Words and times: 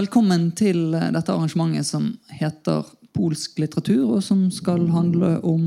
velkommen 0.00 0.50
til 0.56 0.94
dette 0.94 1.34
arrangementet 1.34 1.84
som 1.84 2.06
heter 2.32 2.86
Polsk 3.12 3.58
litteratur, 3.60 4.16
og 4.16 4.22
som 4.24 4.46
skal 4.54 4.86
handle 4.94 5.34
om 5.44 5.64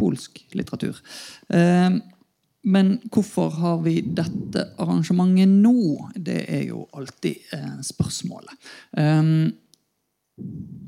polsk 0.00 0.40
litteratur. 0.56 0.96
Eh, 1.52 1.98
men 2.62 2.92
hvorfor 3.12 3.52
har 3.60 3.82
vi 3.84 4.00
dette 4.02 4.64
arrangementet 4.82 5.52
nå? 5.52 6.08
Det 6.16 6.40
er 6.48 6.64
jo 6.72 6.86
alltid 6.96 7.52
eh, 7.54 7.76
spørsmålet. 7.86 8.56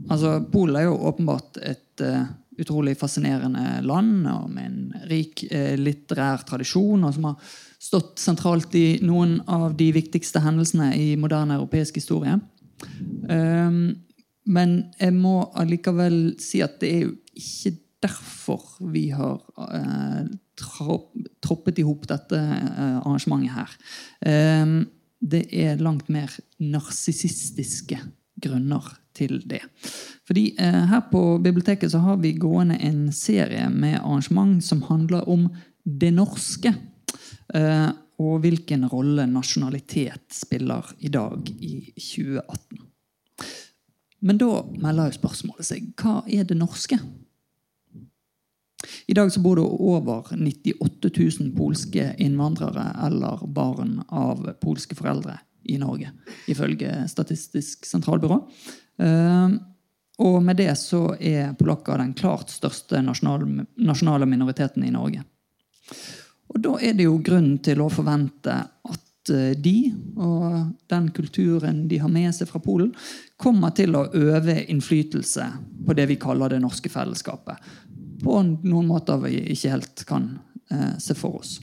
Altså, 0.09 0.39
Polen 0.51 0.81
er 0.81 0.89
jo 0.89 0.97
åpenbart 1.11 1.61
et 1.63 2.03
utrolig 2.59 2.97
fascinerende 2.99 3.83
land 3.87 4.27
og 4.31 4.49
med 4.51 4.67
en 4.67 5.07
rik 5.11 5.45
litterær 5.79 6.43
tradisjon, 6.49 7.05
og 7.07 7.15
som 7.15 7.29
har 7.29 7.55
stått 7.85 8.19
sentralt 8.23 8.75
i 8.79 8.99
noen 9.05 9.39
av 9.51 9.77
de 9.79 9.91
viktigste 9.95 10.43
hendelsene 10.43 10.91
i 10.97 11.15
moderne 11.21 11.59
europeisk 11.61 12.01
historie. 12.01 12.39
Um, 13.29 14.05
men 14.45 14.75
jeg 15.01 15.15
må 15.17 15.39
allikevel 15.57 16.35
si 16.43 16.61
at 16.65 16.77
det 16.83 16.91
er 16.91 17.07
jo 17.07 17.15
ikke 17.35 17.77
derfor 18.05 18.65
vi 18.93 19.07
har 19.15 19.39
uh, 19.57 20.27
troppet 20.57 21.81
i 21.81 21.87
hop 21.87 22.05
dette 22.11 22.39
uh, 22.39 22.99
arrangementet 23.01 23.55
her. 23.57 23.73
Um, 24.65 24.77
det 25.25 25.47
er 25.57 25.81
langt 25.81 26.11
mer 26.13 26.33
narsissistiske 26.61 27.99
grunner 28.45 28.91
til 29.17 29.39
det. 29.49 29.63
Fordi 30.29 30.51
uh, 30.59 30.83
her 30.91 31.07
på 31.11 31.25
biblioteket 31.45 31.95
så 31.95 32.03
har 32.05 32.21
vi 32.21 32.37
gående 32.37 32.77
en 32.85 33.07
serie 33.13 33.71
med 33.73 34.03
arrangement 34.03 34.61
som 34.65 34.85
handler 34.91 35.25
om 35.31 35.49
det 35.85 36.13
norske. 36.17 36.75
Og 38.23 38.45
hvilken 38.45 38.87
rolle 38.91 39.27
nasjonalitet 39.27 40.29
spiller 40.35 40.87
i 40.99 41.11
dag 41.13 41.51
i 41.59 41.77
2018. 41.97 42.85
Men 44.25 44.41
da 44.41 44.63
melder 44.81 45.11
jo 45.11 45.19
spørsmålet 45.19 45.69
seg 45.69 45.91
hva 46.01 46.23
er 46.31 46.47
det 46.49 46.57
norske? 46.57 46.99
I 49.07 49.17
dag 49.17 49.33
så 49.33 49.41
bor 49.41 49.59
det 49.59 49.65
over 49.65 50.31
98 50.33 51.11
000 51.41 51.53
polske 51.57 52.07
innvandrere 52.23 52.87
eller 53.07 53.45
barn 53.47 53.99
av 54.09 54.47
polske 54.63 54.97
foreldre 54.97 55.39
i 55.65 55.79
Norge, 55.81 56.11
ifølge 56.49 57.05
Statistisk 57.09 57.87
sentralbyrå. 57.89 58.41
Eh, 59.01 59.57
og 60.25 60.37
med 60.47 60.61
det 60.61 60.73
så 60.79 61.07
er 61.19 61.57
polakker 61.59 61.99
den 61.99 62.13
klart 62.15 62.53
største 62.53 63.01
nasjonale 63.03 64.29
minoriteten 64.31 64.85
i 64.87 64.93
Norge. 64.95 65.25
Og 66.55 66.63
da 66.63 66.77
er 66.81 66.95
det 66.95 67.09
jo 67.09 67.19
grunn 67.25 67.57
til 67.65 67.83
å 67.83 67.91
forvente 67.93 68.55
at 68.55 69.05
Eh, 69.31 69.57
de 69.57 69.93
og 70.21 70.75
den 70.93 71.09
kulturen 71.17 71.85
de 71.89 71.99
har 72.03 72.13
med 72.13 72.35
seg 72.37 72.49
fra 72.51 72.61
Polen, 72.61 72.93
kommer 73.41 73.73
til 73.77 73.97
å 73.97 74.07
øve 74.13 74.59
innflytelse 74.69 75.47
på 75.87 75.97
det 75.97 76.09
vi 76.11 76.19
kaller 76.21 76.53
det 76.53 76.61
norske 76.65 76.93
fellesskapet. 76.93 77.71
På 78.25 78.43
noen 78.45 78.89
måter 78.89 79.23
vi 79.25 79.39
ikke 79.55 79.73
helt 79.73 80.05
kan 80.09 80.29
eh, 80.71 80.97
se 81.01 81.17
for 81.17 81.41
oss. 81.41 81.57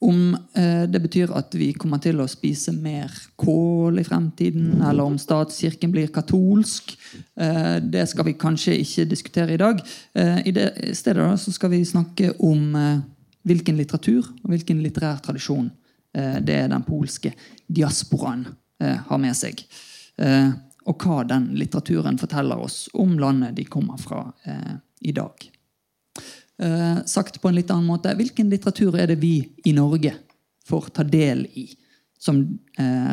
Om 0.00 0.36
eh, 0.56 0.86
det 0.88 1.00
betyr 1.04 1.32
at 1.36 1.52
vi 1.60 1.74
kommer 1.76 2.00
til 2.00 2.22
å 2.22 2.28
spise 2.30 2.72
mer 2.72 3.12
kål 3.40 4.00
i 4.00 4.04
fremtiden, 4.06 4.78
eller 4.80 5.04
om 5.04 5.18
statskirken 5.20 5.92
blir 5.92 6.08
katolsk, 6.14 6.94
eh, 7.36 7.76
det 7.84 8.06
skal 8.08 8.30
vi 8.30 8.38
kanskje 8.40 8.78
ikke 8.80 9.04
diskutere 9.10 9.58
i 9.58 9.60
dag. 9.60 9.82
Eh, 10.16 10.40
I 10.48 10.54
det 10.56 10.70
stedet 10.96 11.20
da, 11.20 11.36
skal 11.36 11.74
vi 11.74 11.82
snakke 11.84 12.32
om 12.48 12.80
eh, 12.80 13.04
hvilken 13.44 13.76
litteratur 13.76 14.24
og 14.24 14.48
hvilken 14.54 14.80
litterær 14.80 15.20
tradisjon 15.20 15.68
eh, 16.16 16.40
det 16.40 16.56
er 16.62 16.72
den 16.72 16.88
polske 16.88 17.34
diasporaen 17.68 18.48
eh, 18.80 18.96
har 19.04 19.20
med 19.20 19.36
seg. 19.36 19.64
Og 20.90 21.00
hva 21.00 21.22
den 21.24 21.52
litteraturen 21.56 22.18
forteller 22.20 22.60
oss 22.60 22.86
om 22.92 23.14
landet 23.20 23.54
de 23.56 23.64
kommer 23.64 23.96
fra 24.00 24.18
i 25.00 25.14
dag. 25.16 25.46
Sagt 27.08 27.40
på 27.40 27.48
en 27.48 27.56
litt 27.56 27.70
annen 27.72 27.88
måte, 27.88 28.12
hvilken 28.18 28.50
litteratur 28.52 28.98
er 29.00 29.08
det 29.08 29.16
vi 29.22 29.34
i 29.64 29.72
Norge 29.72 30.12
får 30.68 30.90
ta 30.96 31.04
del 31.08 31.46
i 31.56 31.66
som 32.20 32.42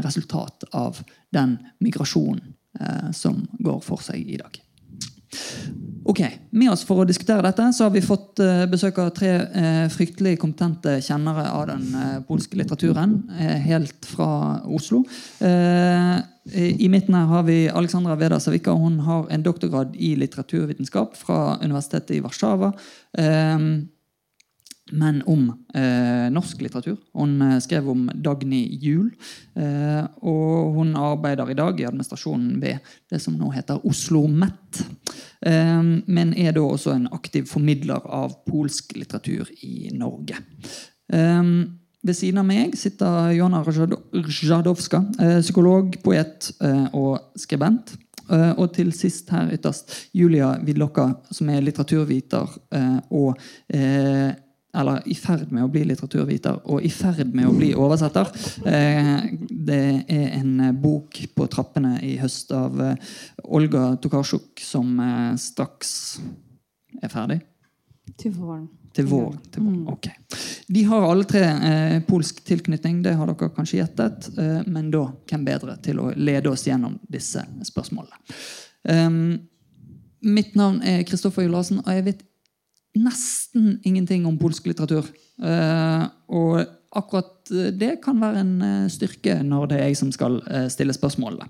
resultat 0.04 0.66
av 0.76 1.00
den 1.32 1.56
migrasjonen 1.80 3.14
som 3.16 3.46
går 3.64 3.80
for 3.86 4.04
seg 4.04 4.28
i 4.36 4.40
dag? 4.42 4.60
Ok, 6.08 6.22
Med 6.56 6.72
oss 6.72 6.86
for 6.88 7.04
å 7.04 7.06
diskutere 7.08 7.44
dette 7.44 7.66
så 7.76 7.84
har 7.84 7.92
vi 7.92 8.00
fått 8.04 8.40
uh, 8.40 8.64
besøk 8.72 9.02
av 9.04 9.10
tre 9.16 9.32
uh, 9.44 9.88
fryktelig 9.92 10.38
kompetente 10.40 10.94
kjennere 11.04 11.44
av 11.52 11.66
den 11.68 11.84
uh, 11.92 12.14
polske 12.28 12.56
litteraturen. 12.56 13.18
helt 13.68 14.08
fra 14.08 14.30
Oslo. 14.64 15.04
I 16.48 16.88
midten 16.88 17.16
her 17.18 17.28
har 17.28 17.44
vi 17.44 17.58
Alexandra 17.68 18.16
Veda 18.16 18.40
Savika. 18.40 18.72
Hun 18.72 19.02
har 19.04 19.28
en 19.30 19.44
doktorgrad 19.44 19.96
i 20.00 20.16
litteraturvitenskap 20.16 21.18
fra 21.20 21.58
Universitetet 21.60 22.16
i 22.16 22.24
Warszawa 22.24 22.72
men 24.92 25.22
om 25.26 25.50
eh, 25.74 26.28
norsk 26.32 26.62
litteratur. 26.62 26.98
Hun 27.18 27.42
eh, 27.42 27.58
skrev 27.64 27.90
om 27.92 28.08
Dagny 28.14 28.62
Juel. 28.82 29.10
Eh, 29.58 30.04
og 30.24 30.78
hun 30.78 30.96
arbeider 31.00 31.52
i 31.52 31.58
dag 31.58 31.80
i 31.80 31.88
administrasjonen 31.88 32.58
ved 32.62 32.94
det 33.12 33.22
som 33.24 33.36
nå 33.38 33.52
heter 33.56 33.84
Oslo 33.88 34.26
Met. 34.32 34.84
Eh, 35.46 35.82
men 36.08 36.34
er 36.38 36.56
da 36.56 36.64
også 36.66 36.96
en 36.96 37.10
aktiv 37.16 37.48
formidler 37.50 38.04
av 38.04 38.40
polsk 38.48 38.96
litteratur 38.98 39.50
i 39.66 39.92
Norge. 39.96 40.40
Eh, 41.14 41.44
ved 42.08 42.16
siden 42.16 42.40
av 42.40 42.48
meg 42.48 42.76
sitter 42.80 43.34
Johanna 43.36 43.64
Rzadowska, 43.66 45.04
eh, 45.20 45.40
psykolog, 45.42 45.98
poet 46.04 46.52
og 46.94 47.20
skribent. 47.36 47.98
og 48.30 48.74
til 48.76 48.92
sist 48.92 49.30
her 49.30 49.48
ytterst 49.56 50.10
Julia 50.12 50.58
Vidlokka, 50.60 51.16
som 51.32 51.48
er 51.48 51.62
litteraturviter 51.62 52.58
og 53.10 53.38
eller 54.78 55.06
i 55.10 55.16
ferd 55.18 55.52
med 55.52 55.66
å 55.66 55.72
bli 55.72 55.84
litteraturviter 55.90 56.62
og 56.66 56.86
i 56.86 56.92
ferd 56.94 57.34
med 57.36 57.50
å 57.50 57.56
bli 57.56 57.74
oversetter. 57.76 58.32
Eh, 58.68 59.14
det 59.50 59.84
er 60.08 60.38
en 60.40 60.72
bok 60.82 61.20
på 61.36 61.50
trappene 61.52 61.98
i 62.06 62.16
høst 62.22 62.54
av 62.56 62.82
eh, 62.84 63.14
Olga 63.44 63.90
Tokarsjuk 64.02 64.64
som 64.64 64.98
eh, 65.04 65.36
straks 65.42 65.94
er 67.02 67.14
ferdig. 67.14 67.42
Til 68.18 68.34
våren. 68.38 68.68
Til 68.98 69.06
vår, 69.06 69.34
til 69.54 69.62
vår. 69.62 69.74
Mm. 69.74 69.88
ok. 69.94 70.08
De 70.74 70.84
har 70.90 71.04
alle 71.06 71.26
tre 71.30 71.44
eh, 71.44 71.98
polsk 72.08 72.40
tilknytning, 72.48 73.04
det 73.06 73.14
har 73.20 73.30
dere 73.30 73.52
kanskje 73.54 73.82
gjettet. 73.82 74.30
Eh, 74.42 74.64
men 74.66 74.90
da 74.94 75.04
hvem 75.30 75.44
bedre 75.46 75.76
til 75.86 76.02
å 76.02 76.10
lede 76.18 76.50
oss 76.50 76.66
gjennom 76.66 76.98
disse 77.14 77.44
spørsmålene? 77.70 78.18
Um, 78.88 79.20
mitt 80.26 80.56
navn 80.58 80.82
er 80.82 81.06
Kristoffer 81.06 81.46
Julassen, 81.46 81.84
og 81.84 81.92
jeg 81.94 82.08
vet 82.08 82.26
nesten 83.04 83.78
ingenting 83.88 84.26
om 84.30 84.38
polsk 84.40 84.68
litteratur. 84.70 85.08
Uh, 85.42 86.08
og 86.34 86.60
akkurat 86.98 87.52
det 87.78 87.98
kan 88.04 88.20
være 88.22 88.42
en 88.42 88.54
uh, 88.64 88.90
styrke 88.92 89.38
når 89.46 89.70
det 89.72 89.80
er 89.80 89.90
jeg 89.92 90.00
som 90.00 90.12
skal 90.16 90.40
stille 90.74 90.96
spørsmålene. 90.96 91.48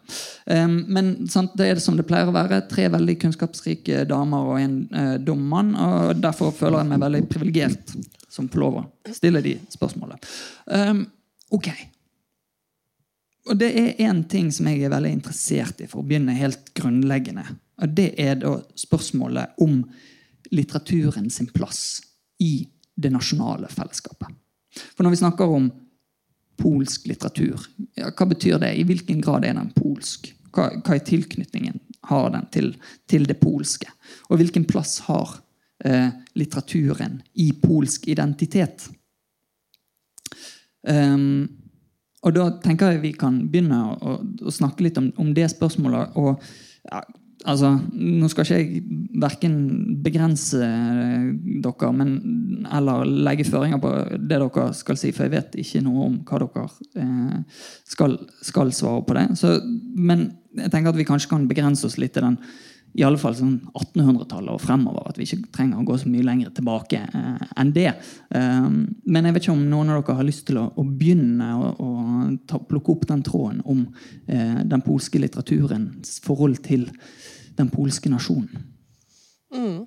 Men 0.92 1.12
sant, 1.32 1.56
det 1.58 1.68
er 1.68 1.78
det 1.78 1.86
som 1.86 1.98
det 1.98 2.06
pleier 2.10 2.30
å 2.30 2.36
være. 2.36 2.64
Tre 2.70 2.88
veldig 2.94 3.18
kunnskapsrike 3.24 4.04
damer 4.10 4.54
og 4.54 4.62
en 4.62 4.80
dum 5.26 5.44
mann. 5.50 5.74
Og 5.74 6.22
derfor 6.22 6.54
føler 6.56 6.84
jeg 6.84 6.92
meg 6.92 7.04
veldig 7.06 7.24
privilegert 7.32 7.94
som 8.30 8.50
får 8.52 8.64
lov 8.64 8.82
å 8.82 8.88
stille 9.16 9.42
de 9.46 9.56
spørsmålene. 9.74 10.20
Ok. 11.56 11.70
Og 13.48 13.56
det 13.56 13.70
er 13.80 14.02
én 14.10 14.24
ting 14.28 14.50
som 14.52 14.68
jeg 14.68 14.84
er 14.84 14.92
veldig 14.92 15.14
interessert 15.22 15.80
i, 15.80 15.88
for 15.88 16.02
å 16.02 16.08
begynne 16.08 16.36
helt 16.36 16.74
grunnleggende. 16.76 17.46
Og 17.80 17.94
det 17.96 18.10
er 18.20 18.40
da 18.42 18.58
spørsmålet 18.76 19.60
om 19.64 19.80
litteraturen 20.52 21.30
sin 21.30 21.50
plass 21.54 22.02
i 22.40 22.68
det 22.96 23.12
nasjonale 23.14 23.70
fellesskapet. 23.72 24.30
For 24.96 25.06
når 25.06 25.16
vi 25.16 25.22
snakker 25.22 25.54
om 25.58 25.70
polsk 26.58 27.08
litteratur, 27.10 27.62
ja, 27.98 28.10
hva 28.10 28.28
betyr 28.30 28.62
det? 28.62 28.74
I 28.78 28.86
hvilken 28.88 29.22
grad 29.22 29.46
er 29.46 29.58
den 29.58 29.74
polsk? 29.76 30.32
Hva, 30.54 30.70
hva 30.82 30.96
er 30.96 31.06
tilknytningen 31.06 31.80
har 32.10 32.32
den 32.34 32.48
til, 32.54 32.72
til, 33.10 33.28
det 33.30 33.38
polske? 33.42 33.90
Og 34.30 34.42
hvilken 34.42 34.66
plass 34.70 35.00
har 35.06 35.38
eh, 35.86 36.10
litteraturen 36.38 37.22
i 37.34 37.52
polsk 37.62 38.08
identitet? 38.10 38.90
Um, 40.88 41.46
og 42.26 42.34
da 42.34 42.48
tenker 42.64 42.96
jeg 42.96 43.04
vi 43.04 43.14
kan 43.18 43.44
begynne 43.52 43.80
å, 43.94 44.18
å 44.24 44.54
snakke 44.54 44.88
litt 44.88 44.98
om, 45.00 45.12
om 45.22 45.34
det 45.38 45.50
spørsmålet. 45.54 46.18
og 46.18 46.42
ja, 46.90 47.04
Altså, 47.48 47.70
nå 47.96 48.28
skal 48.28 48.44
ikke 48.44 48.58
jeg 48.60 48.82
verken 49.24 49.54
begrense 50.04 50.60
eh, 50.60 51.28
dere 51.64 51.92
men, 51.96 52.12
eller 52.76 53.08
legge 53.08 53.48
føringer 53.48 53.80
på 53.82 53.92
det 54.20 54.40
dere 54.44 54.66
skal 54.76 55.00
si, 55.00 55.14
for 55.16 55.28
jeg 55.28 55.36
vet 55.38 55.60
ikke 55.64 55.84
noe 55.86 56.10
om 56.10 56.18
hva 56.28 56.42
dere 56.44 56.66
eh, 57.00 57.62
skal, 57.88 58.18
skal, 58.44 58.74
svare 58.76 59.06
på 59.08 59.16
det. 59.16 59.28
Så, 59.40 59.58
men 59.96 60.28
jeg 60.58 60.74
tenker 60.74 60.92
at 60.92 61.00
vi 61.00 61.08
kanskje 61.08 61.32
kan 61.32 61.48
begrense 61.48 61.88
oss 61.88 62.00
litt 62.02 62.18
til 62.18 62.28
den 62.28 62.42
i 62.98 63.04
alle 63.06 63.20
fall 63.22 63.36
sånn 63.38 63.60
1800-tallet 63.78 64.56
og 64.56 64.62
fremover. 64.64 65.06
At 65.12 65.20
vi 65.20 65.28
ikke 65.28 65.52
trenger 65.54 65.82
å 65.82 65.86
gå 65.86 65.98
så 66.02 66.10
mye 66.10 66.26
lenger 66.26 66.54
tilbake 66.58 67.04
eh, 67.06 67.48
enn 67.62 67.74
det. 67.76 67.92
Um, 68.34 68.80
men 69.06 69.28
jeg 69.28 69.36
vet 69.36 69.46
ikke 69.46 69.56
om 69.56 69.66
noen 69.70 69.94
av 69.94 70.02
dere 70.02 70.18
har 70.18 70.28
lyst 70.28 70.48
til 70.50 70.60
å, 70.62 70.68
å 70.74 70.86
begynne 70.88 71.52
å, 71.54 71.72
å 71.78 71.90
ta, 72.50 72.60
plukke 72.60 72.96
opp 72.96 73.08
den 73.12 73.24
tråden 73.28 73.62
om 73.70 73.86
eh, 74.26 74.64
den 74.66 74.84
polske 74.86 75.22
litteraturens 75.22 76.18
forhold 76.26 76.64
til 76.66 76.88
den 77.58 77.70
polske 77.74 78.12
nasjonen. 78.12 78.66
Mm. 79.54 79.86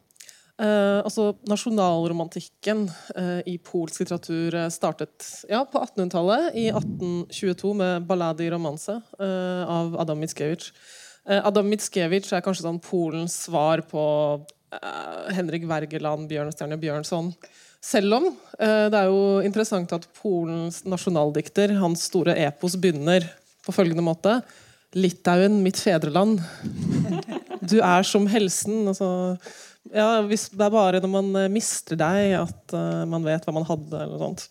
Eh, 0.60 0.98
altså, 1.00 1.30
Nasjonalromantikken 1.48 2.84
eh, 3.16 3.38
i 3.48 3.56
polsk 3.64 4.02
litteratur 4.02 4.56
eh, 4.58 4.68
startet 4.72 5.24
ja, 5.48 5.62
på 5.64 5.80
1800-tallet, 5.80 6.50
i 6.52 6.66
1822, 6.68 7.72
med 7.80 8.04
'Balladi 8.08 8.50
romanse' 8.52 8.98
eh, 8.98 9.62
av 9.64 9.96
Adam 10.02 10.20
Mickiewicz. 10.20 10.74
Eh, 11.24 11.40
Adam 11.40 11.70
Mickiewicz 11.70 12.34
er 12.36 12.44
kanskje 12.44 12.66
sånn 12.66 12.82
Polens 12.84 13.38
svar 13.46 13.86
på 13.88 14.04
eh, 14.76 15.32
Henrik 15.38 15.64
Wergeland, 15.70 16.28
Bjørnstjerne 16.28 16.80
Bjørnson. 16.82 17.32
Selv 17.80 18.18
om 18.18 18.26
det 18.60 18.92
er 18.92 19.06
jo 19.08 19.38
interessant 19.40 19.88
at 19.96 20.02
Polens 20.18 20.82
nasjonaldikter, 20.84 21.72
hans 21.80 22.02
store 22.10 22.34
epos, 22.36 22.74
begynner 22.76 23.24
på 23.64 23.72
følgende 23.72 24.04
måte. 24.04 24.34
Litauen, 24.98 25.60
mitt 25.62 25.78
fedreland. 25.78 26.40
Du 27.60 27.78
er 27.78 28.06
som 28.06 28.26
helsen. 28.30 28.88
Altså, 28.90 29.08
ja, 29.94 30.20
det 30.26 30.38
er 30.40 30.72
bare 30.72 31.02
når 31.02 31.12
man 31.12 31.28
mister 31.52 31.98
deg, 31.98 32.34
at 32.40 32.74
uh, 32.74 33.04
man 33.08 33.26
vet 33.26 33.46
hva 33.46 33.54
man 33.54 33.68
hadde. 33.68 33.94
eller 33.94 34.16
noe 34.16 34.32
sånt. 34.32 34.48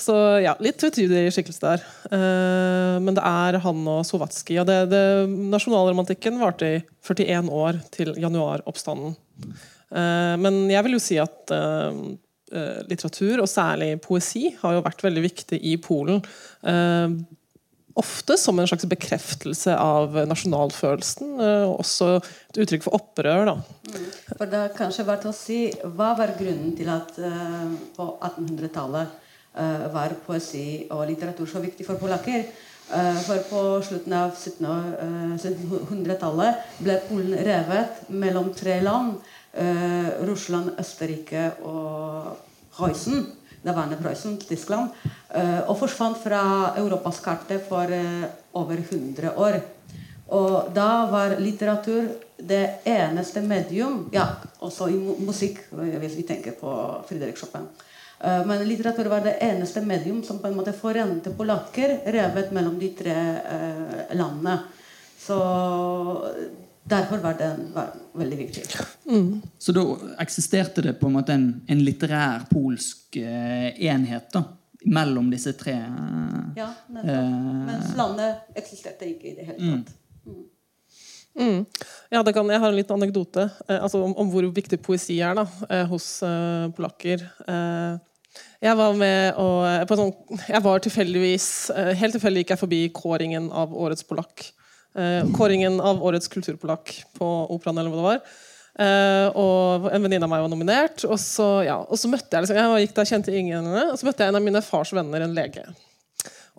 Så 0.00 0.14
ja, 0.40 0.54
litt 0.60 0.80
tvetydig 0.80 1.26
skikkelse 1.32 1.64
der. 1.64 1.84
Uh, 2.12 2.96
men 3.00 3.16
det 3.16 3.24
er 3.24 3.60
han 3.64 3.82
og 3.94 4.04
Sovatskij. 4.08 4.60
Og 4.60 4.94
nasjonalromantikken 5.54 6.40
varte 6.40 6.74
i 6.76 6.80
41 7.08 7.52
år 7.64 7.80
til 7.96 8.14
januaroppstanden. 8.20 9.16
Uh, 9.90 10.36
men 10.40 10.66
jeg 10.72 10.84
vil 10.86 10.98
jo 10.98 11.06
si 11.06 11.20
at 11.22 11.56
litteratur, 12.90 13.44
og 13.44 13.46
særlig 13.46 13.92
poesi, 14.02 14.48
har 14.58 14.72
jo 14.74 14.80
vært 14.82 15.04
veldig 15.04 15.22
viktig 15.22 15.60
i 15.70 15.76
Polen. 15.78 16.16
Ofte 17.98 18.36
som 18.38 18.60
en 18.60 18.68
slags 18.70 18.86
bekreftelse 18.86 19.74
av 19.74 20.14
nasjonalfølelsen, 20.30 21.32
og 21.40 21.80
også 21.82 22.12
et 22.20 22.60
uttrykk 22.62 22.86
for 22.86 23.00
opprør. 23.00 23.50
Da. 23.50 23.56
Mm. 23.90 24.04
For 24.36 24.52
det 24.52 24.60
er 24.60 24.76
kanskje 24.76 25.08
verdt 25.08 25.26
å 25.26 25.34
si, 25.34 25.64
Hva 25.82 26.12
var 26.18 26.36
grunnen 26.38 26.76
til 26.78 26.92
at 26.92 27.18
på 27.96 28.06
1800-tallet 28.20 29.18
Eh, 29.50 29.86
var 29.90 30.12
poesi 30.26 30.86
og 30.94 31.08
litteratur 31.08 31.46
så 31.50 31.58
viktig 31.62 31.86
for 31.86 31.94
polakker. 31.98 32.44
Eh, 32.94 33.16
for 33.26 33.38
på 33.50 33.82
slutten 33.82 34.12
av 34.14 34.30
1700-tallet 34.38 36.54
eh, 36.54 36.60
ble 36.78 37.00
Polen 37.08 37.34
revet 37.34 38.08
mellom 38.08 38.54
tre 38.54 38.80
land. 38.82 39.14
Russland, 40.22 40.78
Østerrike 40.78 41.50
og 41.66 42.38
Prøysen. 42.70 43.26
Daværende 43.64 43.98
Prøysen, 44.00 44.38
Tyskland. 44.40 44.88
Og 45.68 45.74
forsvant 45.78 46.16
fra 46.22 46.42
Europas 46.80 47.20
karte 47.20 47.60
for 47.68 47.92
over 48.56 48.80
100 48.80 49.34
år. 49.36 49.60
Og 50.30 50.70
da 50.74 50.88
var 51.10 51.36
litteratur 51.42 52.06
det 52.36 52.80
eneste 52.88 53.42
medium 53.42 54.06
Ja, 54.14 54.26
også 54.62 54.88
i 54.88 54.98
musikk, 55.26 55.64
hvis 55.70 56.16
vi 56.16 56.26
tenker 56.28 56.56
på 56.60 56.72
Friderik 57.08 57.38
Chopin. 57.38 57.66
Eh, 58.20 58.46
men 58.46 58.66
litteratur 58.68 59.08
var 59.08 59.24
det 59.24 59.38
eneste 59.40 59.80
medium 59.80 60.22
som 60.24 60.38
på 60.38 60.50
en 60.50 60.58
måte 60.58 60.76
forente 60.76 61.32
polakker 61.36 62.00
revet 62.12 62.52
mellom 62.52 62.76
de 62.80 62.92
tre 62.96 63.16
eh, 63.16 64.16
landene. 64.16 64.58
Så 65.20 65.38
derfor 66.82 67.18
var 67.18 67.34
den 67.38 67.72
var 67.74 67.92
veldig 68.12 68.38
viktig. 68.38 68.64
Mm. 69.06 69.42
Så 69.58 69.72
da 69.72 69.84
eksisterte 70.22 70.82
det 70.82 70.96
på 71.00 71.06
en 71.06 71.18
måte 71.18 71.34
en, 71.36 71.48
en 71.68 71.84
litterær 71.84 72.46
polsk 72.50 73.16
eh, 73.20 73.70
enhet 73.90 74.30
da, 74.34 74.44
mellom 74.86 75.30
disse 75.32 75.54
tre? 75.58 75.76
Eh, 75.76 76.38
ja, 76.60 76.70
nettopp. 76.88 77.14
Eh, 77.14 77.64
Mens 77.70 77.96
landet 77.98 78.60
eksisterte 78.62 79.08
ikke 79.10 79.32
i 79.32 79.36
det 79.38 79.48
hele 79.50 79.58
tatt. 79.58 79.94
Mm. 80.26 80.34
Mm. 80.34 80.46
Mm. 81.40 81.64
Ja, 82.10 82.22
kan, 82.26 82.50
jeg 82.50 82.60
har 82.60 82.68
en 82.72 82.76
liten 82.76 82.96
anekdote 82.96 83.46
eh, 83.68 83.78
altså 83.78 84.02
om, 84.02 84.14
om, 84.18 84.30
hvor 84.32 84.46
viktig 84.50 84.80
poesi 84.82 85.20
er 85.22 85.36
da, 85.38 85.46
eh, 85.70 85.84
hos 85.88 86.22
eh, 86.26 86.70
polakker. 86.76 87.22
Eh, 87.46 87.98
jeg 88.62 88.76
var 88.78 88.94
med 88.94 89.38
og 89.42 89.92
sånn, 89.98 90.12
Jeg 90.46 90.62
var 90.62 90.82
tilfeldigvis 90.84 91.46
eh, 91.74 91.88
Helt 91.98 92.14
tilfeldig 92.14 92.44
gikk 92.44 92.52
jeg 92.54 92.60
forbi 92.60 92.80
kåringen 92.94 93.48
av 93.50 93.72
Årets 93.74 94.06
polakk. 94.06 94.44
Eh, 94.98 95.26
kåringen 95.36 95.78
av 95.78 96.00
Årets 96.02 96.30
kulturpolakk 96.32 96.94
på 97.18 97.28
Operaen, 97.54 97.78
eller 97.78 97.92
hva 97.92 98.00
det 98.00 98.08
var. 98.08 98.38
og 99.36 99.86
en 99.90 100.02
venninne 100.06 100.24
av 100.24 100.30
meg 100.32 100.42
var 100.44 100.50
nominert. 100.50 101.04
Og 101.04 101.18
så, 101.20 101.46
ja, 101.66 101.78
og 101.82 101.98
så 102.00 102.08
møtte 102.10 102.32
jeg 102.32 102.46
liksom, 102.46 102.58
jeg 102.58 102.86
gikk 102.86 102.96
der, 102.96 103.08
kjente 103.10 103.34
ingen 103.36 103.66
Og 103.66 103.96
så 103.98 104.06
møtte 104.08 104.24
jeg 104.24 104.32
en 104.32 104.38
av 104.38 104.44
mine 104.46 104.62
fars 104.64 104.92
venner, 104.96 105.26
en 105.26 105.36
lege. 105.36 105.66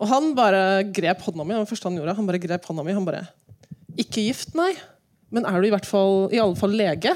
Og 0.02 0.08
han 0.10 0.32
bare 0.36 0.82
grep 0.90 1.22
hånda 1.26 1.44
mi. 1.46 1.56
Det 1.56 1.78
han 1.82 1.98
gjorde. 1.98 2.16
Han 2.18 2.28
bare 2.28 2.42
grep 2.42 2.68
hånda 2.68 2.84
mi. 2.86 2.94
Han 2.96 3.06
bare 3.06 3.26
Ikke 4.00 4.24
gift, 4.24 4.54
nei. 4.58 4.72
Men 5.32 5.46
er 5.48 5.60
du 5.60 5.68
i 5.68 5.72
hvert 5.72 5.88
fall 5.88 6.26
i 6.32 6.40
alle 6.42 6.58
fall 6.58 6.74
lege? 6.76 7.12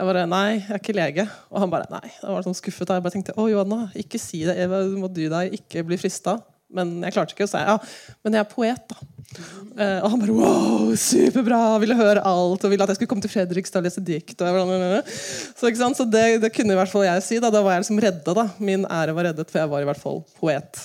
Jeg 0.00 0.08
bare 0.08 0.26
Nei, 0.28 0.60
jeg 0.60 0.74
er 0.74 0.82
ikke 0.82 0.96
lege. 0.96 1.26
Og 1.50 1.62
han 1.62 1.72
bare 1.72 1.88
Nei. 1.92 2.06
Jeg 2.08 2.28
var 2.28 2.46
sånn 2.46 2.58
skuffet. 2.58 2.92
Jeg 2.92 3.04
bare 3.04 3.14
tenkte 3.14 3.36
Å, 3.36 3.46
Johanna, 3.50 3.82
ikke 3.98 4.20
si 4.20 4.42
det. 4.48 4.56
Eva, 4.64 4.82
du 4.84 4.98
må 5.00 5.10
dy 5.12 5.30
deg. 5.32 5.56
Ikke 5.60 5.84
bli 5.86 5.98
frista. 6.00 6.38
Men 6.76 7.00
jeg 7.04 7.16
klarte 7.16 7.34
ikke 7.34 7.48
å 7.48 7.50
si 7.50 7.62
ja, 7.62 7.78
men 8.24 8.36
jeg 8.36 8.44
er 8.44 8.52
poet, 8.52 8.84
da. 8.92 9.10
Uh, 9.30 10.02
og 10.02 10.08
han 10.10 10.22
bare 10.24 10.34
wow, 10.34 10.88
superbra! 10.98 11.58
Ville 11.82 11.96
høre 11.98 12.22
alt 12.26 12.64
og 12.66 12.72
ville 12.72 12.82
at 12.82 12.90
jeg 12.90 12.98
skulle 12.98 13.12
komme 13.12 13.24
til 13.24 13.32
Fredrikstad 13.32 13.80
og 13.80 13.86
lese 13.86 14.02
dikt. 14.02 14.42
Og 14.42 15.10
så, 15.10 15.70
så 15.70 16.06
det, 16.10 16.24
det, 16.42 16.50
kunne 16.54 16.74
i 16.74 16.78
hvert 16.80 16.90
fall 16.90 17.06
jeg 17.06 17.26
si. 17.26 17.38
Da, 17.42 17.52
da 17.54 17.62
var 17.64 17.76
jeg 17.76 17.84
liksom 17.84 18.00
redda. 18.02 18.34
da 18.36 18.46
Min 18.58 18.86
ære 18.90 19.14
var 19.16 19.30
reddet, 19.30 19.52
for 19.52 19.62
jeg 19.62 19.70
var 19.70 19.84
i 19.84 19.88
hvert 19.88 20.02
fall 20.02 20.22
poet. 20.40 20.82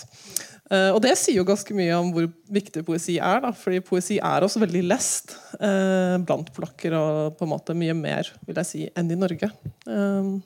Uh, 0.66 0.92
og 0.96 1.00
det 1.06 1.14
sier 1.22 1.38
jo 1.38 1.46
ganske 1.46 1.76
mye 1.78 1.98
om 1.98 2.12
hvor 2.14 2.30
viktig 2.54 2.86
poesi 2.86 3.18
er. 3.18 3.42
Da, 3.44 3.54
fordi 3.58 3.82
poesi 3.86 4.20
er 4.22 4.46
også 4.46 4.62
veldig 4.62 4.84
lest 4.88 5.36
uh, 5.60 6.18
blant 6.26 6.54
polakker, 6.54 6.98
og 6.98 7.40
på 7.40 7.48
en 7.48 7.54
måte 7.54 7.78
mye 7.78 7.98
mer 7.98 8.30
vil 8.46 8.62
jeg 8.62 8.70
si, 8.70 8.84
enn 8.94 9.10
i 9.14 9.20
Norge. 9.20 9.50
Uh, 9.90 10.38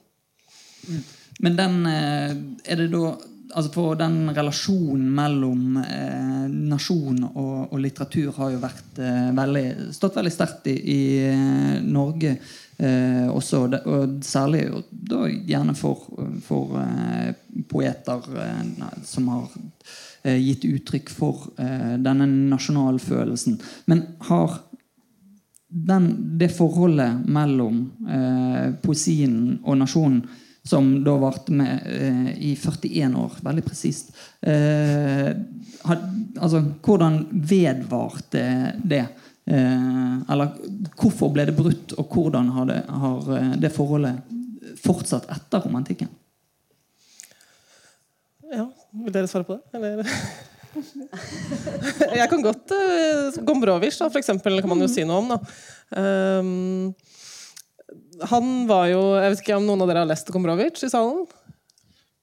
Men 1.40 1.56
den 1.56 1.84
er 1.88 2.80
det 2.80 2.90
da 2.92 3.14
altså 3.54 3.72
for 3.74 3.98
Den 3.98 4.30
relasjonen 4.36 5.08
mellom 5.16 5.76
eh, 5.82 6.46
nasjon 6.48 7.22
og, 7.30 7.72
og, 7.72 7.78
litteratur 7.82 8.32
har 8.38 8.54
jo 8.54 8.62
vært, 8.62 8.90
eh, 8.98 9.30
veldig, 9.36 9.66
stått 9.96 10.18
veldig 10.20 10.34
sterkt 10.34 10.68
i, 10.72 10.76
i 10.94 11.00
Norge 11.86 12.36
eh, 12.36 13.26
også. 13.30 13.64
Og 13.80 14.20
særlig 14.26 14.66
da, 14.90 15.24
gjerne 15.28 15.74
for, 15.78 16.06
for 16.46 16.78
poeter 17.70 18.30
som 19.06 19.28
har 19.34 19.50
Eh, 20.22 20.36
gitt 20.36 20.66
uttrykk 20.68 21.08
for 21.08 21.46
eh, 21.56 21.96
denne 21.96 22.26
nasjonalfølelsen. 22.50 23.56
Men 23.88 24.02
har 24.28 24.58
den, 25.68 26.10
det 26.36 26.50
forholdet 26.52 27.22
mellom 27.24 27.86
eh, 28.04 28.66
poesien 28.82 29.62
og 29.62 29.78
nasjonen 29.80 30.26
som 30.62 30.90
da 31.04 31.16
varte 31.16 31.52
med 31.56 31.86
eh, 31.86 32.30
i 32.50 32.56
41 32.56 33.16
år, 33.16 33.38
veldig 33.40 33.64
presist 33.64 34.12
eh, 34.44 35.30
altså, 35.88 36.60
Hvordan 36.84 37.22
vedvarte 37.32 38.44
det? 38.84 39.06
Eh, 39.48 40.14
eller 40.30 40.52
hvorfor 41.00 41.32
ble 41.34 41.48
det 41.48 41.56
brutt, 41.56 41.96
og 41.96 42.12
hvordan 42.14 42.52
har 42.56 42.68
det, 42.68 42.80
har 42.88 43.56
det 43.62 43.72
forholdet 43.74 44.76
fortsatt 44.80 45.30
etter 45.32 45.64
romantikken? 45.64 46.12
Ja, 48.50 48.66
vil 49.04 49.14
dere 49.14 49.30
svare 49.30 49.46
på 49.46 49.56
det? 49.56 49.78
Eller? 49.78 50.06
jeg 52.20 52.26
kan 52.30 52.42
godt 52.42 52.72
uh, 52.74 53.38
Gombrowicz, 53.46 53.98
da, 53.98 54.08
for 54.10 54.20
eksempel, 54.20 54.58
kan 54.62 54.70
man 54.70 54.82
jo 54.82 54.90
si 54.90 55.04
noe 55.06 55.22
om. 55.22 55.30
Da. 55.32 55.38
Um, 56.40 56.90
han 58.30 58.50
var 58.68 58.88
jo 58.90 59.02
Jeg 59.16 59.32
vet 59.32 59.44
ikke 59.44 59.58
om 59.58 59.68
noen 59.68 59.84
av 59.84 59.90
dere 59.90 60.04
har 60.04 60.10
lest 60.10 60.32
Gombrowicz 60.34 60.84
i 60.86 60.92
salen? 60.92 61.24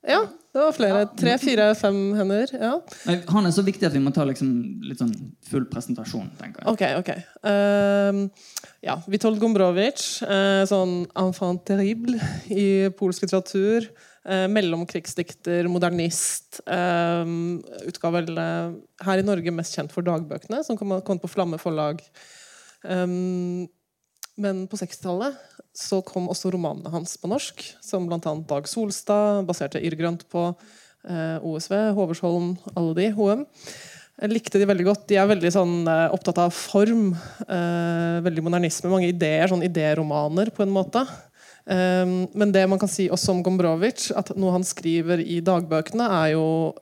Ja, 0.08 0.22
det 0.56 0.62
var 0.62 0.76
flere. 0.76 1.00
Tre, 1.20 1.34
fire, 1.42 1.66
fem 1.76 1.98
hender. 2.16 2.52
Ja. 2.56 2.78
Han 3.34 3.50
er 3.50 3.52
så 3.52 3.64
viktig 3.66 3.90
at 3.90 3.96
vi 3.96 4.00
må 4.00 4.14
ta 4.16 4.24
liksom, 4.26 4.50
litt 4.88 5.02
sånn 5.02 5.12
full 5.50 5.66
presentasjon. 5.68 6.30
tenker 6.40 6.64
jeg. 6.64 6.70
Ok, 6.72 6.84
ok. 7.02 7.10
Uh, 7.44 8.62
ja, 8.86 8.96
Witold 9.12 9.42
Gombrowicz, 9.42 10.22
uh, 10.24 10.64
sånn 10.70 11.02
enfant 11.20 11.66
terrible 11.68 12.22
i 12.48 12.88
polsk 12.96 13.26
litteratur. 13.26 13.90
Uh, 14.28 14.46
mellomkrigsdikter, 14.52 15.68
modernist. 15.72 16.62
Eh, 16.68 17.30
utga 17.88 18.10
vel 18.12 18.34
eh, 18.42 18.74
her 19.08 19.22
i 19.22 19.24
Norge 19.24 19.54
mest 19.56 19.78
kjent 19.78 19.94
for 19.94 20.04
dagbøkene, 20.04 20.64
som 20.68 20.76
kom, 20.80 20.98
kom 21.08 21.20
på 21.22 21.30
Flamme 21.32 21.60
forlag. 21.62 22.02
Eh, 22.84 23.06
men 24.38 24.66
på 24.70 24.80
60-tallet 24.80 25.38
så 25.78 26.00
kom 26.06 26.30
også 26.32 26.52
romanene 26.54 26.92
hans 26.94 27.16
på 27.22 27.30
norsk, 27.30 27.62
som 27.86 28.08
bl.a. 28.10 28.20
Dag 28.20 28.70
Solstad, 28.70 29.44
baserte 29.50 29.82
Yrgrønt 29.84 30.26
på, 30.32 30.50
eh, 31.06 31.38
OSV, 31.46 31.76
Hoversholm, 31.98 32.56
alle 32.74 32.98
de, 32.98 33.12
HM. 33.14 33.46
Jeg 34.18 34.34
likte 34.34 34.58
de 34.58 34.66
veldig 34.66 34.88
godt. 34.88 35.06
De 35.12 35.20
er 35.22 35.30
veldig 35.30 35.52
sånn, 35.54 35.76
eh, 35.86 36.08
opptatt 36.16 36.40
av 36.42 36.54
form. 36.56 37.12
Eh, 37.46 38.18
veldig 38.26 38.42
modernisme. 38.42 38.90
Mange 38.90 39.12
ideer. 39.12 39.46
Sånn 39.52 39.62
idéromaner, 39.62 40.50
på 40.50 40.66
en 40.66 40.74
måte. 40.74 41.06
Eh, 41.70 42.06
men 42.34 42.52
det 42.52 42.66
man 42.70 42.80
kan 42.80 42.90
si 42.90 43.10
også 43.10 43.36
om 43.36 43.44
Gombrowicz, 43.44 44.10
at 44.18 44.34
noe 44.36 44.56
han 44.56 44.66
skriver 44.66 45.22
i 45.22 45.38
dagbøkene, 45.42 46.10
er 46.26 46.34
jo 46.34 46.74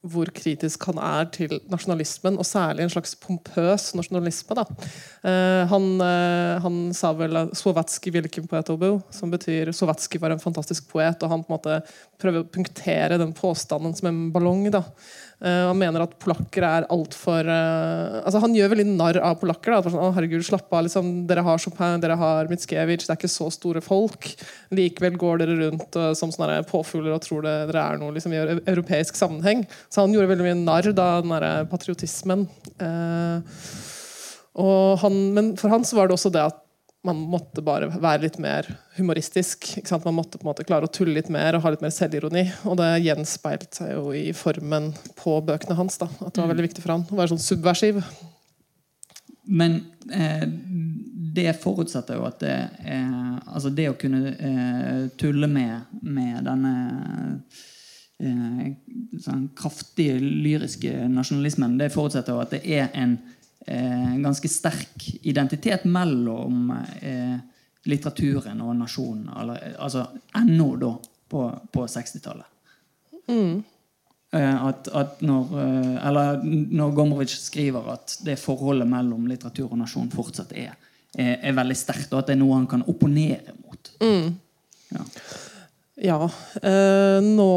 hvor 0.00 0.30
kritisk 0.32 0.86
han 0.88 0.98
er 1.02 1.26
til 1.34 1.58
nasjonalismen, 1.68 2.38
og 2.40 2.46
særlig 2.48 2.86
en 2.86 2.92
slags 2.92 3.12
pompøs 3.20 3.90
nasjonalisme. 3.98 4.56
Da. 4.56 4.64
Uh, 5.20 5.64
han, 5.68 5.88
uh, 6.00 6.60
han, 6.64 6.78
sa 6.96 7.12
vel 7.16 7.36
'Sovjetskij 7.52 8.14
vilken 8.16 8.48
poet 8.48 8.72
som 9.12 9.30
betyr 9.30 9.72
'Sovjetskij 9.72 10.20
var 10.20 10.32
en 10.32 10.40
fantastisk 10.40 10.88
poet', 10.88 11.22
og 11.22 11.28
han 11.28 11.44
på 11.44 11.52
en 11.52 11.58
måte 11.58 11.82
prøver 12.20 12.44
å 12.44 12.48
punktere 12.48 13.18
den 13.20 13.32
påstanden 13.36 13.94
som 13.96 14.08
en 14.08 14.30
ballong. 14.32 14.70
Da. 14.72 14.82
Uh, 15.40 15.68
han 15.68 15.78
mener 15.80 16.04
at 16.04 16.16
polakker 16.20 16.64
er 16.68 16.84
altfor 16.92 17.48
uh, 17.48 18.20
altså 18.26 18.42
Han 18.42 18.52
gjør 18.52 18.74
veldig 18.74 18.84
narr 18.92 19.18
av 19.24 19.38
polakker. 19.40 19.72
Da. 19.72 19.92
Sånn, 19.92 20.14
herregud, 20.16 20.44
slapp 20.44 20.68
av, 20.72 20.84
liksom, 20.84 21.26
Dere 21.28 21.44
har 21.46 21.60
Chopin, 21.62 22.00
dere 22.00 22.18
har 22.20 22.50
Mitskevic, 22.50 23.06
det 23.06 23.14
er 23.14 23.20
ikke 23.20 23.32
så 23.32 23.48
store 23.52 23.80
folk. 23.84 24.28
Likevel 24.76 25.16
går 25.20 25.40
dere 25.40 25.56
rundt 25.62 25.96
uh, 25.96 26.10
som 26.16 26.32
påfugler 26.68 27.14
og 27.16 27.24
tror 27.24 27.44
det, 27.44 27.54
dere 27.70 27.84
er 27.84 28.00
noe 28.00 28.12
liksom, 28.16 28.32
i 28.36 28.42
europeisk 28.68 29.16
sammenheng. 29.16 29.64
Så 29.90 30.04
han 30.04 30.14
gjorde 30.14 30.30
veldig 30.30 30.46
mye 30.46 30.58
narr 30.62 30.88
av 30.92 31.26
den 31.26 31.68
patriotismen. 31.70 32.46
Han, 35.02 35.16
men 35.34 35.56
for 35.58 35.72
han 35.72 35.86
så 35.86 35.98
var 35.98 36.06
det 36.06 36.14
også 36.14 36.30
det 36.34 36.44
at 36.46 36.60
man 37.06 37.16
måtte 37.32 37.62
bare 37.64 37.88
være 37.94 38.26
litt 38.26 38.38
mer 38.42 38.66
humoristisk. 38.98 39.70
Man 40.04 40.18
måtte 40.18 40.38
på 40.38 40.44
en 40.44 40.50
måte 40.50 40.66
klare 40.68 40.88
å 40.88 40.92
tulle 40.92 41.16
litt 41.16 41.30
mer 41.32 41.56
og 41.56 41.64
ha 41.64 41.72
litt 41.72 41.84
mer 41.84 41.94
selvironi. 41.94 42.44
Og 42.68 42.76
det 42.80 42.90
gjenspeilte 43.06 43.80
seg 43.80 43.94
jo 43.94 44.10
i 44.16 44.30
formen 44.36 44.90
på 45.20 45.38
bøkene 45.46 45.78
hans. 45.78 45.96
Da. 46.00 46.10
At 46.20 46.34
det 46.34 46.42
var 46.42 46.50
mm. 46.50 46.52
veldig 46.54 46.66
viktig 46.68 46.84
for 46.84 46.94
han 46.94 47.06
å 47.08 47.20
være 47.22 47.32
sånn 47.32 47.44
subversiv. 47.46 48.02
Men 49.50 49.80
eh, 50.12 50.44
det 51.40 51.56
forutsetter 51.62 52.20
jo 52.20 52.26
at 52.28 52.42
det 52.42 52.56
eh, 52.84 53.38
Altså 53.50 53.72
det 53.74 53.88
å 53.90 53.96
kunne 53.98 54.34
eh, 54.36 55.06
tulle 55.18 55.48
med, 55.50 55.88
med 56.04 56.44
denne 56.46 56.74
eh, 56.84 57.64
sånn 58.20 59.46
kraftige 59.56 60.18
lyriske 60.20 61.06
nasjonalismen, 61.08 61.78
det 61.80 61.92
forutsetter 61.94 62.36
jo 62.36 62.42
at 62.42 62.54
det 62.54 62.60
er 62.68 62.90
en 62.98 63.16
eh, 63.66 64.16
ganske 64.20 64.50
sterk 64.50 65.06
identitet 65.22 65.86
mellom 65.88 66.70
eh, 67.00 67.38
litteraturen 67.88 68.60
og 68.64 68.76
nasjonen. 68.76 69.30
Eller, 69.40 69.74
altså 69.80 70.06
ennå 70.36 70.74
da, 70.80 70.94
på, 71.30 71.44
på 71.72 71.86
60-tallet. 71.88 72.48
Mm. 73.30 73.60
Eh, 74.32 74.64
at, 74.66 74.88
at, 74.94 75.20
når, 75.26 75.54
eh, 75.62 76.06
eller 76.08 76.44
når 76.44 76.94
Gomrovic 76.94 77.34
skriver 77.34 77.92
at 77.96 78.18
det 78.26 78.38
forholdet 78.38 78.88
mellom 78.90 79.26
litteratur 79.30 79.72
og 79.72 79.80
nasjon 79.80 80.10
fortsatt 80.12 80.54
er, 80.54 80.76
er, 81.16 81.36
er 81.40 81.56
veldig 81.56 81.78
sterkt, 81.78 82.12
og 82.12 82.22
at 82.22 82.30
det 82.30 82.36
er 82.36 82.42
noe 82.44 82.58
han 82.58 82.68
kan 82.70 82.84
opponere 82.90 83.56
mot. 83.64 83.94
Mm. 84.02 84.36
Ja. 84.90 85.06
Ja. 86.00 86.18
Eh, 86.62 87.20
nå, 87.24 87.50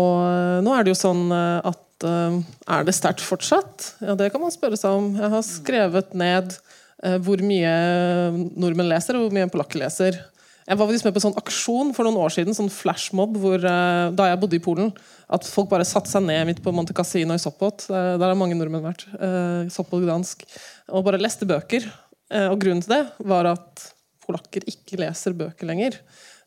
nå, 0.64 0.76
er 0.76 0.84
det 0.84 0.94
jo 0.94 1.00
sånn 1.00 1.26
eh, 1.32 1.72
at 1.72 2.06
uh, 2.08 2.38
er 2.76 2.86
det 2.88 2.96
sterkt 2.98 3.24
fortsatt? 3.24 3.94
Ja, 4.04 4.18
Det 4.20 4.30
kan 4.34 4.44
man 4.44 4.54
spørre 4.54 4.80
seg 4.80 5.00
om. 5.00 5.14
Jeg 5.20 5.32
har 5.38 5.46
skrevet 5.48 6.16
ned 6.18 6.58
hvor 7.20 7.42
mye 7.44 7.72
nordmenn 8.56 8.88
leser, 8.88 9.18
og 9.18 9.26
hvor 9.26 9.34
mye 9.36 9.50
polakker 9.52 9.82
leser. 9.82 10.16
Jeg 10.64 10.80
var 10.80 10.88
faktisk 10.88 11.04
med 11.04 11.12
på 11.12 11.20
en 11.20 11.26
sånn 11.26 11.42
aksjon 11.42 11.90
for 11.92 12.08
noen 12.08 12.22
år 12.24 12.32
siden, 12.32 12.56
sånn 12.56 12.70
flashmob, 12.72 13.36
hvor, 13.44 13.60
da 13.60 14.28
jeg 14.30 14.40
bodde 14.40 14.56
i 14.56 14.62
Polen. 14.64 14.94
At 15.28 15.44
folk 15.44 15.68
bare 15.74 15.84
satte 15.84 16.08
seg 16.08 16.24
ned 16.24 16.48
midt 16.48 16.62
på 16.64 16.72
Monte 16.72 16.96
Cassino 16.96 17.36
i 17.36 17.44
Sopot. 17.44 17.90
Der 17.92 18.24
har 18.24 18.40
mange 18.40 18.56
nordmenn 18.56 18.86
vært. 18.86 19.04
Sopot 19.76 20.00
Gdansk. 20.00 20.48
Og 20.96 21.04
bare 21.04 21.20
leste 21.20 21.50
bøker. 21.50 21.90
og 22.46 22.56
grunnen 22.64 22.86
til 22.86 22.96
det 22.96 23.28
var 23.28 23.52
at 23.52 23.84
polakker 24.24 24.64
ikke 24.72 25.04
leser 25.04 25.36
bøker 25.36 25.68
lenger. 25.68 26.00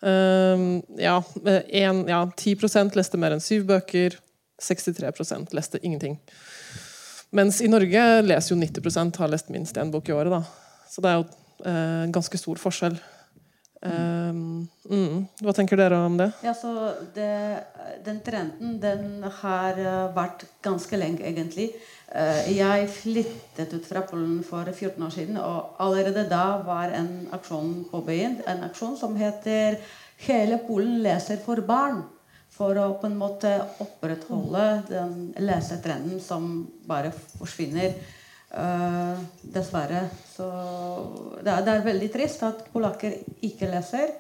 Ja, 0.03 1.17
en, 1.47 2.03
ja 2.11 2.21
10% 2.37 2.99
leste 2.99 3.21
mer 3.21 3.37
enn 3.37 3.43
syv 3.45 3.65
bøker. 3.71 4.19
63% 4.63 5.53
leste 5.57 5.81
ingenting. 5.83 6.19
Mens 7.37 7.61
i 7.61 7.69
Norge 7.69 8.05
leser 8.25 8.55
jo 8.55 8.61
90 8.61 9.19
har 9.21 9.33
lest 9.33 9.51
minst 9.53 9.77
én 9.77 9.91
bok 9.93 10.09
i 10.09 10.15
året. 10.17 10.33
Da. 10.33 10.87
Så 10.89 11.05
det 11.05 11.11
er 11.11 11.19
jo 11.19 11.27
eh, 11.69 12.05
ganske 12.15 12.41
stor 12.41 12.61
forskjell. 12.63 12.97
Um, 13.87 14.69
mm. 14.91 15.19
Hva 15.45 15.55
tenker 15.55 15.79
dere 15.79 15.99
om 16.07 16.17
det? 16.19 16.31
Ja, 16.45 16.55
det 17.15 17.31
den 18.07 18.21
trenden 18.25 18.79
den 18.83 19.25
har 19.41 19.79
eh, 19.79 20.09
vært 20.15 20.45
ganske 20.65 20.99
lenge, 20.99 21.23
egentlig. 21.27 21.71
Uh, 22.07 22.43
jeg 22.55 22.87
flyttet 22.95 23.73
ut 23.75 23.87
fra 23.87 24.05
Polen 24.07 24.43
for 24.47 24.69
14 24.71 25.03
år 25.03 25.15
siden, 25.15 25.39
og 25.43 25.79
allerede 25.83 26.27
da 26.31 26.61
var 26.67 26.95
en 26.95 27.27
aksjon 27.35 27.87
påbegynt. 27.91 28.45
En 28.47 28.63
aksjon 28.69 28.97
som 28.99 29.17
heter 29.19 29.81
'Hele 30.19 30.61
Polen 30.67 31.03
leser 31.03 31.43
for 31.45 31.61
barn' 31.67 32.05
for 32.57 32.79
å 32.81 32.87
på 33.01 33.11
en 33.11 33.19
måte 33.21 33.51
opprettholde 33.85 34.83
den 34.89 35.35
lesetrenden 35.45 36.21
som 36.21 36.67
bare 36.89 37.11
forsvinner. 37.13 37.93
Uh, 38.57 39.19
dessverre. 39.53 40.07
Så 40.33 40.47
det 41.45 41.51
er, 41.53 41.65
det 41.65 41.73
er, 41.75 41.83
veldig 41.85 42.07
trist 42.15 42.45
at 42.47 42.63
polakker 42.73 43.19
ikke 43.45 43.69
leser. 43.69 44.15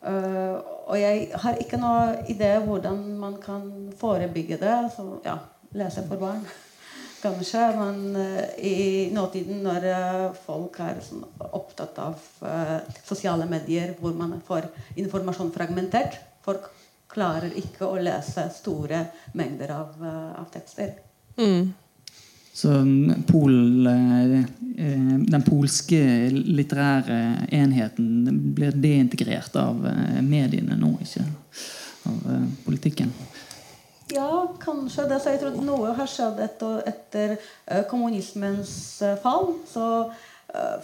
Uh, 0.00 0.56
og 0.86 0.96
jeg 1.00 1.26
har 1.42 1.58
ikke 1.60 1.80
noe 1.80 2.22
idé 2.32 2.54
hvordan 2.64 3.02
man 3.20 3.36
kan 3.42 3.66
forebygge 4.00 4.56
det. 4.62 4.78
Så 4.94 5.04
ja, 5.26 5.36
lese 5.76 6.06
for 6.08 6.22
barn. 6.22 6.40
Kanskje. 7.24 7.66
Men 7.76 8.00
uh, 8.16 8.40
i 8.56 9.10
nåtiden, 9.12 9.60
når 9.66 9.90
folk 10.46 10.80
er 10.86 11.02
sånn, 11.04 11.26
opptatt 11.50 12.00
av 12.00 12.22
sosiale 13.02 13.44
medier, 13.50 13.92
hvor 14.00 14.16
man 14.16 14.38
får 14.46 14.70
informasjon 15.04 15.52
fragmentert 15.52 16.16
Folk 16.46 16.68
klarer 17.10 17.54
ikke 17.58 17.88
å 17.88 17.98
lese 18.02 18.46
store 18.54 19.00
mengder 19.38 19.72
av, 19.74 19.96
eh, 20.02 20.32
av 20.40 20.46
tekster. 20.52 20.94
Mm. 21.38 21.74
Så 22.56 22.72
Pol, 23.28 23.86
eh, 23.86 24.38
eh, 24.78 25.16
den 25.28 25.42
polske 25.44 25.98
litterære 26.32 27.48
enheten 27.52 28.54
blir 28.56 28.72
deintegrert 28.72 29.56
av 29.60 29.82
mediene 30.24 30.78
nå, 30.80 30.94
ikke 31.04 31.26
av 32.08 32.22
politikken? 32.64 33.12
Ja, 34.14 34.46
kanskje 34.62 35.04
det. 35.10 35.20
Så 35.20 35.34
jeg 35.34 35.42
tror 35.42 35.60
noe 35.66 35.92
har 35.98 36.08
skjedd 36.08 36.40
etter, 36.46 36.80
etter 36.88 37.36
kommunismens 37.90 39.02
fall. 39.20 39.52
Så 39.68 39.86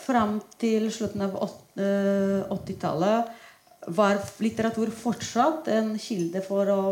fram 0.02 0.40
til 0.60 0.90
slutten 0.92 1.22
av 1.24 1.38
80-tallet 2.52 3.30
var 3.96 4.18
litteratur 4.42 4.90
fortsatt 4.92 5.70
en 5.72 5.94
kilde 6.02 6.42
for 6.44 6.68
å 6.68 6.82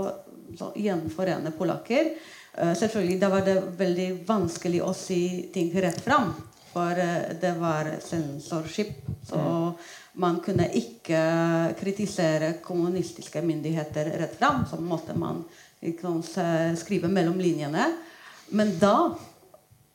gjenforene 0.79 1.53
polakker. 1.59 2.15
Uh, 2.59 2.75
selvfølgelig 2.75 3.21
da 3.21 3.31
var 3.33 3.47
det 3.47 3.57
veldig 3.79 4.11
vanskelig 4.29 4.83
å 4.85 4.93
si 4.97 5.23
ting 5.55 5.73
rett 5.75 6.01
fram. 6.05 6.33
For 6.73 6.99
uh, 6.99 7.33
det 7.41 7.55
var 7.61 7.91
sensorship. 8.05 8.93
Så 9.27 9.41
mm. 9.41 9.73
man 10.23 10.41
kunne 10.45 10.69
ikke 10.81 11.23
kritisere 11.81 12.55
kommunistiske 12.65 13.43
myndigheter 13.43 14.13
rett 14.23 14.39
fram. 14.39 14.65
Så 14.71 14.81
måtte 14.83 15.17
man 15.19 15.45
liksom, 15.81 16.23
skrive 16.77 17.09
mellom 17.09 17.41
linjene. 17.41 17.91
Men 18.51 18.79
da 18.79 19.15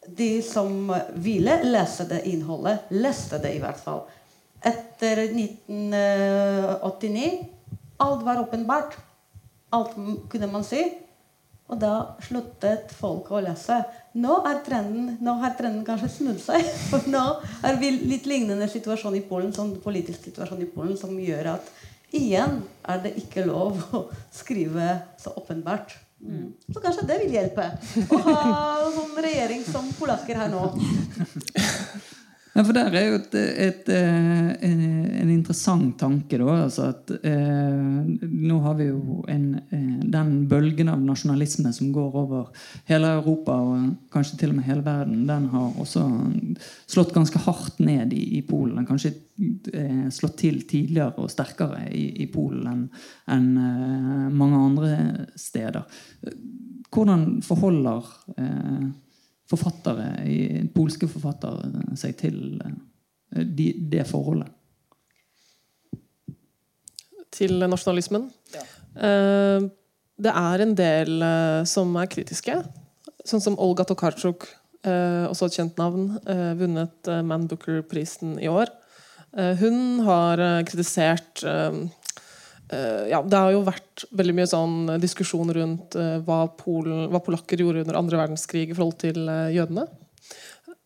de 0.05 0.41
som 0.45 0.93
ville 1.15 1.63
lese 1.65 2.05
det 2.07 2.21
innholdet, 2.29 2.91
leste 2.93 3.39
det 3.41 3.55
i 3.55 3.61
hvert 3.63 3.79
fall 3.81 4.03
etter 4.65 5.17
1989 5.17 7.45
Alt 7.97 8.23
var 8.23 8.41
åpenbart. 8.41 8.97
Alt 9.69 9.91
kunne 10.29 10.47
man 10.51 10.63
si. 10.67 10.93
Og 11.65 11.79
da 11.81 11.93
sluttet 12.21 12.91
folk 12.93 13.31
å 13.33 13.41
lese. 13.41 13.79
Nå, 14.21 14.37
er 14.45 14.61
trenden, 14.65 15.15
nå 15.25 15.33
har 15.41 15.55
trenden 15.57 15.81
kanskje 15.87 16.11
snudd 16.19 16.41
seg. 16.43 16.61
For 16.91 17.09
nå 17.09 17.23
er 17.65 17.79
vi 17.81 17.89
litt 18.05 18.29
lignende 18.29 18.69
situasjon 18.69 19.17
i 19.17 19.25
Polen, 19.25 19.53
sånn 19.55 19.73
politisk 19.83 20.29
situasjon 20.29 20.61
i 20.61 20.69
Polen 20.69 20.97
som 20.99 21.15
gjør 21.17 21.55
at 21.55 21.71
igjen 22.15 22.61
er 22.85 23.01
det 23.03 23.15
ikke 23.19 23.47
lov 23.47 23.81
å 23.97 24.05
skrive 24.33 24.91
så 25.19 25.33
åpenbart. 25.41 25.97
Mm. 26.25 26.53
Så 26.73 26.81
kanskje 26.81 27.05
det 27.09 27.17
vil 27.21 27.33
hjelpe 27.35 27.65
å 28.13 28.19
ha 28.23 28.37
sånn 28.93 29.17
regjering 29.25 29.65
som 29.67 29.89
polakker 29.97 30.39
her 30.39 30.53
nå. 30.53 30.69
Ja, 32.55 32.63
for 32.63 32.71
der 32.71 32.93
er 32.95 33.09
jo 33.09 33.15
et, 33.17 33.33
et, 33.35 33.89
eh, 33.91 34.51
en 34.63 35.31
interessant 35.33 35.97
tanke, 35.99 36.37
da. 36.39 36.53
Altså 36.63 36.85
at 36.93 37.11
eh, 37.27 38.29
nå 38.31 38.59
har 38.63 38.77
vi 38.79 38.87
jo 38.87 39.17
en, 39.27 39.49
eh, 39.75 39.97
den 40.13 40.31
bølgen 40.47 40.87
av 40.93 41.03
nasjonalisme 41.03 41.73
som 41.75 41.91
går 41.91 42.15
over 42.21 42.47
hele 42.87 43.11
Europa 43.17 43.59
og 43.59 43.91
kanskje 44.15 44.39
til 44.39 44.53
og 44.53 44.61
med 44.61 44.69
hele 44.69 44.85
verden, 44.87 45.27
den 45.27 45.49
har 45.51 45.75
også 45.83 46.05
slått 46.87 47.11
ganske 47.17 47.43
hardt 47.43 47.83
ned 47.83 48.15
i, 48.15 48.23
i 48.39 48.43
Polen. 48.47 48.79
Den 48.79 48.87
kanskje 48.87 49.17
eh, 49.75 50.07
slått 50.15 50.39
til 50.45 50.63
tidligere 50.63 51.19
og 51.19 51.35
sterkere 51.35 51.89
i, 51.91 52.07
i 52.23 52.31
Polen 52.31 52.71
enn 52.71 52.85
en, 53.35 53.55
eh, 53.67 54.27
mange 54.31 54.63
andre 54.71 54.97
steder. 55.35 55.83
Hvordan 56.87 57.41
forholder 57.43 58.13
eh, 58.39 58.85
forfattere, 59.49 60.09
polske 60.75 61.09
forfattere 61.09 61.95
seg 61.99 62.15
til 62.19 62.37
eh, 62.65 63.43
de, 63.45 63.71
det 63.91 64.05
forholdet? 64.09 64.51
Til 67.35 67.59
nasjonalismen? 67.67 68.29
Ja. 68.55 68.61
det 70.15 70.31
er 70.31 70.61
en 70.63 70.75
del 70.77 71.17
eh, 71.25 71.63
som 71.67 71.91
er 71.99 72.07
kritiske. 72.07 72.61
Sånn 73.27 73.43
som 73.43 73.57
Olga 73.59 73.83
Tokarczuk, 73.87 74.45
eh, 74.87 75.25
også 75.27 75.49
et 75.49 75.57
kjent 75.59 75.81
navn, 75.81 76.13
eh, 76.31 76.53
vunnet 76.55 77.11
eh, 77.11 77.23
Man 77.25 77.49
Booker-prisen 77.51 78.37
i 78.39 78.47
år. 78.47 78.71
Eh, 79.35 79.55
hun 79.59 79.99
har 80.05 80.39
eh, 80.39 80.63
kritisert 80.67 81.43
eh, 81.43 81.67
eh, 81.67 81.79
ja, 83.09 83.21
Det 83.21 83.37
har 83.37 83.51
jo 83.53 83.65
vært 83.65 84.05
veldig 84.15 84.33
mye 84.39 84.49
sånn 84.49 84.77
diskusjon 85.01 85.51
rundt 85.53 85.97
eh, 85.99 86.17
hva, 86.25 86.45
Polen, 86.57 87.07
hva 87.11 87.21
polakker 87.23 87.61
gjorde 87.61 87.85
under 87.85 87.99
andre 87.99 88.23
verdenskrig 88.23 88.71
i 88.71 88.77
forhold 88.77 88.97
til 89.03 89.21
eh, 89.29 89.53
jødene. 89.55 89.85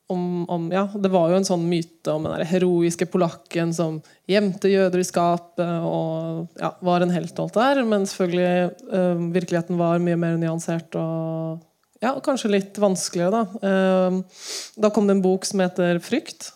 Om, 0.09 0.49
om, 0.49 0.63
ja, 0.73 0.87
det 0.97 1.11
var 1.13 1.29
jo 1.29 1.37
en 1.37 1.45
sånn 1.45 1.67
myte 1.69 2.15
om 2.17 2.25
den 2.25 2.47
heroiske 2.49 3.05
polakken 3.13 3.69
som 3.77 3.99
gjemte 4.27 4.71
jøder 4.71 5.03
i 5.03 5.05
skapet 5.05 5.85
og 5.85 6.47
ja, 6.57 6.71
var 6.81 7.05
en 7.05 7.13
helt 7.13 7.39
alt 7.39 7.59
der. 7.59 7.83
Men 7.85 8.07
selvfølgelig 8.09 8.53
eh, 8.89 9.25
virkeligheten 9.37 9.79
var 9.79 10.01
mye 10.03 10.17
mer 10.19 10.39
nyansert 10.41 10.97
og 10.97 11.61
ja, 12.01 12.15
kanskje 12.23 12.55
litt 12.55 12.79
vanskeligere. 12.81 13.43
Da. 13.43 13.69
Eh, 13.69 14.47
da 14.81 14.91
kom 14.91 15.07
det 15.07 15.19
en 15.19 15.25
bok 15.25 15.45
som 15.47 15.61
heter 15.61 16.01
'Frykt' 16.01 16.55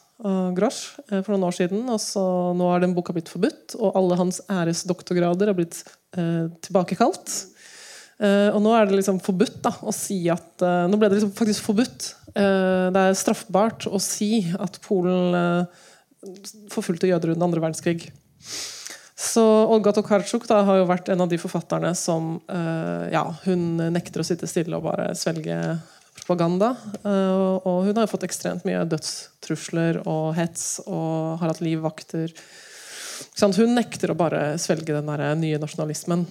Grosch 0.55 0.99
eh, 1.09 1.21
for 1.21 1.33
noen 1.33 1.47
år 1.49 1.57
siden. 1.57 1.83
Og 1.91 1.99
så 2.01 2.23
nå 2.57 2.69
er 2.73 2.83
den 2.83 2.95
boka 2.95 3.15
blitt 3.15 3.31
forbudt, 3.31 3.77
og 3.79 3.97
alle 3.99 4.19
hans 4.19 4.41
æresdoktorgrader 4.51 5.51
har 5.51 5.57
blitt 5.57 5.81
eh, 6.17 6.47
tilbakekalt. 6.63 7.33
Eh, 8.23 8.49
og 8.53 8.61
nå 8.63 8.73
er 8.77 8.87
det 8.87 8.99
liksom 8.99 9.21
forbudt 9.23 9.61
da, 9.65 9.73
å 9.83 9.93
si 9.95 10.19
at 10.31 10.61
eh, 10.63 10.83
Nå 10.87 10.99
ble 11.01 11.09
det 11.09 11.17
liksom 11.19 11.33
faktisk 11.37 11.65
forbudt. 11.71 12.11
Eh, 12.33 12.89
det 12.93 13.07
er 13.07 13.17
straffbart 13.17 13.87
å 13.89 14.01
si 14.01 14.45
at 14.53 14.79
Polen 14.85 15.39
eh, 15.39 15.81
forfulgte 16.71 17.09
jøder 17.09 17.33
under 17.33 17.49
andre 17.49 17.65
verdenskrig. 17.65 18.11
Så 19.23 19.43
Olga 19.71 19.93
Tokarczuk 19.95 20.45
da, 20.49 20.61
har 20.67 20.81
jo 20.81 20.87
vært 20.89 21.09
en 21.13 21.23
av 21.23 21.29
de 21.31 21.39
forfatterne 21.39 21.93
som 21.95 22.35
eh, 22.51 23.09
ja, 23.13 23.23
hun 23.45 23.77
nekter 23.93 24.23
å 24.23 24.27
sitte 24.27 24.49
stille 24.49 24.77
og 24.77 24.87
bare 24.87 25.11
svelge 25.17 25.57
propaganda. 26.17 26.75
Eh, 27.03 27.58
og- 27.65 27.86
hun 27.86 27.96
har 27.96 28.05
jo 28.05 28.13
fått 28.17 28.27
ekstremt 28.27 28.65
mye 28.65 28.86
dødstrusler 28.86 30.05
og 30.08 30.36
hets 30.36 30.79
og 30.88 31.39
har 31.39 31.48
hatt 31.48 31.62
livvakter. 31.62 32.34
Hun 33.39 33.75
nekter 33.75 34.12
å 34.12 34.17
bare 34.17 34.58
svelge 34.58 34.93
den 34.93 35.05
der 35.05 35.36
nye 35.36 35.58
nasjonalismen. 35.58 36.25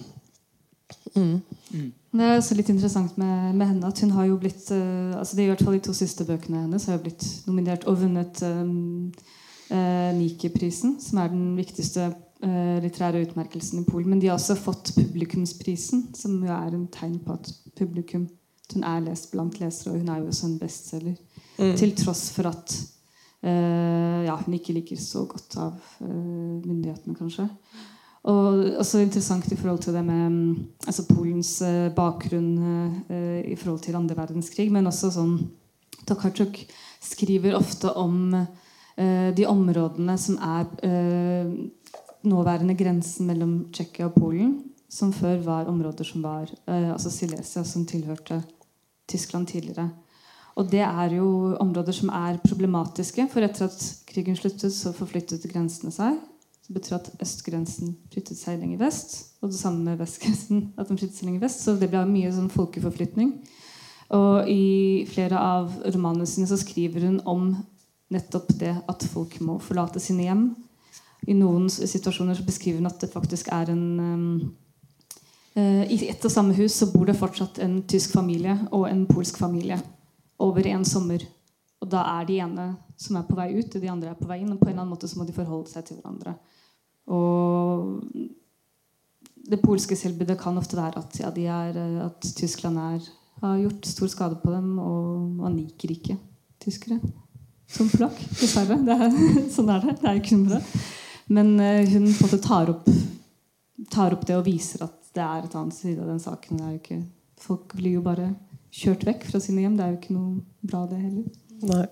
Det 1.13 2.21
er 2.21 2.37
også 2.37 2.55
litt 2.55 2.69
interessant 2.69 3.17
med, 3.17 3.55
med 3.55 3.67
henne 3.67 3.87
at 3.87 3.99
hun 3.99 4.11
har 4.11 4.27
jo 4.27 4.37
blitt 4.37 4.69
eh, 4.71 5.13
altså 5.17 5.35
det 5.35 5.43
er 5.43 5.47
i 5.47 5.51
hvert 5.53 5.63
fall 5.65 5.77
De 5.77 5.79
to 5.87 5.93
siste 5.97 6.25
bøkene 6.27 6.65
hennes 6.65 6.85
har 6.85 6.97
jo 6.97 7.05
blitt 7.07 7.25
nominert 7.47 7.87
og 7.89 7.97
vunnet 8.03 8.41
um, 8.45 9.11
uh, 9.71 10.11
Nike-prisen, 10.13 10.99
som 11.01 11.17
er 11.23 11.31
den 11.33 11.55
viktigste 11.57 12.11
uh, 12.11 12.77
litterære 12.83 13.23
utmerkelsen 13.25 13.81
i 13.81 13.87
Polen. 13.87 14.11
Men 14.13 14.21
de 14.21 14.29
har 14.29 14.37
også 14.37 14.57
fått 14.59 14.93
publikumsprisen, 14.97 16.11
som 16.17 16.37
jo 16.43 16.53
er 16.53 16.73
en 16.73 16.87
tegn 16.93 17.17
på 17.25 17.33
at 17.39 17.49
publikum 17.79 18.27
hun 18.73 18.85
er 18.87 19.03
lest 19.05 19.31
blant 19.33 19.59
lesere, 19.61 19.93
og 19.93 20.01
hun 20.01 20.09
er 20.09 20.21
jo 20.21 20.31
også 20.31 20.49
en 20.49 20.59
bestselger. 20.61 21.15
Til 21.77 21.93
tross 21.97 22.31
for 22.33 22.49
at 22.49 22.73
uh, 23.45 24.21
ja, 24.25 24.35
hun 24.45 24.55
ikke 24.57 24.73
liker 24.73 24.99
så 24.99 25.25
godt 25.29 25.57
av 25.61 25.75
uh, 26.01 26.07
myndighetene, 26.63 27.15
kanskje. 27.17 27.47
Og 28.31 28.79
også 28.79 29.03
interessant 29.03 29.51
i 29.51 29.57
forhold 29.59 29.81
til 29.83 29.93
det 29.97 30.05
med 30.07 30.29
mm, 30.31 30.51
altså 30.87 31.05
Polens 31.09 31.57
uh, 31.61 31.91
bakgrunn 31.93 32.53
i 33.43 33.55
forhold 33.59 33.83
til 33.83 33.99
andre 33.99 34.17
verdenskrig, 34.17 34.69
men 34.71 34.87
også 34.87 35.11
sånn 35.13 35.37
Tokarczuk 36.07 36.57
skriver 37.03 37.55
ofte 37.55 37.91
om 37.95 38.33
de 39.37 39.45
områdene 39.47 40.13
som 40.19 40.35
er 40.43 40.67
nåværende 42.27 42.75
grensen 42.77 43.29
mellom 43.29 43.53
Tsjekkia 43.73 44.09
og 44.09 44.17
Polen, 44.17 44.51
som 44.93 45.13
før 45.15 45.41
var 45.45 45.69
områder 45.71 46.05
som 46.05 46.23
var 46.25 46.51
eh, 46.67 46.91
altså 46.93 47.11
Silesia, 47.11 47.63
som 47.65 47.85
tilhørte 47.89 48.43
Tyskland 49.09 49.49
tidligere. 49.49 49.89
Og 50.55 50.69
det 50.69 50.83
er 50.85 51.15
jo 51.17 51.55
områder 51.61 51.95
som 51.97 52.11
er 52.13 52.37
problematiske, 52.43 53.25
for 53.31 53.45
etter 53.45 53.65
at 53.71 53.87
krigen 54.09 54.37
sluttet, 54.37 54.69
så 54.73 54.93
forflyttet 54.93 55.47
grensene 55.49 55.91
seg. 55.93 56.19
Det 56.63 56.75
betyr 56.77 56.99
at 56.99 57.09
østgrensen 57.23 57.97
flyttet 58.13 58.39
seg 58.39 58.61
lenger 58.61 58.83
vest, 58.85 59.17
og 59.41 59.49
det 59.51 59.59
samme 59.59 59.81
med 59.83 59.99
vestgrensen. 59.99 60.69
at 60.79 60.87
den 60.87 60.99
flyttet 61.01 61.17
seg 61.17 61.31
lenger 61.31 61.47
vest, 61.47 61.65
Så 61.65 61.75
det 61.79 61.89
ble 61.91 62.05
mye 62.07 62.31
sånn 62.31 62.53
folkeforflytning. 62.53 63.33
Og 64.13 64.49
i 64.51 65.03
flere 65.09 65.39
av 65.41 65.73
romanene 65.89 66.29
sine 66.29 66.45
så 66.47 66.59
skriver 66.61 67.07
hun 67.07 67.21
om 67.25 67.55
nettopp 68.13 68.51
det 68.59 68.75
at 68.91 69.05
folk 69.09 69.39
må 69.41 69.57
forlate 69.63 70.01
sine 70.03 70.27
hjem. 70.27 70.51
I 71.25 71.33
noen 71.37 71.65
situasjoner 71.71 72.37
så 72.37 72.45
beskriver 72.45 72.83
hun 72.83 72.91
at 72.91 73.01
det 73.01 73.09
faktisk 73.09 73.49
er 73.55 73.71
en 73.73 73.85
um, 73.97 74.27
eh, 74.37 74.51
I 75.53 75.97
ett 76.09 76.23
og 76.25 76.31
samme 76.33 76.55
hus 76.57 76.79
så 76.79 76.87
bor 76.89 77.05
det 77.05 77.13
fortsatt 77.19 77.59
en 77.61 77.75
tysk 77.85 78.15
familie 78.15 78.55
og 78.73 78.87
en 78.89 79.03
polsk 79.05 79.37
familie 79.37 79.77
over 80.41 80.65
en 80.71 80.85
sommer. 80.85 81.21
Og 81.83 81.89
da 81.91 82.01
er 82.15 82.27
de 82.29 82.39
ene 82.41 82.67
som 82.99 83.17
er 83.19 83.25
på 83.27 83.35
vei 83.37 83.49
ut, 83.57 83.75
og 83.75 83.81
de 83.83 83.91
andre 83.91 84.13
er 84.13 84.19
på 84.19 84.29
vei 84.29 84.39
inn. 84.41 84.53
Og 84.53 84.61
på 84.61 84.69
en 84.69 84.71
eller 84.71 84.85
annen 84.85 84.93
måte 84.95 85.09
så 85.11 85.19
må 85.19 85.27
de 85.27 85.35
forholde 85.35 85.71
seg 85.71 85.85
til 85.87 85.99
hverandre. 85.99 86.37
Og 87.11 87.99
det 89.43 89.59
polske 89.63 89.97
selvbildet 89.99 90.39
kan 90.39 90.57
ofte 90.59 90.79
være 90.79 91.03
at, 91.03 91.19
ja, 91.19 91.33
er, 91.33 91.79
eh, 91.79 92.05
at 92.05 92.29
Tyskland 92.37 92.79
er, 92.79 93.09
har 93.43 93.59
gjort 93.59 93.89
stor 93.89 94.11
skade 94.13 94.39
på 94.39 94.53
dem, 94.53 94.77
og 94.79 95.33
man 95.41 95.57
liker 95.57 95.91
ikke 95.91 96.15
tyskere 96.63 97.01
som 97.67 97.89
polakk. 97.91 98.21
Dessverre. 98.39 98.79
Er, 98.95 99.17
sånn 99.55 99.71
er 99.73 99.83
det. 99.83 99.97
Det 99.99 100.09
er 100.09 100.21
ikke 100.21 100.37
noe 100.37 100.47
med 100.47 100.55
det. 100.55 100.83
Men 101.33 101.53
eh, 101.59 101.91
hun 101.91 102.07
på 102.07 102.15
en 102.15 102.29
måte 102.29 102.43
tar 102.43 102.71
opp, 102.71 102.87
tar 103.91 104.15
opp 104.15 104.23
det 104.29 104.39
og 104.39 104.47
viser 104.47 104.87
at 104.87 105.02
det 105.13 105.23
er 105.23 105.45
et 105.45 105.55
annet 105.59 105.75
side 105.77 106.01
av 106.01 106.09
den 106.09 106.21
saken. 106.23 106.59
Det 106.59 106.65
er 106.65 106.71
jo 106.75 106.81
ikke, 106.81 107.01
folk 107.43 107.75
blir 107.77 107.97
jo 107.99 108.05
bare 108.05 108.31
kjørt 108.73 109.05
vekk 109.07 109.27
fra 109.29 109.41
sine 109.43 109.65
hjem. 109.65 109.75
Det 109.77 109.85
er 109.85 109.91
jo 109.93 109.99
ikke 109.99 110.15
noe 110.15 110.39
bra, 110.65 110.85
det 110.89 111.01
heller. 111.01 111.27
Nei. 111.69 111.83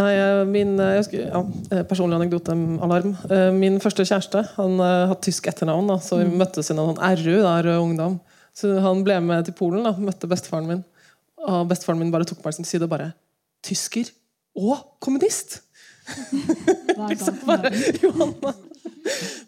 Nei, 0.00 0.10
eh, 0.16 0.42
min 0.48 0.74
eh, 0.80 0.96
husker, 1.00 1.26
ja, 1.26 1.40
eh, 1.74 1.82
Personlig 1.88 2.16
anekdote 2.16 2.54
alarm. 2.86 3.14
Eh, 3.28 3.48
Min 3.52 3.80
første 3.82 4.06
kjæreste 4.06 4.44
han 4.54 4.78
eh, 4.78 5.06
hadde 5.10 5.20
tysk 5.26 5.48
etternavn, 5.50 5.90
da, 5.90 5.98
så 6.02 6.20
vi 6.22 6.28
møttes 6.30 6.70
i 6.72 6.76
noen 6.78 6.94
sånn 6.94 7.18
RU, 7.20 7.34
der 7.44 7.70
Ungdom. 7.76 8.20
Så 8.56 8.72
han 8.82 9.02
ble 9.06 9.18
med 9.24 9.46
til 9.48 9.56
Polen, 9.58 9.84
da, 9.86 9.92
møtte 9.98 10.30
bestefaren 10.30 10.68
min. 10.70 10.84
Og 11.46 11.66
bestefaren 11.70 12.00
min 12.00 12.12
bare 12.12 12.26
tok 12.28 12.40
meg 12.44 12.56
til 12.56 12.68
side 12.68 12.86
og 12.86 12.92
bare 12.92 13.12
'Tysker 13.64 14.08
og 14.56 14.96
kommunist!' 15.00 15.60
Liksom 17.10 17.36
bare. 17.46 17.70
Johanna. 18.02 18.54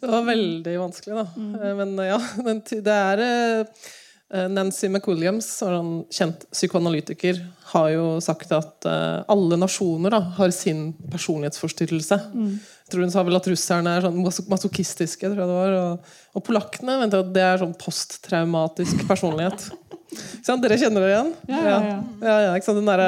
Det 0.01 0.11
var 0.11 0.25
veldig 0.27 0.77
vanskelig, 0.81 1.17
da. 1.17 1.27
Mm. 1.37 1.53
Men 1.81 1.99
eh, 2.03 2.13
ja, 2.13 2.21
det 2.89 2.97
er 2.97 3.23
eh, 3.27 4.47
Nancy 4.49 4.89
McWilliams, 4.89 5.49
en 5.67 5.91
kjent 6.13 6.47
psykoanalytiker, 6.55 7.41
har 7.73 7.91
jo 7.93 8.07
sagt 8.25 8.53
at 8.57 8.89
eh, 8.89 9.19
alle 9.33 9.59
nasjoner 9.61 10.15
da, 10.15 10.23
har 10.39 10.55
sin 10.57 10.91
personlighetsforstyrrelse. 11.13 12.19
Jeg 12.33 12.93
tror 12.95 13.05
Hun 13.07 13.13
sa 13.15 13.23
vel 13.25 13.39
at 13.39 13.49
russerne 13.49 13.97
er 13.97 14.05
sånn 14.05 14.19
mas- 14.25 14.43
masochistiske, 14.49 15.29
tror 15.29 15.45
jeg 15.45 15.53
det 15.53 15.61
var. 15.61 15.77
Og, 15.83 16.17
og 16.37 16.45
polakkene 16.49 16.99
venter 17.01 17.23
at 17.25 17.33
det 17.37 17.45
er 17.45 17.63
sånn 17.63 17.77
posttraumatisk 17.81 19.05
personlighet. 19.09 19.71
Dere 20.61 20.77
kjenner 20.77 21.05
det 21.05 21.13
igjen? 21.13 21.31
Ja, 21.49 21.61
ja, 22.21 22.35
ja. 22.45 22.57
Den 22.77 22.91
er 22.93 23.03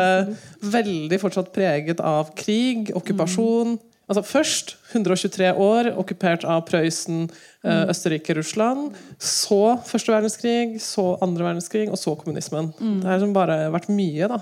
veldig 0.72 1.18
fortsatt 1.20 1.50
preget 1.52 2.00
av 2.00 2.30
krig, 2.38 2.92
okkupasjon. 2.96 3.76
Altså 4.08 4.22
Først 4.26 4.74
123 4.92 5.52
år 5.56 5.88
okkupert 5.96 6.44
av 6.44 6.66
Prøysen, 6.68 7.30
eh, 7.64 7.86
Østerrike, 7.88 8.34
Russland. 8.36 8.92
Så 9.18 9.78
første 9.88 10.12
verdenskrig, 10.12 10.76
så 10.80 11.16
andre 11.24 11.44
verdenskrig, 11.46 11.88
og 11.90 11.96
så 11.98 12.12
kommunismen. 12.20 12.72
Det 13.00 13.06
har 13.08 13.16
liksom 13.18 13.32
bare 13.32 13.70
vært 13.72 13.88
mye, 13.88 14.28
da. 14.28 14.38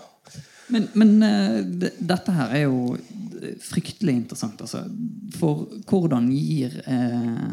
Men, 0.73 0.89
men 0.95 1.23
eh, 1.23 1.63
det- 1.63 1.95
dette 2.01 2.33
her 2.33 2.49
er 2.57 2.63
jo 2.65 2.97
fryktelig 3.61 4.15
interessant. 4.17 4.61
Altså. 4.61 4.83
For 5.39 5.55
hvordan 5.91 6.29
gir 6.33 6.81
eh, 6.87 7.49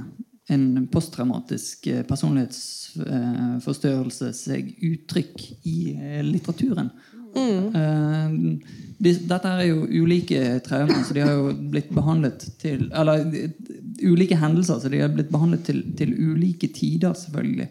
en 0.49 0.87
posttraumatisk 0.91 1.87
eh, 1.87 2.03
personlighetsforstørrelse 2.09 4.31
seg 4.37 4.71
uttrykk 4.85 5.41
i 5.69 5.75
eh, 5.95 6.21
litteraturen? 6.25 6.89
Eh, 7.35 8.31
de, 8.99 9.13
dette 9.29 9.51
er 9.51 9.69
jo 9.69 9.85
ulike 9.87 10.59
traumer, 10.65 11.03
så 11.07 11.15
de 11.15 11.23
har 11.23 11.37
jo 11.37 11.53
blitt 11.71 11.91
behandlet 11.95 12.43
til 12.59 12.89
Eller 12.89 13.23
eh, 13.27 13.53
ulike 14.03 14.37
hendelser, 14.39 14.79
så 14.79 14.91
de 14.91 15.01
har 15.03 15.13
blitt 15.13 15.31
behandlet 15.31 15.63
til, 15.67 15.83
til 15.99 16.13
ulike 16.15 16.71
tider, 16.75 17.13
selvfølgelig. 17.15 17.69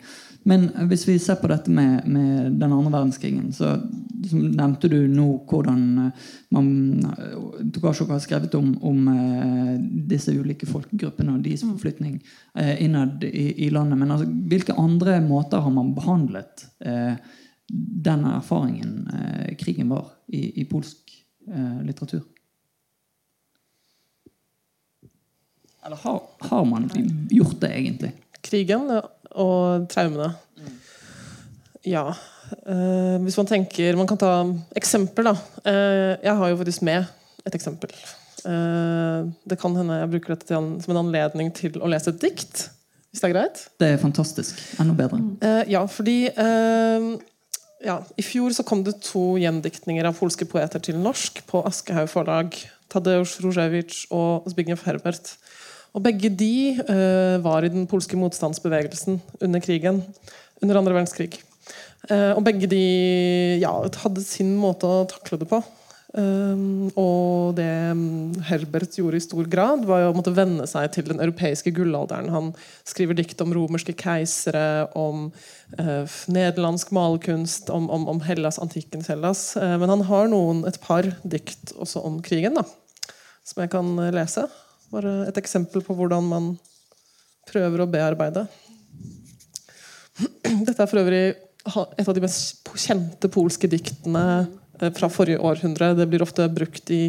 Men 0.49 0.69
hvis 0.89 1.05
vi 1.09 1.19
ser 1.21 1.37
på 1.41 1.51
dette 1.51 1.73
med, 1.73 2.07
med 2.09 2.53
den 2.61 2.73
andre 2.73 2.93
verdenskrigen, 2.93 3.51
så, 3.53 3.75
så 4.29 4.39
nevnte 4.39 4.89
du 4.89 5.01
nå 5.11 5.27
hvordan 5.51 5.83
eh, 6.07 6.29
man 6.55 6.71
Tokasjok 7.75 8.15
har 8.15 8.23
skrevet 8.25 8.55
om, 8.57 8.71
om 8.87 9.11
disse 10.09 10.33
ulike 10.33 10.69
folkegruppene 10.69 11.35
og 11.35 11.43
deres 11.45 11.67
forflytning 11.67 12.21
eh, 12.57 12.79
innad 12.85 13.25
i, 13.29 13.51
i 13.67 13.69
landet. 13.75 14.01
Men 14.01 14.15
altså, 14.15 14.31
hvilke 14.49 14.79
andre 14.81 15.19
måter 15.25 15.65
har 15.65 15.75
man 15.75 15.93
behandlet 15.97 16.69
eh, 16.81 17.21
den 17.69 18.25
erfaringen 18.25 19.11
eh, 19.13 19.57
krigen 19.61 19.89
var 19.93 20.07
i, 20.27 20.61
i 20.61 20.65
polsk 20.65 21.13
eh, 21.49 21.83
litteratur? 21.85 22.23
Eller 25.85 25.97
har, 25.97 26.23
har 26.39 26.65
man 26.65 26.91
gjort 27.31 27.61
det, 27.61 27.71
egentlig? 27.73 28.13
Krigen 28.41 28.89
og 29.31 29.89
traumene. 29.93 30.33
Ja. 31.87 32.09
Eh, 32.67 33.17
hvis 33.25 33.37
man 33.37 33.49
tenker 33.49 33.97
Man 33.97 34.09
kan 34.09 34.19
ta 34.21 34.33
eksempel, 34.77 35.31
da. 35.31 35.37
Eh, 35.65 36.17
jeg 36.25 36.35
har 36.41 36.51
jo 36.51 36.59
faktisk 36.61 36.85
med 36.89 37.07
et 37.47 37.55
eksempel. 37.55 37.93
Eh, 38.45 39.29
det 39.49 39.61
kan 39.61 39.77
hende 39.77 40.01
jeg 40.03 40.13
bruker 40.17 40.35
dette 40.35 40.57
en, 40.57 40.75
som 40.83 40.95
en 40.95 41.03
anledning 41.07 41.53
til 41.57 41.79
å 41.81 41.89
lese 41.91 42.13
et 42.13 42.21
dikt. 42.25 42.69
Hvis 43.09 43.23
det 43.23 43.31
er 43.31 43.35
greit? 43.37 43.65
Det 43.81 43.93
er 43.95 44.01
fantastisk. 44.03 44.61
Enda 44.83 44.97
bedre. 44.97 45.23
Eh, 45.41 45.63
ja, 45.73 45.87
fordi 45.89 46.19
ja, 47.85 48.01
I 48.19 48.25
fjor 48.27 48.55
så 48.55 48.65
kom 48.67 48.83
det 48.87 48.99
to 49.07 49.37
gjendiktninger 49.39 50.07
av 50.09 50.19
polske 50.19 50.47
poeter 50.49 50.83
til 50.83 50.99
norsk 50.99 51.45
på 51.49 51.63
Aschehoug 51.69 52.11
forlag. 52.11 52.57
Tadeusz 52.89 53.37
Różewicz 53.45 54.07
og 54.15 54.49
Zbigniew 54.51 54.81
Herbert. 54.87 55.37
Og 55.97 56.03
begge 56.05 56.31
de 56.33 56.79
uh, 56.89 57.37
var 57.45 57.65
i 57.65 57.73
den 57.73 57.87
polske 57.89 58.17
motstandsbevegelsen 58.19 59.21
under 59.45 59.61
krigen. 59.61 60.03
Under 60.63 60.81
andre 60.81 60.97
verdenskrig. 60.97 61.39
Uh, 62.11 62.35
og 62.37 62.43
begge 62.47 62.71
de 62.71 62.83
ja, 63.63 63.73
hadde 64.03 64.25
sin 64.25 64.57
måte 64.59 64.89
å 64.89 65.07
takle 65.11 65.41
det 65.43 65.51
på. 65.51 65.63
Um, 66.17 66.89
og 66.97 67.59
det 67.59 67.69
Herbert 68.49 68.95
gjorde 68.97 69.19
i 69.19 69.25
stor 69.25 69.49
grad, 69.53 69.83
var 69.85 70.07
å 70.07 70.15
måtte 70.17 70.33
venne 70.33 70.65
seg 70.69 70.89
til 70.95 71.05
den 71.11 71.21
europeiske 71.21 71.73
gullalderen. 71.77 72.31
Han 72.33 72.53
skriver 72.89 73.19
dikt 73.19 73.43
om 73.45 73.53
romerske 73.53 73.93
keisere, 73.99 74.89
om 74.97 75.27
uh, 75.77 76.15
nederlandsk 76.33 76.95
malerkunst, 76.97 77.69
om, 77.75 77.91
om, 77.93 78.07
om, 78.09 78.23
Hellas, 78.25 78.61
antikkens 78.63 79.11
Hellas. 79.13 79.51
Uh, 79.61 79.77
men 79.83 79.93
han 79.93 80.07
har 80.09 80.33
noen, 80.33 80.65
et 80.69 80.81
par 80.81 81.11
dikt 81.29 81.75
også 81.77 82.01
om 82.09 82.23
krigen, 82.25 82.57
da, 82.57 82.65
som 83.45 83.61
jeg 83.65 83.75
kan 83.77 83.93
lese. 84.17 84.47
Bare 84.95 85.27
et 85.29 85.41
eksempel 85.41 85.85
på 85.85 85.97
hvordan 85.99 86.25
man 86.31 86.55
prøver 87.49 87.85
å 87.85 87.91
bearbeide. 87.91 88.47
Dette 90.67 90.81
er 90.81 90.89
for 90.89 91.03
øvrig 91.03 91.23
et 91.69 92.09
av 92.09 92.15
de 92.17 92.23
mest 92.23 92.71
kjente 92.81 93.29
polske 93.33 93.69
diktene 93.69 94.25
eh, 94.39 94.49
fra 94.79 95.09
forrige 95.13 95.41
århundre. 95.43 95.95
Det 95.99 96.07
blir 96.11 96.23
ofte 96.25 96.47
brukt 96.53 96.91
i 96.95 97.03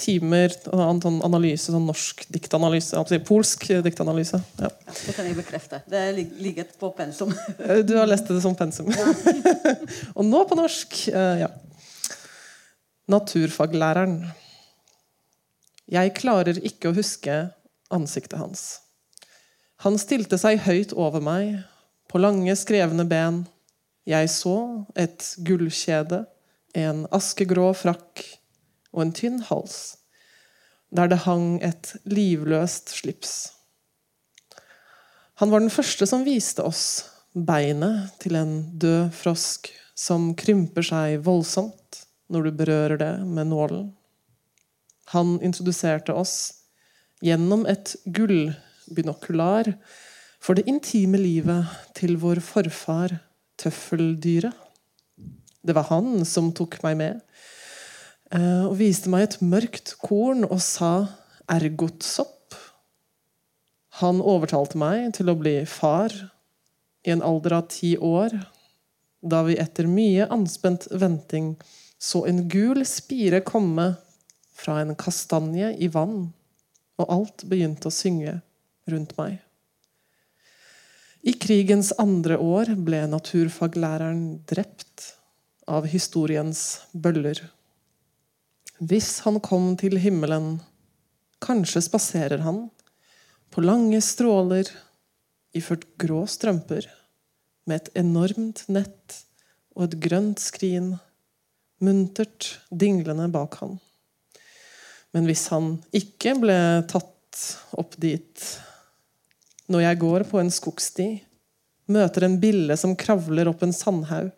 timer 0.00 0.52
sånn 0.64 1.20
analyse, 1.26 1.70
sånn 1.70 1.86
norsk 1.88 2.24
diktanalyse. 2.32 2.96
Altså 2.98 3.18
polsk 3.26 3.66
diktanalyse. 3.84 4.40
Ja. 4.60 4.70
Det 4.90 5.14
kan 5.16 5.28
jeg 5.28 5.36
bekrefte. 5.38 5.82
Det 5.90 6.04
ligger 6.16 6.68
på 6.80 6.92
pensum. 6.96 7.34
Eh, 7.60 7.82
du 7.84 7.96
har 7.98 8.08
lest 8.08 8.28
det 8.30 8.40
som 8.42 8.54
pensum. 8.56 8.88
Ja. 8.94 9.10
Og 10.18 10.24
nå 10.26 10.44
på 10.48 10.56
norsk. 10.58 10.96
Eh, 11.12 11.42
ja. 11.44 11.50
Naturfaglæreren. 13.10 14.22
Jeg 15.90 16.14
klarer 16.16 16.60
ikke 16.62 16.90
å 16.90 16.96
huske 16.96 17.42
ansiktet 17.90 18.38
hans. 18.38 18.80
Han 19.84 19.96
stilte 19.98 20.38
seg 20.38 20.60
høyt 20.66 20.92
over 20.92 21.22
meg, 21.24 21.62
på 22.10 22.20
lange, 22.20 22.54
skrevne 22.58 23.06
ben. 23.08 23.42
Jeg 24.08 24.30
så 24.32 24.56
et 24.98 25.24
gullkjede, 25.46 26.22
en 26.76 27.06
askegrå 27.14 27.70
frakk 27.76 28.24
og 28.92 29.04
en 29.04 29.14
tynn 29.14 29.40
hals, 29.48 29.78
der 30.90 31.10
det 31.10 31.22
hang 31.26 31.60
et 31.62 31.94
livløst 32.08 32.92
slips. 33.00 33.34
Han 35.40 35.52
var 35.52 35.62
den 35.62 35.72
første 35.72 36.06
som 36.08 36.26
viste 36.26 36.64
oss 36.66 36.84
beinet 37.32 38.10
til 38.20 38.36
en 38.36 38.54
død 38.82 39.12
frosk 39.16 39.70
som 39.96 40.32
krymper 40.38 40.84
seg 40.84 41.20
voldsomt 41.24 42.02
når 42.30 42.46
du 42.46 42.50
berører 42.58 43.00
det 43.00 43.12
med 43.24 43.50
nålen. 43.52 43.88
Han 45.14 45.38
introduserte 45.42 46.14
oss 46.14 46.34
gjennom 47.24 47.66
et 47.68 47.96
gullbinokular 48.06 49.72
for 50.40 50.56
det 50.56 50.68
intime 50.70 51.20
livet 51.20 51.68
til 51.98 52.16
vår 52.22 52.40
forfar 52.44 53.18
tøffeldyret. 53.60 54.54
Det 55.62 55.76
var 55.76 55.88
han 55.90 56.24
som 56.24 56.52
tok 56.56 56.78
meg 56.84 56.96
med 57.00 57.20
eh, 58.32 58.64
og 58.66 58.78
viste 58.80 59.12
meg 59.12 59.26
et 59.26 59.40
mørkt 59.44 59.96
korn 60.00 60.46
og 60.48 60.60
sa 60.64 61.08
'ergotsopp'. 61.50 62.56
Han 64.00 64.22
overtalte 64.22 64.78
meg 64.80 65.12
til 65.18 65.28
å 65.28 65.36
bli 65.36 65.58
far 65.66 66.14
i 67.04 67.12
en 67.12 67.22
alder 67.22 67.58
av 67.58 67.68
ti 67.68 67.96
år, 67.96 68.32
da 69.20 69.42
vi 69.44 69.58
etter 69.60 69.88
mye 69.90 70.28
anspent 70.32 70.86
venting 70.92 71.56
så 72.00 72.24
en 72.26 72.46
gul 72.48 72.80
spire 72.88 73.42
komme 73.44 73.94
fra 74.56 74.80
en 74.80 74.94
kastanje 74.96 75.74
i 75.76 75.88
vann, 75.92 76.32
og 77.00 77.12
alt 77.12 77.44
begynte 77.48 77.88
å 77.88 77.94
synge 77.94 78.40
rundt 78.88 79.16
meg. 79.18 79.40
I 81.20 81.34
krigens 81.36 81.92
andre 82.00 82.38
år 82.40 82.72
ble 82.80 83.02
naturfaglæreren 83.12 84.40
drept 84.48 85.19
av 85.70 85.86
historiens 85.90 86.80
bøller. 86.92 87.38
Hvis 88.80 89.20
han 89.26 89.38
kom 89.44 89.74
til 89.80 89.98
himmelen, 90.02 90.58
kanskje 91.40 91.82
spaserer 91.86 92.42
han 92.44 92.64
på 93.54 93.62
lange 93.64 94.00
stråler 94.04 94.68
iført 95.56 95.86
grå 96.00 96.24
strømper, 96.30 96.86
med 97.68 97.82
et 97.82 97.90
enormt 98.02 98.64
nett 98.72 99.20
og 99.76 99.86
et 99.86 99.96
grønt 100.02 100.42
skrin, 100.42 100.94
muntert 101.80 102.56
dinglende 102.70 103.28
bak 103.32 103.56
han. 103.62 103.78
Men 105.14 105.26
hvis 105.28 105.46
han 105.52 105.76
ikke 105.96 106.36
ble 106.42 106.58
tatt 106.90 107.16
opp 107.78 107.94
dit 107.98 108.44
Når 109.70 109.84
jeg 109.84 109.98
går 110.02 110.24
på 110.26 110.38
en 110.40 110.50
skogsti, 110.50 111.04
møter 111.90 112.26
en 112.26 112.36
bille 112.42 112.74
som 112.78 112.96
kravler 112.98 113.46
opp 113.46 113.62
en 113.62 113.74
sandhaug, 113.74 114.32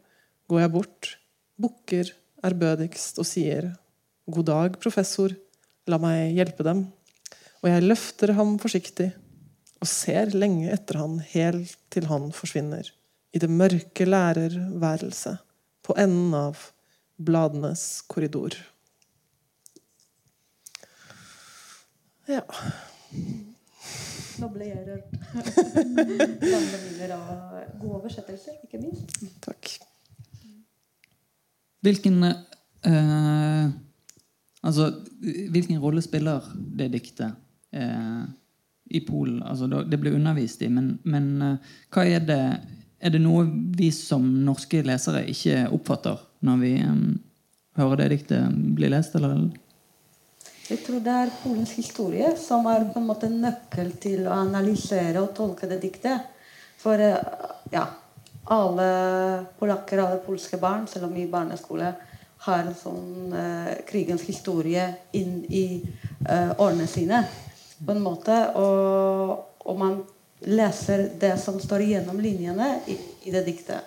går 0.48 0.60
jeg 0.60 0.72
bort, 0.74 1.08
bukker 1.60 2.12
ærbødigst 2.44 3.20
og 3.22 3.28
sier 3.28 3.72
God 4.32 4.46
dag, 4.46 4.78
professor, 4.80 5.34
la 5.90 5.98
meg 5.98 6.36
hjelpe 6.36 6.64
dem. 6.66 6.86
Og 7.62 7.70
jeg 7.70 7.84
løfter 7.84 8.32
ham 8.38 8.56
forsiktig 8.62 9.10
og 9.82 9.90
ser 9.90 10.30
lenge 10.34 10.70
etter 10.70 11.00
han 11.02 11.18
helt 11.32 11.74
til 11.90 12.06
han 12.10 12.30
forsvinner 12.34 12.86
i 13.32 13.40
det 13.42 13.50
mørke 13.50 14.06
lærerværelset 14.06 15.42
på 15.82 15.96
enden 15.98 16.34
av 16.38 16.68
bladenes 17.18 18.02
korridor. 18.10 18.54
Ja. 22.30 22.42
Nå 24.42 24.50
ble 24.54 24.68
jeg 24.70 24.84
rørt. 24.86 25.16
Gamle 26.52 26.82
minner 26.86 27.16
av 27.18 27.56
god 27.80 27.96
oversettelse, 27.98 28.60
ikke 28.66 28.80
minst. 28.82 29.18
Takk. 29.44 29.74
Hvilken 31.82 32.22
eh, 32.24 33.70
Altså, 34.62 34.92
hvilken 35.50 35.80
rolle 35.82 36.02
spiller 36.02 36.44
det 36.54 36.92
diktet 36.92 37.32
eh, 37.74 38.22
i 38.94 39.00
Polen? 39.02 39.40
Altså, 39.42 39.66
det 39.66 39.98
blir 39.98 40.14
undervist 40.14 40.62
i, 40.62 40.68
men, 40.70 41.00
men 41.02 41.26
eh, 41.42 41.72
hva 41.90 42.06
er 42.06 42.22
det 42.28 42.44
Er 43.02 43.10
det 43.10 43.18
noe 43.18 43.42
vi 43.74 43.88
som 43.90 44.22
norske 44.46 44.84
lesere 44.86 45.24
ikke 45.26 45.64
oppfatter 45.74 46.20
når 46.46 46.60
vi 46.60 46.76
eh, 46.78 47.00
hører 47.80 48.04
det 48.04 48.08
diktet 48.12 48.60
bli 48.76 48.92
lest, 48.92 49.16
eller? 49.18 49.48
Jeg 50.68 50.84
tror 50.86 51.02
det 51.02 51.16
er 51.24 51.32
Polens 51.42 51.72
historie 51.74 52.30
som 52.38 52.68
er 52.70 52.86
på 52.92 53.00
en 53.00 53.08
måte 53.08 53.32
nøkkel 53.32 53.90
til 54.00 54.28
å 54.28 54.36
analysere 54.44 55.18
og 55.18 55.34
tolke 55.34 55.66
det 55.66 55.80
diktet. 55.82 56.30
For 56.78 57.02
eh, 57.02 57.18
ja, 57.74 57.88
alle 58.44 59.44
polakker, 59.58 59.98
alle 59.98 60.18
polske 60.24 60.58
barn, 60.58 60.86
selv 60.90 61.06
om 61.06 61.14
vi 61.14 61.22
i 61.22 61.30
barneskole, 61.30 61.92
har 62.42 62.64
en 62.64 62.74
sånn 62.74 63.34
eh, 63.38 63.70
krigens 63.86 64.24
historie 64.26 64.88
inn 65.14 65.44
i 65.46 65.66
eh, 66.26 66.50
årene 66.58 66.88
sine. 66.90 67.22
På 67.82 67.94
en 67.94 68.02
måte. 68.02 68.34
Og, 68.58 69.32
og, 69.62 69.74
man 69.78 70.00
leser 70.42 71.06
det 71.22 71.36
som 71.38 71.60
står 71.62 71.84
gjennom 71.86 72.18
linjene 72.18 72.80
i, 72.90 72.96
i 73.28 73.34
det 73.34 73.44
diktet. 73.46 73.86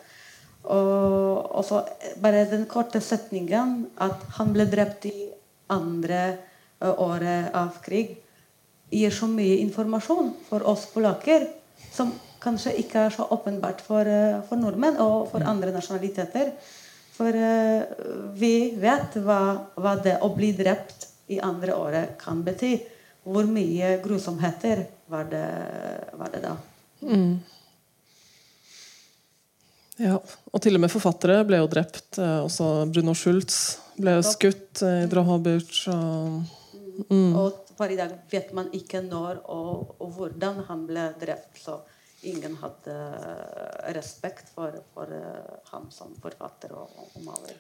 Og, 0.64 1.52
og 1.52 1.66
så 1.68 1.82
bare 2.24 2.46
den 2.50 2.64
korte 2.72 3.02
setningen 3.04 3.82
at 4.02 4.24
han 4.38 4.54
ble 4.56 4.66
drept 4.72 5.10
i 5.12 5.28
andre 5.72 6.22
året 6.80 7.52
av 7.56 7.76
krig, 7.84 8.16
gir 8.92 9.12
så 9.12 9.28
mye 9.28 9.60
informasjon 9.66 10.32
for 10.48 10.64
oss 10.70 10.86
polakker 10.94 11.48
som 11.92 12.14
kanskje 12.46 12.76
ikke 12.82 13.08
er 13.08 13.16
så 13.16 13.28
åpenbart 13.36 13.82
for, 13.84 14.08
eh, 14.08 14.42
for 14.48 14.62
nordmenn 14.62 15.00
og 15.02 15.30
for 15.32 15.44
mm. 15.44 15.50
andre 15.52 15.74
nasjonaliteter. 15.76 16.54
For 17.16 17.32
uh, 17.32 18.32
vi 18.36 18.76
vet 18.76 19.14
hva, 19.24 19.40
hva, 19.80 19.94
det 20.04 20.18
å 20.20 20.34
bli 20.36 20.50
drept 20.58 21.08
i 21.32 21.40
andre 21.40 21.72
året 21.80 22.18
kan 22.20 22.42
bety. 22.44 22.74
Hvor 23.26 23.48
mye 23.48 23.96
grusomheter 24.04 24.84
var 25.10 25.30
det, 25.32 25.46
var 26.20 26.34
det 26.34 26.42
da? 26.44 26.58
Mm. 27.08 27.38
Ja, 30.02 30.18
og 30.20 30.64
til 30.64 30.76
og 30.76 30.84
med 30.84 30.92
forfattere 30.92 31.40
ble 31.48 31.62
jo 31.62 31.72
drept. 31.72 32.20
Eh, 32.20 32.40
også 32.44 32.86
Bruno 32.92 33.16
Schultz 33.16 33.78
ble 33.96 34.18
jo 34.18 34.26
skutt 34.28 34.84
eh, 34.84 35.06
i 35.06 35.10
Drahobic. 35.12 35.72
Og, 35.94 36.42
mm. 37.08 37.32
og 37.32 37.62
per 37.80 37.94
i 37.96 38.00
dag 38.00 38.12
vet 38.32 38.52
man 38.56 38.72
ikke 38.76 39.02
når 39.06 39.40
og, 39.52 39.96
og 40.04 40.10
hvordan 40.18 40.66
han 40.68 40.84
ble 40.90 41.08
drept. 41.22 41.62
Så 41.64 41.80
ingen 42.30 42.58
hadde 42.62 42.96
respekt 43.96 44.52
for, 44.56 44.76
for 44.96 45.12
uh, 45.12 45.62
ham 45.72 45.88
som 45.94 46.14
forfatter 46.22 46.74
og, 46.76 46.92
og 47.06 47.22
maler. 47.26 47.58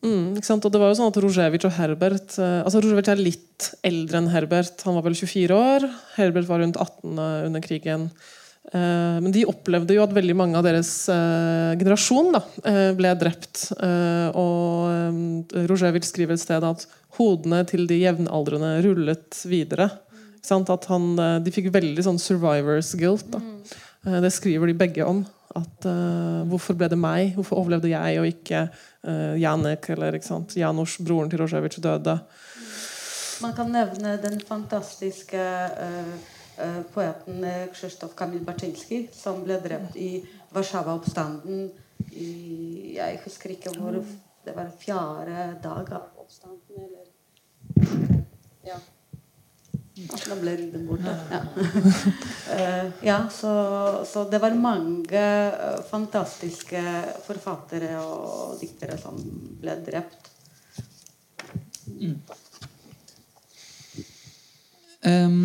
Mm? 0.00 0.38
Og 0.40 0.66
det 0.72 0.80
var 0.80 0.88
jo 0.88 0.96
sånn 0.96 1.12
at 1.12 1.20
Rogevic 1.20 1.66
og 1.68 1.74
Herbert 1.76 2.36
uh, 2.40 2.62
altså 2.64 2.80
Rogevic 2.80 3.10
er 3.12 3.20
litt 3.20 3.70
eldre 3.86 4.22
enn 4.22 4.30
Herbert. 4.32 4.84
Han 4.88 4.96
var 4.98 5.06
vel 5.08 5.18
24 5.18 5.56
år. 5.56 5.88
Herbert 6.16 6.48
var 6.50 6.62
rundt 6.64 6.80
18 6.80 7.24
under 7.48 7.64
krigen. 7.64 8.10
Men 8.70 9.32
de 9.32 9.46
opplevde 9.48 9.94
jo 9.96 10.02
at 10.04 10.12
veldig 10.14 10.34
mange 10.36 10.58
av 10.58 10.62
deres 10.62 10.90
generasjon 11.80 12.28
da, 12.36 12.42
ble 12.94 13.10
drept. 13.18 13.62
og 14.38 15.56
Rogevic 15.66 16.06
skriver 16.06 16.36
et 16.36 16.42
sted 16.44 16.66
at 16.68 16.84
hodene 17.16 17.64
til 17.66 17.88
de 17.90 17.98
jevnaldrende 18.02 18.74
rullet 18.84 19.40
videre. 19.48 19.88
At 20.48 20.86
han, 20.88 21.12
de 21.44 21.52
fikk 21.52 21.68
veldig 21.74 22.02
sånn 22.06 22.18
survivors 22.18 22.94
guilt. 22.98 23.28
Da. 23.32 23.42
Mm. 23.42 24.22
Det 24.24 24.32
skriver 24.32 24.70
de 24.70 24.78
begge 24.80 25.04
om. 25.04 25.24
At, 25.50 25.86
uh, 25.86 26.46
hvorfor 26.46 26.76
ble 26.78 26.86
det 26.90 26.98
meg? 27.00 27.32
Hvorfor 27.34 27.58
overlevde 27.58 27.90
jeg 27.90 28.18
og 28.20 28.28
ikke 28.28 28.60
uh, 28.70 29.34
Janek 29.40 29.88
eller 29.96 30.14
ikke 30.14 30.28
sant? 30.28 30.54
Janusz, 30.58 31.00
broren 31.02 31.30
til 31.30 31.42
Rosjevic, 31.42 31.80
døde? 31.82 32.20
Man 33.42 33.54
kan 33.56 33.72
nevne 33.74 34.14
den 34.22 34.38
fantastiske 34.46 35.40
uh, 35.40 36.12
uh, 36.60 36.80
poeten 36.94 37.42
Krzysztof 37.74 38.14
Kamil 38.18 38.44
Baczynski, 38.46 39.08
som 39.16 39.42
ble 39.42 39.58
drept 39.64 39.98
i 39.98 40.20
Warszawa-oppstanden 40.54 41.70
i 42.14 42.30
Jeg 42.96 43.20
husker 43.24 43.52
ikke 43.52 43.74
hvor 43.76 43.98
Det 44.44 44.54
var 44.56 44.70
fjerde 44.80 45.50
dag 45.62 45.92
av 45.98 46.22
oppstanden, 46.22 46.86
eller 46.86 48.24
Ja. 48.64 48.78
Da 50.08 50.36
ble 50.38 50.54
revet 50.56 50.84
bort. 50.86 51.04
Ja, 51.04 51.40
uh, 52.54 52.92
ja 53.10 53.18
så, 53.32 53.52
så, 54.06 54.24
det 54.30 54.40
var 54.42 54.54
mange 54.56 55.22
uh, 55.52 55.80
fantastiske 55.90 56.82
forfattere 57.26 57.96
og 58.00 58.60
diktere 58.60 58.98
som 59.00 59.18
ble 59.60 59.76
drept. 59.86 60.30
Mm. 61.90 62.16
Um, 65.00 65.42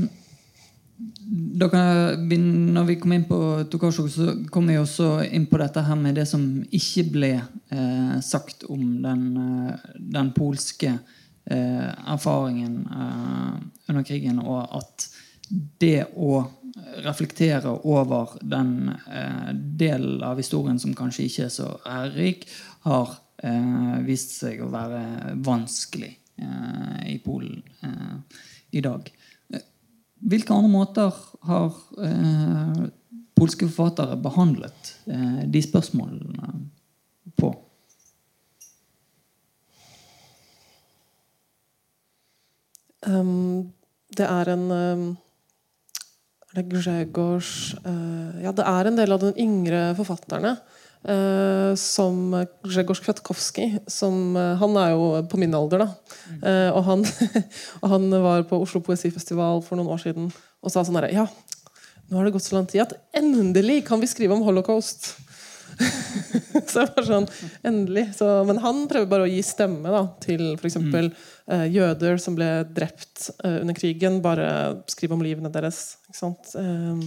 vi, 2.29 2.37
når 2.37 2.87
vi 2.87 2.99
kom 3.01 3.15
inn 3.15 3.27
på 3.27 3.39
Tokasjo, 3.71 4.07
så 4.11 4.31
kom 4.53 4.69
vi 4.69 4.77
også 4.79 5.25
inn 5.25 5.49
på 5.51 5.59
dette 5.59 5.83
her 5.83 5.99
med 5.99 6.15
det 6.19 6.27
som 6.29 6.43
ikke 6.69 7.03
ble 7.11 7.31
eh, 7.35 8.15
sagt 8.23 8.63
om 8.71 8.83
den, 9.03 9.23
den 9.97 10.31
polske 10.37 10.93
Eh, 10.93 11.14
erfaringen 11.45 12.87
eh, 12.91 13.89
under 13.89 14.03
krigen, 14.03 14.39
og 14.41 14.65
at 14.79 15.07
det 15.79 16.07
å 16.17 16.39
reflektere 17.05 17.69
over 17.85 18.33
den 18.41 18.89
eh, 18.89 19.51
delen 19.53 20.23
av 20.25 20.41
historien 20.41 20.79
som 20.81 20.95
kanskje 20.97 21.27
ikke 21.27 21.45
er 21.45 21.53
så 21.53 21.69
ærerik, 21.85 22.49
har 22.85 23.21
vist 24.07 24.31
seg 24.39 24.61
å 24.63 24.69
være 24.71 25.35
vanskelig 25.43 26.07
i 27.11 27.17
Polen 27.21 27.59
i 28.71 28.81
dag. 28.81 29.09
Hvilke 30.23 30.55
andre 30.55 30.71
måter 30.71 31.19
har 31.45 31.75
polske 33.37 33.67
forfattere 33.67 34.15
behandlet 34.23 34.93
de 35.51 35.61
spørsmålene 35.67 36.55
på? 37.37 37.51
Um, 43.05 43.73
det 44.17 44.27
er 44.27 44.51
en 44.53 44.65
um, 44.71 45.05
Er 46.51 46.61
det 46.61 46.65
Gregors 46.71 47.75
uh, 47.85 48.41
Ja, 48.43 48.53
det 48.55 48.65
er 48.65 48.89
en 48.89 48.99
del 48.99 49.15
av 49.15 49.23
de 49.23 49.33
yngre 49.41 49.89
forfatterne. 49.97 50.55
Uh, 51.05 51.75
som 51.77 52.33
Grzegorz 52.65 53.03
Kwiatkowski. 53.03 53.67
Uh, 53.85 54.55
han 54.61 54.79
er 54.81 54.93
jo 54.95 55.09
på 55.29 55.37
min 55.41 55.53
alder, 55.53 55.85
da. 55.85 55.89
Og, 56.73 56.81
han, 56.87 57.05
og, 57.81 57.89
han, 57.91 58.07
var 58.23 58.47
på 58.49 58.61
Oslo 58.63 58.81
Poesifestival 58.85 59.61
for 59.65 59.77
noen 59.77 59.91
år 59.93 60.01
siden 60.07 60.31
og 60.65 60.73
sa 60.73 60.81
sånn 60.81 60.97
herre 60.97 61.13
Ja, 61.13 61.27
nå 62.09 62.17
har 62.17 62.25
det 62.25 62.33
gått 62.33 62.47
så 62.47 62.57
lang 62.57 62.65
tid 62.69 62.85
at 62.87 62.97
endelig 63.17 63.83
kan 63.85 64.01
vi 64.01 64.09
skrive 64.09 64.33
om 64.33 64.45
holocaust! 64.45 65.13
så 66.69 66.85
det 66.85 66.91
var 66.95 67.07
sånn, 67.07 67.27
endelig. 67.65 68.07
Så, 68.17 68.29
men 68.47 68.59
han 68.63 68.85
prøver 68.91 69.09
bare 69.11 69.27
å 69.27 69.31
gi 69.31 69.41
stemme 69.45 69.91
da, 69.91 70.03
til 70.23 70.53
f.eks. 70.55 70.79
Mm. 70.81 71.09
Uh, 71.51 71.65
jøder 71.69 72.21
som 72.21 72.37
ble 72.37 72.49
drept 72.75 73.29
uh, 73.43 73.59
under 73.61 73.77
krigen. 73.77 74.21
Bare 74.25 74.47
skrive 74.91 75.17
om 75.17 75.23
livene 75.25 75.51
deres. 75.53 75.97
Ikke 76.09 76.21
sant? 76.21 76.55
Uh, 76.57 77.01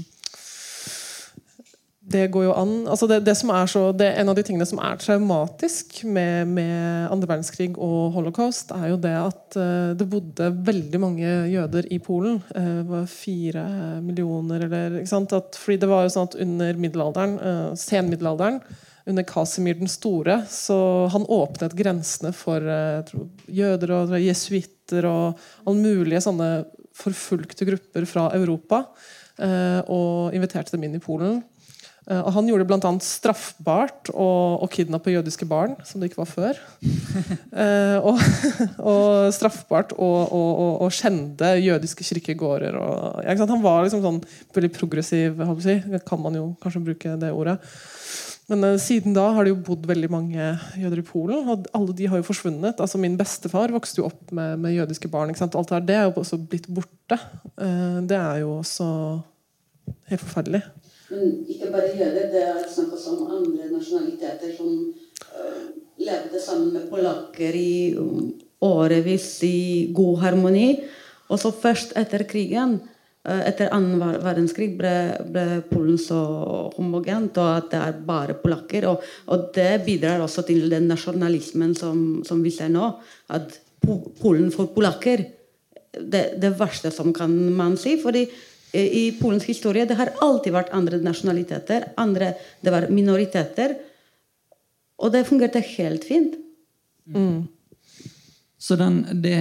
det 2.08 2.24
går 2.32 2.46
jo 2.46 2.54
an 2.56 2.72
altså 2.88 3.08
det, 3.10 3.18
det, 3.26 3.34
som 3.36 3.50
er 3.52 3.68
så, 3.70 3.82
det 3.92 4.08
En 4.20 4.30
av 4.32 4.36
de 4.38 4.44
tingene 4.46 4.66
som 4.68 4.80
er 4.80 4.96
traumatisk 5.00 6.00
med, 6.08 6.48
med 6.56 7.12
andre 7.12 7.28
verdenskrig 7.28 7.70
og 7.74 8.14
holocaust, 8.16 8.72
er 8.72 8.92
jo 8.92 8.98
det 9.02 9.14
at 9.18 9.58
det 9.98 10.08
bodde 10.08 10.50
veldig 10.66 11.00
mange 11.02 11.32
jøder 11.52 11.88
i 11.92 11.98
Polen. 12.02 12.40
det 12.48 12.86
var 12.88 13.08
fire 13.10 13.64
millioner 14.04 14.64
eller 14.66 14.98
ikke 15.00 15.10
sant? 15.10 15.34
At, 15.36 15.58
fordi 15.58 15.82
det 15.82 15.90
var 15.90 16.04
jo 16.04 16.12
sånn 16.14 16.30
at 16.30 16.38
under 16.44 16.80
middelalderen, 16.80 17.36
senmiddelalderen 17.78 18.60
under 19.08 19.24
Kasimir 19.28 19.78
den 19.80 19.90
store. 19.90 20.42
Så 20.50 20.78
han 21.12 21.26
åpnet 21.28 21.76
grensene 21.76 22.32
for 22.36 22.64
tror, 23.08 23.28
jøder 23.46 23.94
og 23.96 24.16
jesuitter 24.20 25.08
og 25.08 25.38
alle 25.64 25.78
mulige 25.80 26.22
sånne 26.24 26.50
forfulgte 26.98 27.68
grupper 27.68 28.08
fra 28.10 28.28
Europa. 28.36 28.84
Og 29.38 30.34
inviterte 30.36 30.74
dem 30.74 30.88
inn 30.88 30.98
i 30.98 31.02
Polen. 31.02 31.40
Eh, 32.08 32.20
og 32.22 32.32
han 32.36 32.48
gjorde 32.48 32.64
det 32.64 32.70
bl.a. 32.72 32.92
straffbart 33.04 34.10
å, 34.14 34.28
å 34.64 34.68
kidnappe 34.72 35.12
jødiske 35.12 35.48
barn, 35.48 35.76
som 35.86 36.00
det 36.00 36.10
ikke 36.10 36.22
var 36.22 36.30
før. 36.30 36.62
og, 38.08 38.22
og, 38.90 39.28
straffbart 39.36 39.94
å, 39.96 40.08
å, 40.08 40.42
å, 40.86 40.90
skjende 40.94 41.54
jødiske 41.60 42.06
kirkegårder. 42.08 42.80
Og, 42.80 43.28
han 43.38 43.64
var 43.64 43.84
liksom 43.84 44.04
sånn 44.04 44.22
veldig 44.56 44.72
progressiv, 44.76 45.44
si. 45.64 45.78
kan 46.08 46.24
man 46.24 46.40
jo 46.40 46.50
kanskje 46.64 46.84
bruke 46.90 47.16
det 47.20 47.34
ordet. 47.34 47.58
Men 48.48 48.64
eh, 48.64 48.78
siden 48.80 49.16
da 49.16 49.26
har 49.36 49.44
det 49.44 49.52
jo 49.52 49.60
bodd 49.68 49.86
veldig 49.88 50.10
mange 50.12 50.50
jøder 50.80 51.02
i 51.02 51.06
Polen, 51.06 51.48
og 51.52 51.68
alle 51.76 51.94
de 51.96 52.08
har 52.08 52.20
jo 52.20 52.26
forsvunnet. 52.26 52.80
Altså 52.80 53.00
Min 53.00 53.18
bestefar 53.20 53.72
vokste 53.74 54.02
jo 54.02 54.08
opp 54.08 54.32
med, 54.34 54.56
med 54.62 54.76
jødiske 54.76 55.10
barn. 55.12 55.34
Alt 55.36 55.74
det 55.88 55.96
er 55.96 56.08
jo 56.08 56.16
også 56.22 56.40
blitt 56.40 56.68
borte. 56.72 57.20
Eh, 57.60 58.00
det 58.08 58.18
er 58.18 58.42
jo 58.44 58.58
også 58.62 58.88
helt 60.08 60.24
forferdelig. 60.24 60.64
Men 61.08 61.40
ikke 61.48 61.70
bare 61.72 61.94
jøder. 61.96 62.28
Det 62.32 62.42
er 62.44 62.60
snakk 62.68 62.92
om 63.12 63.32
andre 63.38 63.70
nasjonaliteter 63.72 64.52
som 64.56 64.74
uh, 65.32 65.64
levde 66.00 66.42
sammen 66.42 66.74
med 66.74 66.88
polakker 66.90 67.56
i 67.56 67.96
um, 67.96 68.28
årevis 68.64 69.30
i 69.48 69.88
god 69.96 70.20
harmoni. 70.26 70.68
Og 71.28 71.40
så 71.40 71.52
først 71.52 71.94
etter 72.00 72.26
krigen 72.28 72.76
uh, 72.82 73.40
etter 73.48 73.72
annen 73.72 74.02
verdenskrig 74.24 74.74
ble, 74.76 74.92
ble, 75.32 75.46
Polen 75.70 75.96
så 76.02 76.20
homogent, 76.76 77.40
og 77.40 77.54
at 77.54 77.72
det 77.72 77.80
er 77.86 78.04
bare 78.12 78.36
polakker. 78.42 78.90
Og, 78.92 79.08
og 79.32 79.48
det 79.56 79.70
bidrar 79.88 80.26
også 80.26 80.44
til 80.50 80.68
den 80.72 80.90
nasjonalismen 80.92 81.72
som, 81.78 82.04
som, 82.28 82.44
vi 82.44 82.52
ser 82.52 82.68
nå. 82.74 82.92
At 83.32 83.56
Polen 84.20 84.52
for 84.52 84.68
polakker 84.74 85.24
det, 85.98 86.24
det 86.36 86.54
verste 86.58 86.90
som 86.92 87.14
kan 87.16 87.32
man 87.56 87.76
si. 87.80 87.96
fordi 88.02 88.26
i 88.76 89.04
Polens 89.20 89.46
historie 89.48 89.86
det 89.88 89.96
har 89.96 90.14
alltid 90.24 90.52
vært 90.52 90.72
andre 90.76 91.00
nasjonaliteter. 91.00 91.92
Andre, 91.96 92.34
det 92.60 92.74
var 92.74 92.88
minoriteter. 92.92 93.76
Og 94.98 95.12
det 95.14 95.26
fungerte 95.28 95.62
helt 95.76 96.04
fint. 96.04 96.34
Mm. 97.14 97.46
Så 98.58 98.76
den, 98.76 99.04
det 99.22 99.38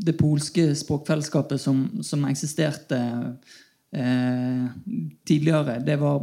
det 0.00 0.16
polske 0.16 0.70
språkfellesskapet 0.74 1.60
som, 1.60 1.84
som 2.02 2.24
eksisterte 2.28 2.98
eh, 3.92 4.68
tidligere, 5.26 5.78
det 5.86 5.96
var, 6.00 6.20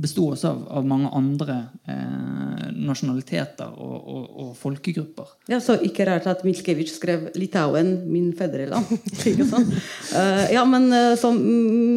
besto 0.00 0.30
også 0.32 0.48
av, 0.50 0.64
av, 0.78 0.88
mange 0.88 1.10
andre 1.16 1.58
eh, 1.88 2.66
nasjonaliteter 2.76 3.76
og, 3.76 3.96
og, 4.00 4.24
og, 4.44 4.50
folkegrupper. 4.60 5.36
Ja, 5.52 5.60
Så 5.60 5.78
ikke 5.84 6.08
rart 6.08 6.28
at 6.30 6.44
Milkevitsj 6.46 6.96
skrev 6.96 7.30
'Litauen, 7.34 7.94
min 8.10 8.32
fedreland'. 8.36 8.90
sånn. 9.52 9.70
uh, 10.16 10.44
ja, 10.52 10.64
men 10.68 10.90
uh, 10.92 11.14
som 11.20 11.38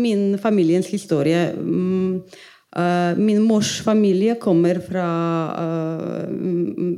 min 0.04 0.38
familiens 0.42 0.90
historie 0.92 1.50
um, 1.58 2.24
Uh, 2.70 3.18
min 3.18 3.42
mors 3.42 3.80
familie 3.82 4.36
kommer 4.38 4.78
fra 4.86 5.06
uh, 5.58 6.30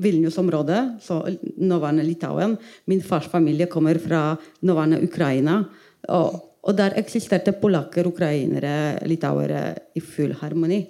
Vilnius-området, 0.03 0.81
så 0.99 1.21
nåværende 1.63 2.03
Litauen. 2.03 2.57
Min 2.91 2.99
fars 3.01 3.29
familie 3.31 3.69
kommer 3.71 3.95
fra 4.03 4.35
nåværende 4.67 4.99
Ukraina. 5.07 5.61
Og, 6.09 6.50
og 6.61 6.77
der 6.77 6.97
eksisterte 6.99 7.53
polakker, 7.57 8.07
ukrainere, 8.07 8.99
litauere 9.09 9.63
i 9.97 10.03
full 10.03 10.35
harmoni. 10.41 10.83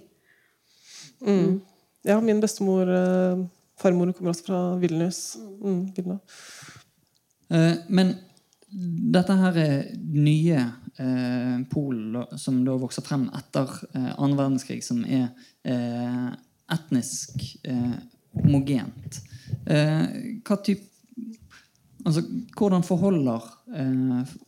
Mm. 1.22 1.62
Ja, 2.08 2.18
min 2.20 2.42
bestemor 2.42 2.90
eh, 2.90 3.46
Farmor 3.82 4.12
kommer 4.14 4.34
også 4.34 4.46
fra 4.46 4.60
Vilnius. 4.82 5.38
Mm, 5.62 5.82
Vilna. 5.96 6.18
Eh, 7.52 7.80
men 7.90 8.14
dette 9.16 9.36
her 9.40 9.58
er 9.60 9.80
nye 9.98 10.60
eh, 11.02 11.58
Polen 11.72 12.38
som 12.40 12.62
da 12.66 12.78
vokser 12.80 13.06
frem 13.06 13.28
etter 13.38 13.74
eh, 13.94 14.12
annen 14.14 14.38
verdenskrig, 14.38 14.82
som 14.86 15.02
er 15.06 15.30
eh, 15.68 16.30
etnisk 16.72 17.42
eh, 17.68 17.98
homogent. 18.38 19.22
Eh, 19.66 20.40
hva 20.46 20.60
type 20.64 20.88
altså, 22.06 22.24
hvordan 22.58 22.86
forholder 22.86 23.50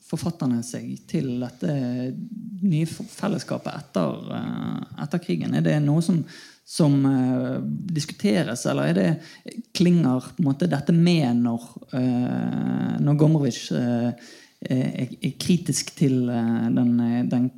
forfatterne 0.03 0.59
seg 0.65 0.97
til 1.07 1.29
dette 1.41 1.73
nye 2.63 2.87
fellesskapet 2.87 3.71
etter, 3.73 4.33
eh, 4.37 5.03
etter 5.05 5.21
krigen? 5.23 5.55
Er 5.55 5.65
det 5.65 5.77
noe 5.83 6.03
som, 6.05 6.21
som 6.65 6.95
eh, 7.07 7.57
diskuteres, 7.95 8.65
eller 8.69 8.91
er 8.91 8.99
det, 8.99 9.09
klinger 9.75 10.29
på 10.33 10.43
en 10.43 10.49
måte, 10.49 10.69
dette 10.71 10.95
med 10.95 11.43
når, 11.43 11.67
eh, 11.99 12.95
når 13.03 13.19
Gombrowicz 13.19 13.71
eh, 13.77 14.11
er, 14.63 15.15
kritisk 15.39 15.95
til 15.97 16.29
eh, 16.31 16.67
den, 16.75 16.93
den 17.31 17.49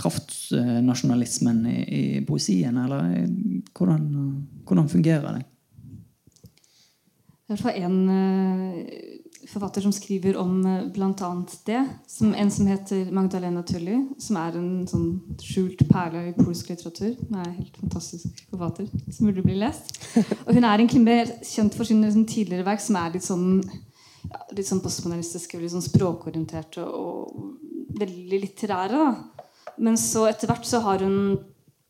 kraftnasjonalismen 0.00 1.64
i, 1.72 1.80
i 1.84 2.04
poesien, 2.26 2.78
eller 2.84 3.10
eh, 3.18 3.28
hvordan, 3.72 4.06
hvordan 4.64 4.92
fungerer 4.92 5.38
det? 5.38 5.44
I 7.44 7.52
hvert 7.52 7.60
fall 7.60 7.82
en 7.84 7.98
forfatter 9.50 9.84
som 9.84 9.92
skriver 9.92 10.36
om 10.40 10.58
uh, 10.66 10.86
bl.a. 10.92 11.30
det. 11.66 11.80
Som, 12.06 12.34
en 12.34 12.50
som 12.50 12.68
heter 12.68 13.10
Magdalena 13.14 13.62
Tulli, 13.66 13.96
som 14.22 14.38
er 14.40 14.58
en 14.58 14.68
sånn 14.88 15.08
skjult 15.42 15.84
perle 15.90 16.28
i 16.30 16.34
polsk 16.36 16.72
litteratur. 16.72 17.14
Hun 17.20 17.38
er 17.38 17.48
en 17.48 17.58
helt 17.58 17.78
fantastisk 17.80 18.44
forfatter 18.50 18.88
som 19.08 19.28
burde 19.28 19.44
bli 19.46 19.58
lest. 19.60 19.94
Og 20.46 20.54
hun 20.54 20.64
er 20.64 20.76
egentlig 20.76 21.04
mer 21.04 21.32
kjent 21.42 21.76
for 21.76 21.88
sine 21.88 22.08
liksom, 22.08 22.26
tidligere 22.30 22.66
verk, 22.66 22.82
som 22.84 23.00
er 23.00 23.14
litt 23.16 23.26
sånn, 23.26 23.48
ja, 24.30 24.42
litt 24.56 24.70
sånn 24.70 24.82
postmodernistiske, 24.84 25.60
litt 25.60 25.74
sånn 25.74 25.84
språkorienterte 25.84 26.84
og 26.84 27.54
veldig 28.00 28.42
litterære. 28.48 29.06
Da. 29.06 29.72
Men 29.84 29.98
så 30.00 30.26
etter 30.30 30.50
hvert 30.50 30.66
så 30.68 30.82
har 30.86 31.04
hun 31.04 31.38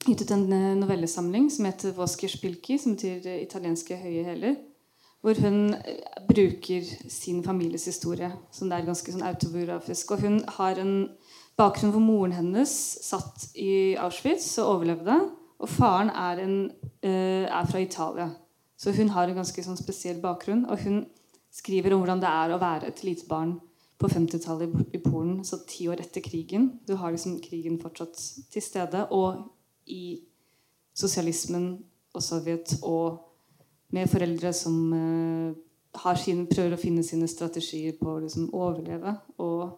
gitt 0.05 0.21
ut 0.21 0.35
en 0.37 0.47
novellesamling 0.83 1.49
som 1.51 1.64
heter 1.64 1.95
'Vosker 1.97 2.29
Spilki', 2.29 2.77
som 2.79 2.93
betyr 2.93 3.25
italienske 3.40 3.97
høye 3.97 4.25
hæler 4.27 4.57
hvor 5.25 5.41
hun 5.41 5.73
eh, 5.75 6.03
bruker 6.29 6.85
sin 7.09 7.45
families 7.45 7.85
historie. 7.89 8.33
som 8.53 8.69
det 8.69 8.79
er 8.79 8.85
ganske 8.85 9.13
sånn 9.13 9.25
autobiografisk. 9.25 10.13
Og 10.13 10.21
hun 10.21 10.43
har 10.59 10.77
en 10.83 11.09
bakgrunn 11.57 11.95
hvor 11.95 12.05
moren 12.05 12.37
hennes 12.37 12.75
satt 13.07 13.49
i 13.57 13.97
Auschwitz 13.97 14.59
og 14.59 14.75
overlevde. 14.77 15.17
Og 15.65 15.71
faren 15.71 16.11
er, 16.11 16.43
en, 16.45 16.57
uh, 17.07 17.47
er 17.47 17.69
fra 17.71 17.81
Italia. 17.81 18.29
Så 18.77 18.93
hun 18.93 19.09
har 19.15 19.31
en 19.31 19.39
ganske 19.39 19.65
sånn 19.65 19.81
spesiell 19.81 20.21
bakgrunn. 20.21 20.67
Og 20.69 20.83
hun 20.85 21.07
skriver 21.55 21.95
om 21.95 22.03
hvordan 22.03 22.21
det 22.21 22.29
er 22.29 22.53
å 22.53 22.61
være 22.61 22.91
et 22.91 23.01
lite 23.07 23.25
barn 23.31 23.57
på 23.97 24.11
50-tallet 24.11 24.93
i 24.93 25.01
Polen, 25.01 25.39
så 25.47 25.63
ti 25.65 25.87
år 25.89 26.03
etter 26.03 26.21
krigen. 26.21 26.75
Du 26.85 26.99
har 27.01 27.15
liksom 27.15 27.39
krigen 27.41 27.79
fortsatt 27.81 28.19
til 28.53 28.67
stede. 28.67 29.07
Og 29.15 29.41
i 29.89 30.19
sosialismen 30.93 31.79
og 32.13 32.23
Sovjet 32.23 32.77
og 32.83 33.24
med 33.94 34.11
foreldre 34.11 34.52
som 34.57 34.76
uh, 34.92 36.14
sin, 36.20 36.44
prøver 36.50 36.74
å 36.74 36.80
finne 36.80 37.04
sine 37.07 37.28
strategier 37.30 37.96
på 37.98 38.11
å 38.11 38.22
liksom, 38.24 38.50
overleve. 38.52 39.14
Og 39.42 39.76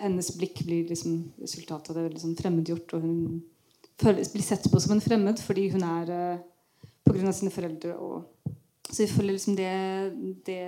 hennes 0.00 0.32
blikk 0.36 0.64
blir 0.66 0.90
liksom, 0.90 1.32
resultatet 1.40 1.94
av 1.94 2.02
det 2.02 2.16
liksom, 2.16 2.36
fremmedgjort. 2.38 2.96
Og 2.98 3.06
hun 3.06 3.22
føler, 4.00 4.26
blir 4.34 4.46
sett 4.46 4.68
på 4.70 4.82
som 4.82 4.96
en 4.96 5.04
fremmed 5.04 5.40
fordi 5.42 5.70
hun 5.72 5.86
er 5.86 6.12
uh, 6.12 6.84
pga. 7.08 7.32
sine 7.32 7.54
foreldre. 7.54 7.96
Og, 7.96 8.52
så 8.90 9.04
vi 9.04 9.12
føler 9.14 9.38
liksom 9.38 9.56
det, 9.56 9.72
det 10.46 10.62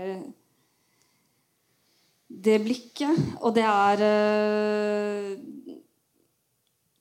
det 2.28 2.60
blikket. 2.64 3.18
Og 3.40 3.54
det 3.54 3.64
er 3.68 4.04
uh, 4.04 5.34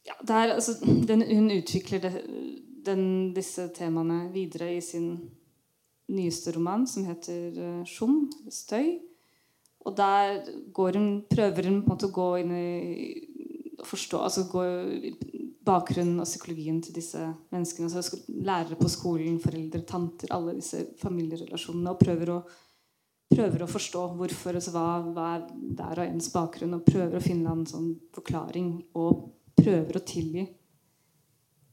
ja, 0.04 0.18
det 0.22 0.36
er, 0.36 0.54
altså, 0.54 0.74
den, 1.08 1.24
Hun 1.36 1.52
utvikler 1.52 2.00
det, 2.00 2.14
den, 2.86 3.34
disse 3.36 3.70
temaene 3.76 4.28
videre 4.34 4.74
i 4.76 4.82
sin 4.82 5.16
nyeste 6.16 6.54
roman, 6.56 6.88
som 6.90 7.08
heter 7.10 7.58
uh, 7.58 7.84
Sjum, 7.90 8.28
Støy. 8.52 8.98
Og 9.84 9.96
der 9.98 10.46
hun, 10.96 11.08
prøver 11.28 11.68
hun 11.68 11.82
på 11.82 11.90
en 11.90 11.92
måte 11.92 12.08
å 12.08 12.16
gå 12.16 12.28
inn 12.40 12.54
i 12.56 12.68
forstå 13.84 14.20
altså 14.24 14.46
gå 14.52 14.64
bakgrunnen 15.64 16.20
og 16.20 16.28
psykologien 16.28 16.82
til 16.84 16.96
disse 16.98 17.22
menneskene. 17.54 17.90
Så 17.90 18.20
lærere 18.28 18.78
på 18.80 18.90
skolen, 18.92 19.40
foreldre, 19.44 19.84
tanter, 19.88 20.32
alle 20.36 20.58
disse 20.58 20.86
familierelasjonene. 21.02 21.94
Og 21.94 22.02
prøver 22.02 22.34
å, 22.36 22.40
prøver 23.32 23.64
å 23.64 23.70
forstå 23.72 24.04
hvorfor, 24.20 24.60
altså 24.60 24.74
hva, 24.76 24.88
hva 25.16 25.30
er 25.38 25.46
der 25.80 26.04
og 26.04 26.10
ens 26.10 26.30
bakgrunn. 26.34 26.76
Og 26.78 26.88
prøver 26.88 27.20
å 27.20 27.24
finne 27.24 27.56
en 27.56 27.66
sånn 27.70 27.94
forklaring. 28.16 28.76
Og 29.00 29.24
prøver 29.60 30.00
å 30.00 30.06
tilgi 30.08 30.48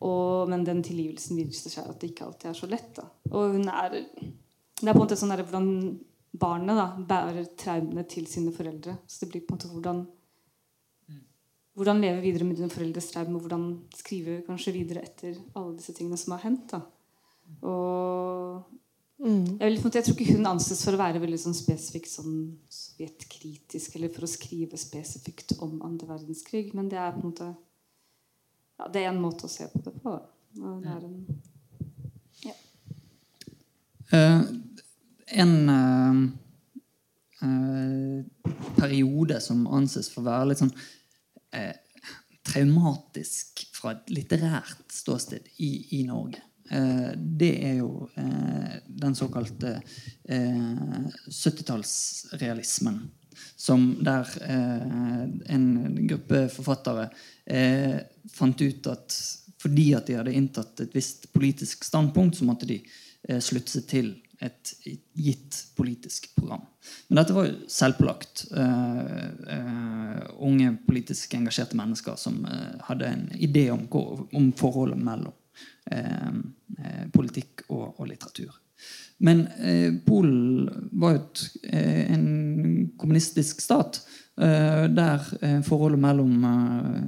og, 0.01 0.49
men 0.49 0.63
den 0.65 0.81
tilgivelsen 0.85 1.37
viser 1.37 1.73
seg 1.73 1.89
at 1.91 1.99
det 2.01 2.13
ikke 2.13 2.29
alltid 2.29 2.51
er 2.51 2.57
så 2.57 2.69
lett. 2.71 2.93
Da. 2.97 3.05
Og 3.35 3.57
hun 3.57 3.67
er, 3.69 3.99
det 4.01 4.87
er 4.87 4.95
på 4.95 4.97
en 4.97 5.03
måte 5.03 5.19
sånn 5.21 5.35
der, 5.35 5.45
hvordan 5.45 5.69
barnet 6.41 6.79
da, 6.79 6.87
bærer 7.11 7.51
traumene 7.59 8.07
til 8.09 8.29
sine 8.31 8.55
foreldre. 8.55 8.97
Så 9.07 9.25
det 9.25 9.33
blir 9.35 9.45
på 9.45 9.55
en 9.55 9.59
måte 9.59 9.73
hvordan 9.75 10.09
hvordan 11.81 12.03
leve 12.03 12.21
videre 12.21 12.45
med 12.45 12.59
dine 12.59 12.73
foreldres 12.73 13.09
traume, 13.13 13.39
og 13.39 13.47
hvordan 13.47 13.67
skrive 13.97 14.41
kanskje 14.45 14.75
videre 14.75 15.05
etter 15.07 15.39
alle 15.57 15.79
disse 15.79 15.95
tingene 15.97 16.19
som 16.21 16.35
har 16.35 16.43
hendt. 16.45 16.75
Og 17.65 18.61
mm. 19.23 19.61
jeg, 19.61 19.65
vil, 19.65 19.79
jeg, 19.79 20.05
tror 20.05 20.17
ikke 20.17 20.37
hun 20.37 20.51
anses 20.51 20.83
for 20.85 20.97
å 20.97 21.01
være 21.01 21.23
veldig 21.23 21.41
sånn 21.41 21.57
spesifikt 21.57 22.13
sånn 22.13 22.37
sovjetkritisk, 22.75 23.97
eller 23.97 24.13
for 24.13 24.27
å 24.27 24.31
skrive 24.31 24.81
spesifikt 24.81 25.57
om 25.65 25.79
andre 25.87 26.11
verdenskrig, 26.11 26.75
men 26.77 26.91
det 26.93 27.01
er 27.01 27.15
på 27.17 27.23
en 27.23 27.31
måte 27.31 27.51
ja, 28.81 28.87
det 28.89 29.05
er 29.05 29.13
en 29.13 29.21
måte 29.21 29.45
å 29.45 29.51
se 29.53 29.67
på 29.69 29.77
det 29.85 29.93
på. 30.01 30.15
Det 30.57 30.95
en, 30.95 31.27
ja. 32.47 32.55
uh, 34.15 34.43
en 35.45 35.69
uh, 35.69 36.17
uh, 37.45 38.19
periode 38.79 39.37
som 39.45 39.67
anses 39.69 40.09
for 40.11 40.21
å 40.25 40.29
være 40.31 40.49
litt 40.51 40.63
sånn 40.63 40.79
traumatisk 42.47 43.47
fra 43.75 43.91
et 43.93 44.11
litterært 44.15 44.89
ståsted 44.95 45.45
i, 45.59 45.99
i 45.99 46.01
Norge. 46.07 46.39
det 47.17 47.55
er 47.67 47.75
jo 47.81 48.09
den 49.03 49.15
såkalte 49.19 49.83
70-tallsrealismen 50.31 53.03
som 53.03 53.20
der 54.05 54.33
eh, 54.47 55.27
en 55.55 55.67
gruppe 56.09 56.47
forfattere 56.53 57.11
eh, 57.47 58.01
fant 58.33 58.61
ut 58.61 58.91
at 58.91 59.21
fordi 59.61 59.91
at 59.93 60.09
de 60.09 60.17
hadde 60.17 60.33
inntatt 60.33 60.81
et 60.81 60.95
visst 60.97 61.27
politisk 61.35 61.85
standpunkt, 61.85 62.39
så 62.39 62.47
måtte 62.49 62.69
de 62.69 62.79
eh, 62.81 63.41
slutte 63.45 63.77
seg 63.77 63.89
til 63.91 64.15
et 64.41 64.71
gitt 65.21 65.59
politisk 65.77 66.31
program. 66.35 66.63
Men 67.09 67.21
dette 67.21 67.35
var 67.37 67.45
jo 67.45 67.57
selvpålagt. 67.69 68.47
Uh, 68.57 69.27
uh, 69.45 70.23
unge 70.47 70.73
politisk 70.87 71.35
engasjerte 71.37 71.77
mennesker 71.77 72.17
som 72.17 72.39
uh, 72.49 72.79
hadde 72.87 73.11
en 73.11 73.27
idé 73.37 73.67
om, 73.75 73.85
om 73.93 74.49
forholdet 74.57 75.01
mellom 75.01 75.37
politikk 77.11 77.65
og, 77.67 77.97
og 77.99 78.07
litteratur. 78.07 78.53
Men 79.21 79.47
eh, 79.47 79.95
Polen 80.07 80.69
var 80.93 81.17
jo 81.17 81.21
eh, 81.69 82.13
en 82.13 82.91
kommunistisk 82.97 83.61
stat 83.61 84.01
eh, 84.41 84.87
der 84.89 85.27
eh, 85.43 85.59
forholdet 85.67 86.01
mellom 86.01 86.47
eh, 86.49 87.03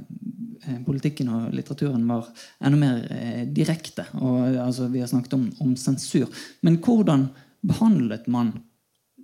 eh, 0.67 0.77
politikken 0.85 1.31
og 1.33 1.55
litteraturen 1.57 2.05
var 2.09 2.29
enda 2.61 2.77
mer 2.77 3.47
direkte. 3.49 4.05
Og, 4.21 4.53
altså, 4.61 4.91
vi 4.93 5.01
har 5.01 5.09
snakket 5.09 5.33
om, 5.39 5.47
om, 5.65 5.73
sensur. 5.79 6.29
Men 6.61 6.77
hvordan 6.77 7.27
behandlet 7.65 8.29
man 8.29 8.53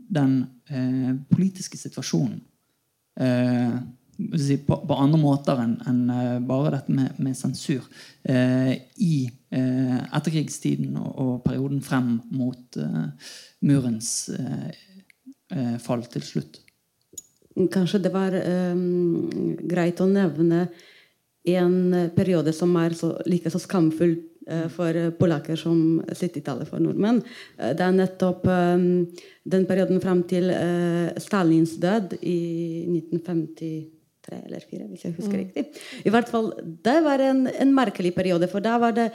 den 0.09 0.41
politiske 1.29 1.77
situasjonen? 1.77 2.39
Si, 4.37 4.57
på, 4.65 4.77
på, 4.87 4.95
andre 4.95 5.19
måter 5.21 5.59
enn 5.63 5.75
en, 5.87 6.05
bare 6.47 6.77
dette 6.77 6.95
med, 6.95 7.19
med 7.23 7.37
sensur 7.37 7.85
i 8.29 9.29
eh, 9.51 9.97
etterkrigstiden 10.15 10.97
og, 10.99 11.11
og, 11.17 11.33
perioden 11.45 11.81
frem 11.83 12.15
mot 12.35 12.79
eh, 12.79 13.35
murens 13.65 14.29
eh, 14.35 14.71
eh 15.55 15.77
fall 15.81 16.05
til 16.13 16.25
slutt. 16.25 16.61
Kanskje 17.73 17.99
det 17.99 18.11
var 18.13 18.35
greit 19.67 19.99
å 19.99 20.05
nevne 20.07 20.67
en 21.49 22.11
periode 22.15 22.53
som 22.55 22.75
er 22.79 22.93
så, 22.95 23.09
like 23.25 23.49
så 23.51 23.59
skamfull 23.59 24.13
for 24.71 24.95
polakker 25.19 25.59
som 25.59 25.99
70-tallet 26.07 26.69
for 26.69 26.79
nordmenn. 26.79 27.19
Det 27.57 27.83
er 27.83 27.97
nettopp 27.97 28.47
den 28.47 29.67
perioden 29.67 29.99
frem 29.99 30.23
til 30.29 30.47
Stalins 31.19 31.75
død 31.81 32.15
i 32.21 32.39
1953 34.29 34.45
eller 34.45 34.65
fire, 34.65 34.87
hvis 34.89 35.05
jeg 35.05 35.15
husker 35.17 35.35
mm. 35.35 35.43
riktig. 35.43 35.83
I 36.05 36.13
hvert 36.13 36.29
fall, 36.29 36.53
Det 36.83 36.97
var 37.03 37.19
en, 37.23 37.47
en 37.47 37.73
merkelig 37.75 38.13
periode, 38.15 38.47
for 38.51 38.63
da 38.63 38.77
var 38.81 38.95
det 38.97 39.09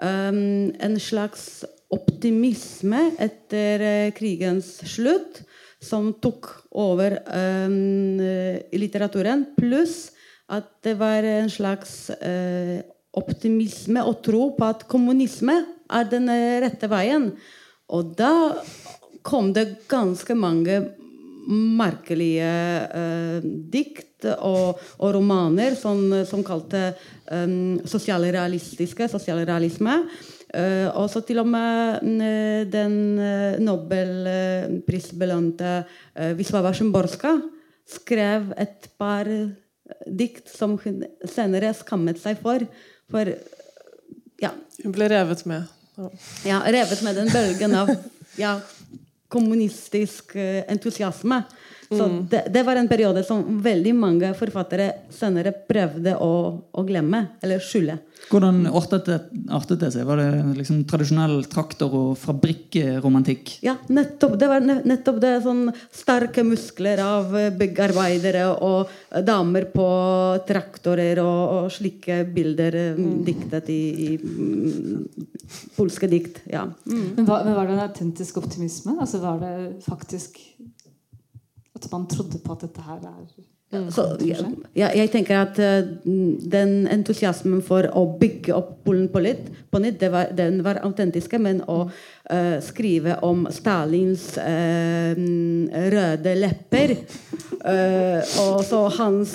um, 0.00 0.70
en 0.74 0.98
slags 1.00 1.64
optimisme 1.90 3.12
etter 3.18 3.84
uh, 3.84 4.12
krigens 4.16 4.78
slutt, 4.88 5.42
som 5.80 6.10
tok 6.18 6.50
over 6.74 7.20
um, 7.30 8.18
i 8.18 8.80
litteraturen, 8.80 9.46
pluss 9.58 10.10
at 10.50 10.70
det 10.82 10.96
var 10.98 11.22
en 11.22 11.50
slags 11.52 12.08
uh, 12.18 12.80
optimisme 13.18 14.02
og 14.02 14.22
tro 14.26 14.48
på 14.56 14.66
at 14.66 14.86
kommunisme 14.90 15.54
er 15.88 16.08
den 16.10 16.28
rette 16.62 16.88
veien. 16.90 17.30
Og 17.88 18.10
da 18.18 18.32
kom 19.24 19.52
det 19.56 19.86
ganske 19.88 20.34
mange 20.36 20.80
merkelige 21.48 22.52
uh, 22.92 23.40
dikt 23.72 24.28
og, 24.36 24.76
og, 24.98 25.14
romaner 25.16 25.74
som, 25.78 26.24
som 26.28 26.44
kalte 26.44 26.92
um, 27.32 27.80
sosialrealistiske, 27.88 29.08
sosialrealisme. 29.08 30.02
Uh, 30.48 30.88
og 30.96 31.10
så 31.12 31.20
til 31.28 31.38
og 31.42 31.48
med 31.48 31.98
uh, 32.02 32.72
den 32.72 33.18
uh, 33.20 33.58
nobelprisbelønte 33.64 35.84
uh, 35.84 36.38
Wisława 36.38 36.72
Szymborska 36.76 37.32
skrev 37.88 38.52
et 38.56 38.88
par 39.00 39.26
dikt 40.04 40.50
som 40.52 40.76
hun 40.82 41.04
senere 41.28 41.72
skammet 41.76 42.20
seg 42.20 42.40
for. 42.42 42.64
For 43.08 43.24
ja. 44.42 44.52
Hun 44.84 44.94
ble 44.94 45.08
revet 45.10 45.46
med. 45.48 45.62
Ja, 45.98 46.08
ja 46.46 46.58
revet 46.68 47.02
med 47.02 47.16
den 47.18 47.32
bølgen 47.32 47.74
av 47.74 47.88
ja, 48.38 48.60
kommunistisk 49.28 50.36
entusiasme. 50.68 51.42
Så 51.88 52.04
mm. 52.04 52.26
det, 52.30 52.42
det, 52.52 52.62
var 52.62 52.76
en 52.76 52.88
periode 52.88 53.22
som 53.24 53.40
veldig 53.64 53.94
mange 53.96 54.32
forfattere 54.36 54.90
senere 55.14 55.54
prøvde 55.56 56.18
å, 56.20 56.32
å 56.68 56.84
glemme, 56.84 57.22
eller 57.40 57.62
skjule. 57.64 57.96
Hvordan 58.28 58.66
artet 58.76 59.06
det, 59.08 59.16
artet 59.56 59.80
det, 59.80 59.88
seg? 59.94 60.04
Var 60.04 60.20
det 60.20 60.58
liksom 60.58 60.82
tradisjonell 60.90 61.38
traktor- 61.48 61.94
og 61.96 62.10
fabrikkromantikk? 62.20 63.54
Ja, 63.64 63.78
nettopp. 63.88 64.36
Det 64.40 64.50
var 64.50 64.66
nettopp 64.68 65.20
det. 65.22 65.32
Sånn 65.46 65.64
sterke 65.94 66.44
muskler 66.44 67.00
av 67.00 67.32
byggarbeidere 67.56 68.44
og 68.52 68.92
damer 69.24 69.70
på 69.72 69.88
traktorer 70.48 71.22
og, 71.24 71.40
og 71.54 71.72
slike 71.72 72.20
bilder 72.34 72.76
eh, 72.82 73.00
mm. 73.00 73.18
diktet 73.24 73.72
i, 73.72 73.82
i 74.08 74.10
mm, 74.20 75.06
polske 75.78 76.10
dikt. 76.10 76.42
Ja. 76.52 76.66
Mm. 76.84 77.06
Men 77.16 77.30
var, 77.30 77.48
var, 77.48 77.64
det 77.64 77.78
en 77.78 77.86
autentisk 77.86 78.42
optimisme? 78.42 78.98
Altså 79.00 79.22
Var 79.24 79.40
det 79.40 79.54
faktisk 79.88 80.36
at 81.86 81.92
man 81.94 82.08
trodde 82.10 82.40
på 82.42 82.56
at 82.56 82.66
dette 82.66 82.82
her 82.82 82.98
er 82.98 83.22
Mm. 83.68 83.90
Så, 83.92 84.04
jeg, 84.24 84.92
jeg, 84.96 85.08
tenker 85.12 85.42
at 85.42 85.58
uh, 85.60 85.88
den 86.48 86.86
entusiasmen 86.88 87.60
for 87.64 87.84
å 87.92 88.06
bygge 88.16 88.54
opp 88.56 88.78
Polen 88.88 89.10
på 89.12 89.20
nytt, 89.20 89.50
på 89.68 89.80
nytt 89.84 90.00
var, 90.08 90.30
den 90.32 90.62
var 90.64 90.78
autentiske. 90.86 91.36
Men 91.44 91.60
å 91.68 91.82
uh, 91.84 92.56
skrive 92.64 93.18
om 93.28 93.44
Stalins 93.52 94.30
uh, 94.40 95.12
røde 95.92 96.32
lepper 96.38 96.96
og 97.58 98.60
så 98.62 98.78
hans 98.94 99.32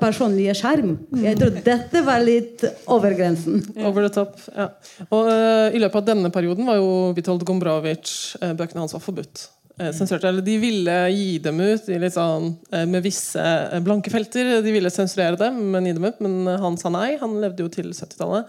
personlige 0.00 0.50
skjerm 0.58 0.96
Jeg 1.22 1.38
trodde 1.38 1.62
dette 1.62 2.02
var 2.04 2.18
litt 2.26 2.64
over 2.90 3.14
grensen. 3.16 3.62
Over 3.86 4.08
the 4.08 4.12
top, 4.12 4.34
ja. 4.50 4.66
Og 5.14 5.30
I 5.30 5.80
løpet 5.80 6.00
av 6.02 6.08
denne 6.10 6.32
perioden 6.34 6.66
var 6.68 6.80
jo 6.82 6.90
Witold 7.16 7.46
Gombrowicz-bøkene 7.48 8.82
hans 8.82 8.98
var 8.98 9.04
forbudt. 9.06 9.46
Eh, 9.78 9.92
sensurerte. 9.92 10.28
Eller 10.28 10.44
de 10.44 10.56
ville 10.60 10.96
gi 11.14 11.38
dem 11.42 11.60
ut 11.60 11.86
sånn, 12.12 12.56
eh, 12.72 12.84
med 12.86 13.02
visse 13.02 13.40
eh, 13.40 13.80
blanke 13.80 14.12
felter. 14.12 14.60
De 14.62 14.74
ville 14.74 14.92
sensurere 14.92 15.38
dem, 15.40 15.70
men 15.72 15.86
gi 15.88 15.94
dem 15.96 16.04
ut. 16.04 16.20
Men 16.20 16.58
han 16.60 16.76
sa 16.76 16.92
nei. 16.92 17.16
Han 17.20 17.40
levde 17.40 17.64
jo 17.64 17.72
til 17.72 17.92
70-tallet. 17.92 18.46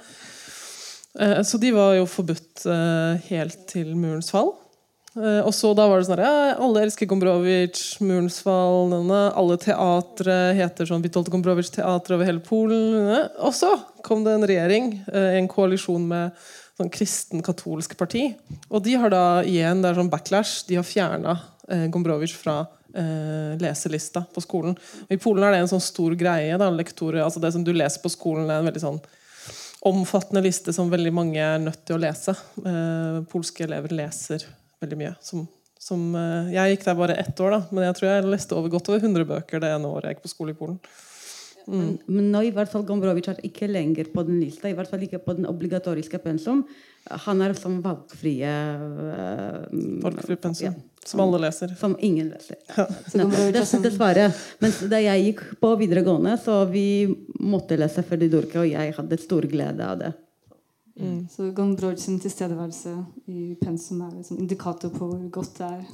Så 1.45 1.59
de 1.61 1.69
var 1.69 1.91
jo 1.93 2.07
forbudt 2.09 2.63
helt 3.27 3.59
til 3.69 3.91
murens 3.93 4.31
fall. 4.33 4.47
Og 5.13 5.51
så 5.53 5.69
da 5.77 5.83
var 5.85 6.01
det 6.01 6.07
sånn 6.07 6.23
ja, 6.23 6.55
Alle 6.57 6.87
elsker 6.87 7.05
Gombrovitsj, 7.05 7.99
Murens 8.01 8.39
fall 8.41 8.95
Alle 9.13 9.59
teatre 9.61 10.37
heter 10.57 10.89
sånn 10.89 11.03
Witold 11.05 11.29
Gombrovitsj-teater 11.29 12.15
over 12.15 12.25
hele 12.25 12.41
Polen. 12.41 13.13
Og 13.45 13.53
så 13.53 13.69
kom 14.01 14.25
det 14.25 14.33
en 14.33 14.47
regjering, 14.49 14.89
en 15.13 15.51
koalisjon 15.53 16.09
med 16.09 16.33
sånn 16.79 16.91
kristen-katolsk 16.93 17.97
parti. 17.99 18.29
Og 18.69 18.83
de 18.85 18.95
har 18.99 19.13
da 19.13 19.25
igjen, 19.45 19.83
det 19.83 19.91
er 19.91 19.99
sånn 19.99 20.11
backlash, 20.11 20.63
de 20.69 20.79
har 20.79 20.87
fjerna 20.87 21.35
eh, 21.69 21.85
Gombrowicz 21.93 22.35
fra 22.39 22.63
eh, 22.97 23.53
leselista 23.61 24.25
på 24.33 24.43
skolen. 24.43 24.77
Og 25.05 25.13
I 25.13 25.19
Polen 25.21 25.45
er 25.45 25.55
det 25.55 25.63
en 25.63 25.73
sånn 25.75 25.83
stor 25.83 26.15
greie. 26.17 26.57
Da, 26.59 26.71
lektorer, 26.73 27.23
altså 27.25 27.43
Det 27.43 27.53
som 27.55 27.65
du 27.65 27.73
leser 27.75 28.01
på 28.03 28.11
skolen, 28.13 28.49
er 28.49 28.61
en 28.61 28.71
veldig 28.71 28.85
sånn 28.85 29.01
omfattende 29.83 30.43
liste 30.45 30.73
som 30.73 30.91
veldig 30.91 31.11
mange 31.11 31.41
er 31.43 31.59
nødt 31.61 31.83
til 31.85 31.97
å 31.97 32.03
lese. 32.03 32.35
Eh, 32.63 33.19
polske 33.29 33.65
elever 33.67 33.93
leser 33.93 34.45
veldig 34.83 34.99
mye. 34.99 35.15
Som, 35.23 35.45
som, 35.79 36.05
eh, 36.15 36.53
jeg 36.55 36.75
gikk 36.75 36.85
der 36.87 36.99
bare 36.99 37.17
ett 37.19 37.39
år, 37.43 37.57
da, 37.57 37.63
men 37.71 37.89
jeg 37.89 37.99
tror 37.99 38.09
jeg 38.09 38.29
leste 38.31 38.57
over 38.57 38.71
godt 38.73 38.89
over 38.89 39.03
100 39.03 39.27
bøker 39.29 39.63
det 39.63 39.73
ene 39.75 39.91
året 39.91 40.09
jeg 40.09 40.17
gikk 40.17 40.27
på 40.27 40.33
skole 40.37 40.55
i 40.55 40.59
Polen. 40.59 40.79
Mm. 41.67 41.97
Men 42.11 42.31
nå 42.33 42.41
i 42.47 42.51
hvert 42.55 42.71
fall 42.71 42.85
Gombrowicz 42.87 43.29
er 43.31 43.43
ikke 43.47 43.69
lenger 43.71 44.09
på 44.13 44.23
den 44.27 44.39
lista. 44.41 44.69
I 44.69 44.75
hvert 44.77 44.89
fall 44.91 45.05
ikke 45.05 45.21
på 45.23 45.35
den 45.37 45.47
obligatoriske 45.49 46.19
pensum. 46.23 46.63
Han 47.25 47.43
er 47.43 47.55
som 47.59 47.81
valgfrie 47.83 48.49
uh, 48.49 49.67
Valgfri 50.03 50.37
pensum. 50.39 50.71
Ja. 50.71 50.73
Som 51.05 51.23
alle 51.25 51.41
leser. 51.45 51.73
Som 51.79 51.95
ingen 51.99 52.31
leser. 52.31 52.59
Ja. 52.71 52.87
Dessverre. 53.83 54.29
Men 54.63 54.75
da 54.91 55.01
jeg 55.03 55.25
gikk 55.27 55.45
på 55.59 55.73
videregående, 55.79 56.37
så 56.39 56.61
vi 56.71 56.85
måtte 57.43 57.79
lese 57.79 58.05
Ferdi 58.07 58.29
de 58.29 58.37
Durke, 58.37 58.61
og 58.63 58.69
jeg 58.71 58.95
hadde 58.95 59.19
stor 59.19 59.47
glede 59.51 59.87
av 59.87 59.99
det. 59.99 60.13
Mm. 60.99 61.27
Så 61.31 61.49
Gombrowicz 61.51 62.05
sin 62.05 62.19
tilstedeværelse 62.21 62.95
i 63.27 63.55
pensum 63.61 64.01
er 64.01 64.11
en 64.11 64.19
liksom 64.21 64.39
indikator 64.39 64.93
på 64.93 65.07
hvor 65.09 65.29
godt 65.33 65.57
det 65.57 65.69
er 65.71 65.85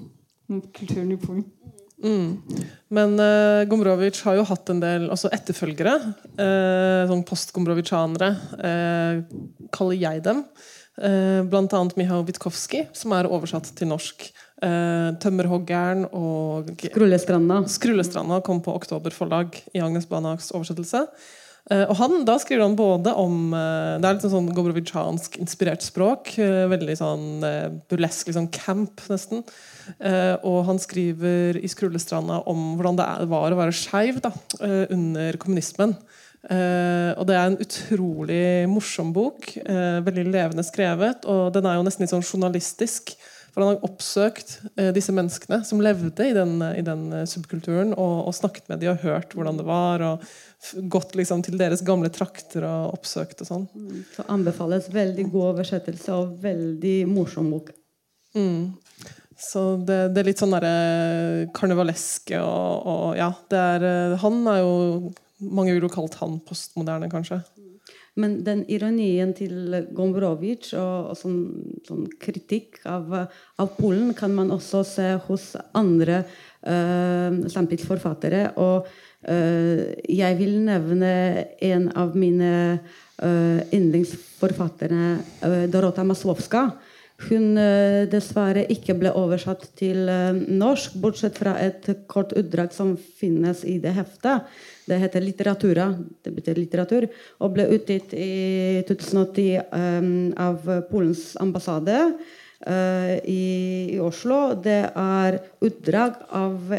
med 0.50 0.66
kulturen 0.76 1.14
i 1.14 1.20
Polen. 1.22 1.46
Mm. 2.00 2.40
Men 2.96 3.16
uh, 3.20 3.68
Gombrowicz 3.70 4.22
har 4.26 4.40
jo 4.40 4.46
hatt 4.48 4.72
en 4.72 4.82
del 4.84 5.08
altså 5.12 5.32
etterfølgere. 5.36 5.96
Uh, 6.40 7.08
sånn 7.10 7.26
post-gombrowiczianere, 7.28 8.30
uh, 8.60 9.66
kaller 9.76 10.00
jeg 10.00 10.24
dem. 10.28 10.44
Uh, 11.00 11.42
blant 11.48 11.74
annet 11.76 11.98
Mihao 12.00 12.24
Witkowski, 12.28 12.86
som 12.96 13.16
er 13.16 13.30
oversatt 13.30 13.72
til 13.76 13.92
norsk. 13.92 14.30
Uh, 14.60 15.16
'Tømmerhoggeren' 15.16 16.10
og 16.12 16.74
Skrullestranda. 16.84 17.62
Skrullestranda 17.72 18.42
kom 18.44 18.60
på 18.64 18.74
Oktober 18.76 19.14
forlag 19.16 19.56
i 19.72 19.84
Agnes 19.84 20.08
Banaks 20.10 20.52
oversettelse. 20.52 21.06
Uh, 21.70 21.86
og 21.86 21.96
han, 22.00 22.16
Da 22.26 22.40
skriver 22.42 22.66
han 22.66 22.78
både 22.78 23.14
om 23.14 23.52
Det 23.54 24.08
er 24.08 24.16
litt 24.16 24.24
sånn 24.26 24.50
Gobrovitsjansk-inspirert 24.58 25.86
språk. 25.86 26.34
veldig 26.38 26.96
sånn 26.98 27.28
burlesk, 27.92 28.34
sånn 28.34 28.50
camp, 28.54 29.04
nesten. 29.12 29.46
Eh, 29.98 30.36
og 30.46 30.64
han 30.68 30.80
skriver 30.82 31.58
i 31.58 31.68
'Skrullestranda' 31.68 32.44
om 32.48 32.78
hvordan 32.78 33.00
det 33.00 33.30
var 33.32 33.52
å 33.52 33.60
være 33.60 33.76
skeiv 33.76 34.22
eh, 34.22 34.86
under 34.94 35.38
kommunismen. 35.42 35.96
Eh, 36.50 37.12
og 37.20 37.28
det 37.28 37.36
er 37.36 37.48
en 37.48 37.60
utrolig 37.60 38.70
morsom 38.70 39.14
bok. 39.14 39.58
veldig 40.06 40.26
levende 40.32 40.64
skrevet. 40.64 41.26
Og 41.26 41.54
den 41.54 41.66
er 41.66 41.76
jo 41.76 41.84
nesten 41.84 42.06
litt 42.06 42.14
sånn 42.14 42.24
journalistisk. 42.24 43.16
For 43.60 43.66
han 43.66 43.74
har 43.74 43.90
oppsøkt 43.90 44.54
disse 44.96 45.12
menneskene 45.12 45.58
som 45.68 45.82
levde 45.84 46.24
i 46.24 46.32
den, 46.32 46.62
i 46.64 46.84
den 46.86 47.10
subkulturen, 47.28 47.92
og, 47.92 48.30
og, 48.30 48.32
snakket 48.38 48.70
med 48.72 48.80
dem 48.80 48.94
og 48.94 49.04
hørt 49.04 49.36
hvordan 49.36 49.60
det 49.60 49.66
var. 49.68 50.06
og 50.06 50.80
Gått 50.88 51.18
liksom 51.20 51.44
til 51.44 51.60
deres 51.60 51.84
gamle 51.84 52.08
trakter 52.08 52.64
og 52.64 52.96
oppsøkt 52.96 53.44
og 53.44 53.50
sånn. 53.50 53.66
Mm, 53.76 54.00
så 54.16 54.24
anbefales 54.32 54.88
veldig 54.96 55.28
god 55.34 55.50
oversettelse 55.50 56.16
og 56.16 56.38
veldig 56.40 56.96
morsom 57.12 57.52
bok. 57.52 57.74
Mm. 58.38 58.78
Så 59.40 59.64
det, 59.88 60.00
det, 60.14 60.22
er 60.22 60.28
litt 60.28 60.42
sånn 60.42 60.56
derre 60.56 61.48
karnevaleske 61.56 62.40
og, 62.44 62.88
og, 62.92 63.06
ja. 63.20 63.30
Er, 63.56 63.86
eh, 63.88 64.16
han 64.24 64.40
er 64.52 64.62
jo 64.64 64.74
Mange 65.40 65.72
ville 65.72 65.88
jo 65.88 65.94
kalt 65.94 66.18
han 66.20 66.34
postmoderne, 66.44 67.08
kanskje. 67.08 67.38
Men 68.20 68.40
den 68.46 68.64
ironien 68.72 69.32
til 69.38 69.76
Gombrowicz 69.96 70.74
og, 70.78 71.12
og 71.12 71.20
sånn, 71.20 71.40
sånn, 71.88 72.08
kritikk 72.22 72.82
av, 72.90 73.14
av, 73.16 73.70
Polen 73.78 74.14
kan 74.18 74.34
man 74.36 74.52
også 74.56 74.84
se 74.88 75.08
hos 75.28 75.52
andre 75.78 76.24
uh, 76.24 77.46
samtidsforfattere. 77.52 78.50
Og 78.60 78.90
uh, 78.90 79.84
jeg 80.04 80.40
vil 80.42 80.60
nevne 80.68 81.14
en 81.72 81.90
av 81.96 82.16
mine 82.20 82.54
uh, 82.78 83.60
yndlingsforfattere, 83.76 85.10
uh, 85.46 85.64
Dorota 85.72 86.04
Masłowska 86.08 86.68
hun 87.28 87.58
eh, 87.60 88.06
dessverre 88.10 88.64
ikke 88.72 88.96
ble 89.00 89.12
oversatt 89.18 89.66
til 89.80 90.08
eh, 90.12 90.36
norsk, 90.36 90.96
bortsett 91.04 91.40
fra 91.40 91.58
et 91.60 91.90
kort 92.12 92.32
utdrag 92.40 92.72
som 92.76 92.94
finnes 92.98 93.66
i 93.68 93.76
det 93.84 93.92
heftet. 93.98 94.48
Det 94.88 95.00
heter 95.02 95.22
'Litteratura', 95.22 95.90
det 96.24 96.34
betyr 96.34 96.58
litteratur, 96.58 97.10
og 97.40 97.54
ble 97.54 97.68
utgitt 97.76 98.14
i 98.16 98.84
2010 98.88 99.60
um, 99.60 100.32
eh, 100.32 100.46
av 100.48 100.64
Polens 100.90 101.36
ambassade 101.40 101.98
uh, 102.00 103.16
i, 103.28 103.44
i, 103.96 104.00
Oslo. 104.00 104.56
Det 104.56 104.82
er 104.96 105.42
utdrag 105.62 106.24
av 106.32 106.74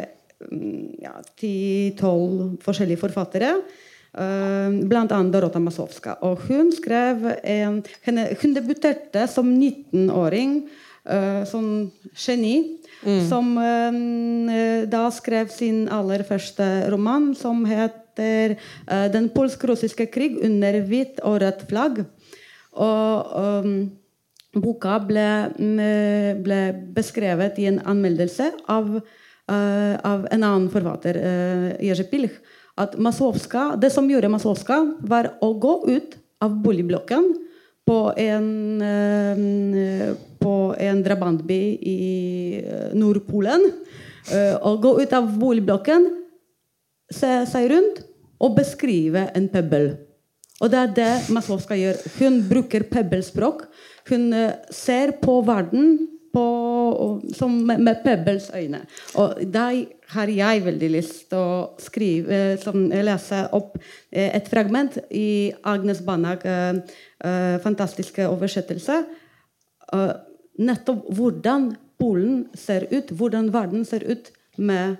ti-tolv 1.37 2.41
ja, 2.41 2.51
forskjellige 2.65 3.05
forfattere. 3.05 3.55
Blant 4.13 5.13
annet 5.15 5.33
Dorota 5.33 5.61
Masowska. 5.63 6.17
Og 6.27 6.43
hun 6.49 6.73
skrev 6.75 7.29
en, 7.45 7.81
henne, 8.07 8.27
Hun 8.43 8.55
debuterte 8.57 9.27
som 9.31 9.47
19-åring, 9.55 10.57
som 11.47 11.91
geni. 12.19 12.57
Mm. 13.07 13.21
Som 13.29 13.55
da 14.91 15.05
skrev 15.15 15.49
sin 15.55 15.87
aller 15.89 16.25
første 16.27 16.91
roman, 16.91 17.35
som 17.35 17.65
heter 17.65 18.59
'Den 18.87 19.31
polsk-russiske 19.31 20.11
krig 20.11 20.37
under 20.45 20.83
hvitt 20.83 21.23
og 21.23 21.41
rødt 21.41 21.65
flagg'. 21.71 22.05
Og 22.73 23.65
um, 23.65 23.91
boka 24.55 24.99
ble, 24.99 25.29
ble, 26.43 26.61
beskrevet 26.95 27.59
i 27.59 27.67
en 27.71 27.81
anmeldelse 27.87 28.51
av, 28.69 28.97
av 29.49 30.27
en 30.31 30.43
annen 30.43 30.71
forfatter, 30.71 31.19
Jerzy 31.83 32.07
Pilch. 32.11 32.39
At 32.81 32.97
Masovska, 32.97 33.75
det 33.81 33.91
som 33.93 34.09
gjorde 34.11 34.31
Masovska, 34.33 34.81
var 35.05 35.35
å 35.45 35.53
gå 35.61 35.75
ut 35.91 36.17
av 36.41 36.55
boligblokken 36.65 37.27
på 37.89 37.99
en, 38.17 38.83
uh, 38.83 40.15
på 40.41 40.55
en 40.79 41.03
drabantby 41.05 41.63
i 41.81 42.01
Nordpolen. 42.97 43.71
og 44.31 44.67
å 44.69 44.77
gå 44.85 44.91
ut 45.03 45.13
av 45.17 45.27
boligblokken, 45.41 46.05
se 47.11 47.31
seg 47.51 47.71
rundt 47.73 48.03
og 48.39 48.55
beskrive 48.55 49.25
en 49.35 49.49
pøbel. 49.51 49.89
Og 50.61 50.71
det 50.71 50.79
er 50.79 50.93
det 50.95 51.13
Maslovska 51.33 51.77
gjør. 51.77 51.99
Hun 52.21 52.37
bruker 52.49 52.85
pøbelspråk. 52.91 53.65
Hun 54.11 54.29
ser 54.71 55.17
på 55.23 55.41
verden 55.47 55.97
på, 56.35 56.47
som 57.37 57.55
med, 57.67 57.83
med 57.85 58.03
Pebbles 58.05 58.51
øyne. 58.55 58.83
Og 59.21 59.41
da 59.53 59.69
har 60.15 60.33
jeg 60.35 60.65
veldig 60.67 60.91
lyst 60.95 61.29
til 61.31 61.39
å 61.39 61.61
skrive, 61.81 62.41
som, 62.63 62.89
lese 62.91 63.45
opp 63.57 63.77
uh, 63.79 63.85
et 64.31 64.49
fragment 64.51 64.99
i 65.11 65.53
Agnes 65.63 66.03
Banag' 66.07 66.47
uh, 66.47 67.59
fantastiske 67.63 68.29
oversettelse. 68.29 69.05
nettopp 70.61 71.07
hvordan 71.17 71.73
Polen 72.01 72.47
ser 72.57 72.87
ut, 72.89 73.11
hvordan 73.13 73.51
verden 73.53 73.85
ser 73.85 74.05
ut 74.09 74.31
med 74.57 74.97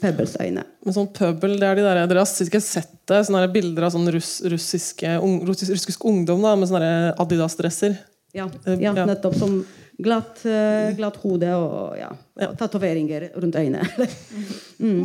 Pøbels 0.00 0.34
øyne. 0.40 0.64
Men 0.86 0.94
sånn 0.96 1.10
pøbel, 1.12 1.58
det 1.60 1.66
er 1.68 1.76
de 1.78 1.84
der, 1.84 2.00
Dere 2.08 2.22
har 2.22 2.28
sikkert 2.30 2.64
sett 2.64 2.94
det, 3.10 3.20
sånne 3.26 3.50
bilder 3.52 3.88
av 3.88 3.92
sånn 3.94 4.08
russ, 4.14 4.36
russiske, 4.48 5.12
un, 5.20 5.42
russisk 5.48 6.06
ungdom 6.08 6.42
da, 6.44 6.54
med 6.56 6.70
sånne 6.70 6.90
Adidas-dresser. 7.20 7.98
Eh, 8.32 8.38
ja, 8.38 8.46
ja, 8.80 8.94
nettopp. 9.04 9.36
Som 9.36 9.60
glatt, 9.98 10.44
uh, 10.46 10.92
glatt 10.96 11.18
hode 11.22 11.52
og 11.56 11.98
ja, 11.98 12.10
og 12.48 12.56
tatoveringer 12.60 13.30
rundt 13.36 13.58
øynene. 13.58 14.08
mm. 14.84 15.04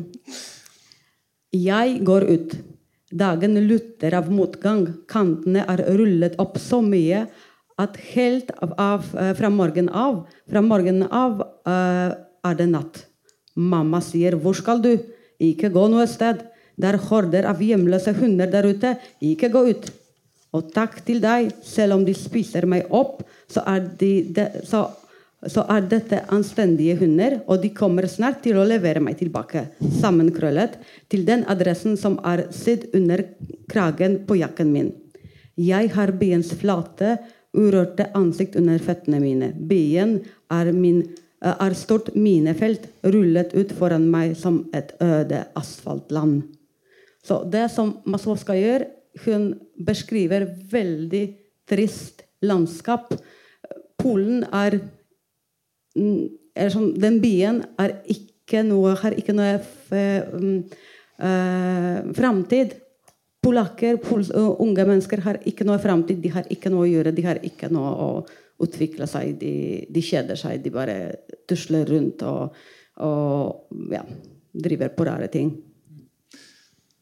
Jeg 1.58 2.00
går 2.06 2.28
ut. 2.32 2.58
Dagen 3.08 3.56
lutter 3.68 4.18
av 4.18 4.32
motgang. 4.32 4.88
Kantene 5.08 5.64
er 5.70 5.86
rullet 5.96 6.36
opp 6.44 6.58
så 6.60 6.82
mye 6.84 7.26
at 7.80 7.98
helt 8.12 8.50
av, 8.58 8.74
av, 8.82 9.06
eh, 9.16 9.34
fra 9.38 9.50
morgenen 9.54 9.92
av, 9.94 10.24
fra 10.50 10.64
morgenen 10.66 11.06
av 11.14 11.44
uh, 11.46 12.10
er 12.48 12.58
det 12.58 12.66
natt. 12.72 13.04
Mamma 13.56 14.02
sier 14.02 14.36
'Hvor 14.36 14.56
skal 14.58 14.82
du?' 14.82 14.98
'Ikke 15.40 15.70
gå 15.70 15.88
noe 15.90 16.08
sted. 16.10 16.42
Det 16.78 16.90
er 16.90 16.98
horder 16.98 17.46
av 17.46 17.62
hjemløse 17.62 18.14
hunder 18.18 18.50
der 18.50 18.66
ute. 18.66 18.98
Ikke 19.22 19.50
gå 19.54 19.70
ut.' 19.70 19.92
Og 20.56 20.72
takk 20.74 21.02
til 21.08 21.20
deg, 21.24 21.52
selv 21.66 21.98
om 21.98 22.06
de 22.08 22.16
spiser 22.16 22.68
meg 22.70 22.88
opp, 22.96 23.22
så 23.52 23.64
er, 23.68 23.84
de, 24.00 24.12
de, 24.34 24.46
så, 24.68 24.86
så 25.44 25.66
er 25.74 25.90
dette 25.92 26.22
anstendige 26.34 26.98
hunder, 27.02 27.42
og 27.48 27.62
de 27.64 27.74
kommer 27.76 28.08
snart 28.12 28.40
til 28.46 28.60
å 28.60 28.66
levere 28.68 29.04
meg 29.04 29.20
tilbake, 29.20 29.68
sammenkrøllet, 30.00 30.80
til 31.12 31.28
den 31.28 31.44
adressen 31.52 32.00
som 32.00 32.18
er 32.26 32.48
sydd 32.56 32.88
under 32.98 33.26
kragen 33.72 34.22
på 34.28 34.40
jakken 34.40 34.72
min. 34.74 34.94
Jeg 35.58 35.92
har 35.96 36.16
byens 36.18 36.54
flate, 36.58 37.18
urørte 37.58 38.12
ansikt 38.16 38.56
under 38.60 38.80
føttene 38.84 39.20
mine. 39.22 39.54
Byen 39.68 40.20
er 40.54 40.70
min 40.76 41.02
Eh, 41.38 41.54
er 41.54 41.74
stort 41.78 42.16
minefelt 42.18 42.88
rullet 43.06 43.54
ut 43.54 43.74
foran 43.78 44.08
meg 44.10 44.34
som 44.40 44.64
et 44.74 44.96
øde 45.02 45.44
asfaltland. 45.56 46.48
Så 47.22 47.44
det 47.46 47.68
som 47.70 47.98
Masovska 48.10 48.56
gjør, 48.58 48.88
hun 49.26 49.50
beskriver 49.88 50.48
veldig 50.72 51.26
trist 51.68 52.24
landskap. 52.46 53.14
Polen 53.98 54.44
er, 54.54 54.80
er 55.98 56.74
sånn, 56.74 56.94
Den 57.00 57.20
byen 57.24 57.64
er 57.82 57.98
ikke 58.14 58.64
noe, 58.68 58.96
har 59.02 59.16
ikke 59.18 59.36
noe 59.36 59.58
uh, 59.60 60.52
framtid. 62.18 62.78
Polakker, 63.44 64.00
pols, 64.04 64.32
unge 64.34 64.86
mennesker, 64.88 65.22
har 65.24 65.40
ikke 65.48 65.66
noe 65.68 65.80
framtid. 65.82 66.20
De 66.24 66.34
har 66.34 66.50
ikke 66.52 66.72
noe 66.74 66.86
å 66.86 66.92
gjøre. 66.92 67.16
De 67.16 67.26
har 67.26 67.40
ikke 67.46 67.70
noe 67.74 67.92
å 67.94 68.10
utvikle 68.64 69.08
seg. 69.10 69.38
De, 69.40 69.86
de 69.94 70.04
kjeder 70.04 70.40
seg. 70.40 70.62
De 70.64 70.74
bare 70.74 70.98
tusler 71.50 71.88
rundt 71.90 72.26
og, 72.28 72.58
og 73.06 73.94
ja, 73.94 74.04
driver 74.52 74.92
på 74.96 75.08
rare 75.08 75.30
ting. 75.32 75.54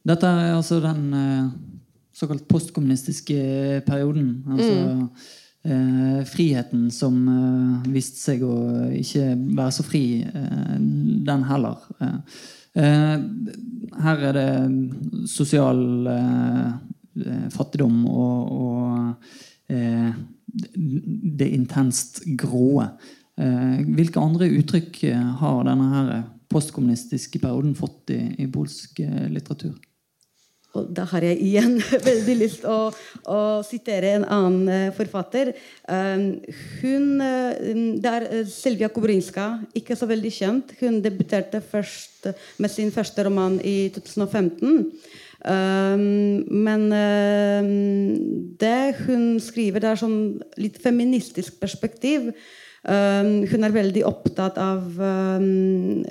Dette 0.05 0.29
er 0.29 0.53
altså 0.53 0.77
den 0.83 1.05
eh, 1.17 1.45
såkalt 2.15 2.47
postkommunistiske 2.47 3.81
perioden. 3.87 4.29
Altså 4.47 4.73
mm. 4.73 5.01
eh, 5.67 6.19
friheten 6.31 6.89
som 6.95 7.17
eh, 7.31 7.89
viste 7.93 8.21
seg 8.21 8.45
å 8.47 8.55
ikke 8.95 9.33
være 9.59 9.75
så 9.75 9.85
fri, 9.87 10.05
eh, 10.23 10.77
den 11.29 11.47
heller. 11.49 11.83
Eh, 11.99 12.39
eh, 12.83 13.17
her 14.05 14.29
er 14.29 14.39
det 14.39 14.49
sosial 15.31 15.83
fattigdom 17.55 18.01
og, 18.11 18.49
og 18.51 19.75
det 21.39 21.47
intenst 21.55 22.23
gråe. 22.37 22.89
Eh, 23.35 23.81
hvilke 23.97 24.21
andre 24.23 24.47
uttrykk 24.61 25.01
eh, 25.09 25.23
har 25.41 25.65
denne 25.67 25.89
her 25.91 26.11
postkommunistiske 26.51 27.41
perioden 27.43 27.73
fått 27.75 28.13
i, 28.15 28.21
i 28.39 28.47
polsk 28.51 29.01
eh, 29.03 29.25
litteratur? 29.31 29.73
Og 30.75 30.89
da 30.95 31.05
har 31.11 31.25
jeg 31.25 31.39
igjen 31.43 31.77
veldig 32.09 32.37
lyst 32.39 32.65
å, 32.69 32.77
å, 33.25 33.39
sitere 33.65 34.15
en 34.19 34.27
annen 34.27 34.93
forfatter. 34.95 35.53
hun, 35.87 37.05
det 38.01 38.11
er 38.11 38.27
Silvia 38.49 38.89
Kubrinska, 38.91 39.49
ikke 39.77 39.95
så 39.97 40.09
veldig 40.09 40.31
kjent. 40.33 40.73
Hun 40.81 41.01
debuterte 41.03 41.61
først 41.61 42.33
med 42.59 42.71
sin 42.71 42.91
første 42.91 43.27
roman 43.27 43.59
i 43.63 43.77
2015. 43.95 44.91
Um, 45.45 46.41
men 46.49 46.87
uh, 46.89 47.65
det 48.57 48.95
hun 49.05 49.35
skriver, 49.43 49.83
det 49.83 49.91
er 49.91 49.99
sånn 50.01 50.19
litt 50.57 50.79
feministisk 50.81 51.59
perspektiv. 51.61 52.31
Um, 52.85 53.43
hun 53.49 53.65
er 53.65 53.73
veldig 53.73 54.01
opptatt 54.05 54.57
av 54.61 54.97
um, 54.97 56.01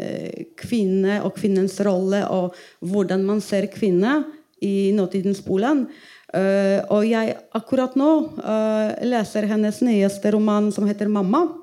kvinne 0.59 1.21
og 1.27 1.35
kvinnens 1.39 1.77
rolle 1.87 2.25
og 2.35 2.57
hvordan 2.83 3.27
man 3.27 3.43
ser 3.43 3.69
kvinne 3.71 4.21
i 4.65 4.93
nåtidens 4.97 5.45
Polen. 5.45 5.87
Uh, 6.35 6.81
og 6.91 7.05
jeg 7.07 7.37
akkurat 7.55 7.93
nå 7.99 8.11
uh, 8.43 8.91
leser 9.07 9.47
hennes 9.47 9.77
nyeste 9.87 10.33
roman 10.35 10.73
som 10.75 10.89
heter 10.89 11.07
'Mamma'. 11.07 11.61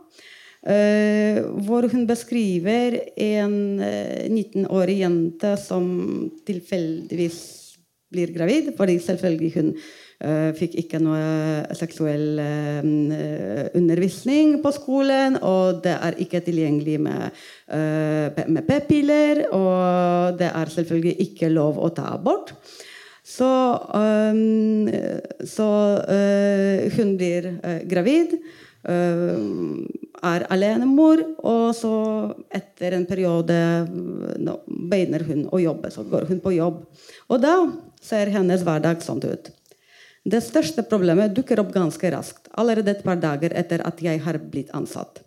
Uh, 0.61 1.41
hvor 1.65 1.89
hun 1.89 2.05
beskriver 2.07 2.99
en 3.17 3.81
19-årig 3.81 5.01
jente 5.01 5.57
som 5.57 6.29
tilfeldigvis 6.45 7.39
blir 8.11 8.31
gravid, 8.35 8.71
fordi 8.77 8.99
selvfølgelig 8.99 9.51
hun 9.55 9.75
fikk 10.53 10.75
ikke 10.77 10.99
noe 11.01 11.63
seksuell 11.73 12.37
undervisning 13.73 14.59
på 14.61 14.69
skolen, 14.75 15.39
og 15.41 15.79
det 15.81 15.95
er 15.95 16.19
ikke 16.21 16.43
tilgjengelig 16.45 16.99
med, 17.01 17.39
med 18.45 18.67
p-piller, 18.67 19.47
og 19.55 20.37
det 20.37 20.51
er 20.51 20.73
selvfølgelig 20.75 21.15
ikke 21.25 21.49
lov 21.49 21.79
å 21.81 21.89
ta 21.95 22.11
abort. 22.13 22.53
Så, 23.31 23.47
um, 23.95 24.89
så 25.47 25.69
hun 26.97 27.13
blir 27.19 27.47
gravid. 27.87 28.35
er 28.81 30.43
alenemor, 30.49 31.21
og 31.45 31.69
så 31.77 31.93
etter 32.49 32.97
en 32.97 33.05
periode 33.05 33.55
no, 34.41 34.57
begynner 34.67 35.23
hun 35.29 35.45
å 35.53 35.61
jobbe. 35.61 35.93
Så 35.93 36.03
går 36.09 36.27
hun 36.27 36.41
på 36.43 36.55
jobb. 36.57 36.83
Og 37.29 37.41
da 37.41 37.55
ser 38.01 38.33
hennes 38.33 38.65
hverdag 38.65 39.05
sånn 39.05 39.21
ut. 39.23 39.51
Det 40.21 40.41
største 40.45 40.83
problemet 40.85 41.33
dukker 41.33 41.61
opp 41.63 41.71
ganske 41.73 42.11
raskt, 42.13 42.49
allerede 42.53 42.93
et 42.93 43.05
par 43.05 43.17
dager 43.17 43.55
etter 43.57 43.81
at 43.87 44.01
jeg 44.05 44.21
har 44.21 44.37
blitt 44.37 44.69
ansatt. 44.77 45.23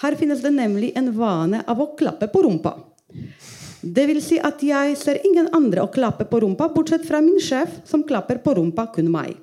Her 0.00 0.16
finnes 0.16 0.40
det 0.40 0.54
nemlig 0.54 0.94
en 0.96 1.10
vane 1.12 1.60
av 1.68 1.80
å 1.80 1.90
klappe 1.96 2.30
på 2.32 2.46
rumpa. 2.46 2.78
Det 3.80 4.04
vil 4.10 4.20
si 4.20 4.36
at 4.36 4.60
jeg 4.60 4.96
ser 5.00 5.22
ingen 5.24 5.48
andre 5.56 5.86
å 5.86 5.92
klappe 5.92 6.26
på 6.28 6.42
rumpa, 6.42 6.68
bortsett 6.74 7.06
fra 7.08 7.22
min 7.24 7.40
sjef, 7.40 7.80
som 7.88 8.04
klapper 8.04 8.42
på 8.44 8.52
rumpa 8.58 8.90
kun 8.92 9.08
meg. 9.12 9.38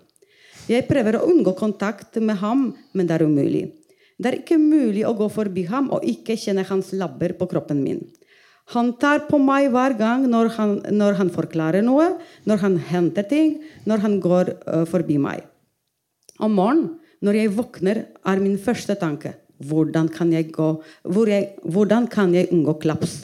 Jeg 0.70 0.86
prøver 0.86 1.18
å 1.18 1.26
unngå 1.32 1.56
kontakt 1.58 2.20
med 2.22 2.38
ham, 2.44 2.70
men 2.94 3.08
det 3.08 3.16
er 3.16 3.26
umulig. 3.26 3.64
Det 4.18 4.30
er 4.30 4.40
ikke 4.42 4.60
mulig 4.62 5.06
å 5.08 5.16
gå 5.18 5.30
forbi 5.32 5.64
ham 5.70 5.90
og 5.94 6.06
ikke 6.06 6.38
kjenne 6.38 6.66
hans 6.68 6.92
labber 6.98 7.34
på 7.38 7.48
kroppen 7.50 7.82
min. 7.82 8.02
Han 8.76 8.92
tar 9.00 9.24
på 9.30 9.40
meg 9.40 9.70
hver 9.72 9.96
gang 9.98 10.26
når 10.28 10.50
han, 10.58 10.74
når 10.92 11.18
han 11.22 11.30
forklarer 11.32 11.86
noe, 11.86 12.10
når 12.50 12.62
han 12.66 12.78
henter 12.90 13.26
ting, 13.30 13.54
når 13.88 14.04
han 14.04 14.18
går 14.20 14.52
uh, 14.68 14.84
forbi 14.90 15.18
meg. 15.24 15.46
Om 16.44 16.58
morgenen, 16.58 16.90
når 17.24 17.40
jeg 17.40 17.54
våkner, 17.56 18.04
er 18.28 18.42
min 18.44 18.60
første 18.62 18.94
tanke 19.00 19.34
hvordan 19.66 20.12
kan 20.14 20.30
jeg, 20.30 20.52
gå, 20.54 20.68
hvor 21.10 21.30
jeg, 21.32 21.56
hvordan 21.66 22.06
kan 22.12 22.36
jeg 22.36 22.52
unngå 22.54 22.76
klaps? 22.84 23.24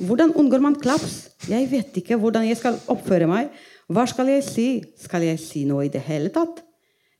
Hvordan 0.00 0.34
unngår 0.38 0.62
man 0.64 0.78
klaps? 0.80 1.30
Jeg 1.48 1.68
vet 1.70 1.96
ikke 2.00 2.18
hvordan 2.20 2.46
jeg 2.48 2.58
skal 2.60 2.78
oppføre 2.90 3.28
meg. 3.30 3.50
Hva 3.90 4.06
skal 4.06 4.30
jeg 4.30 4.44
si? 4.46 4.66
Skal 5.00 5.26
jeg 5.26 5.40
si 5.42 5.64
noe 5.68 5.86
i 5.86 5.92
det 5.92 6.02
hele 6.06 6.30
tatt? 6.34 6.62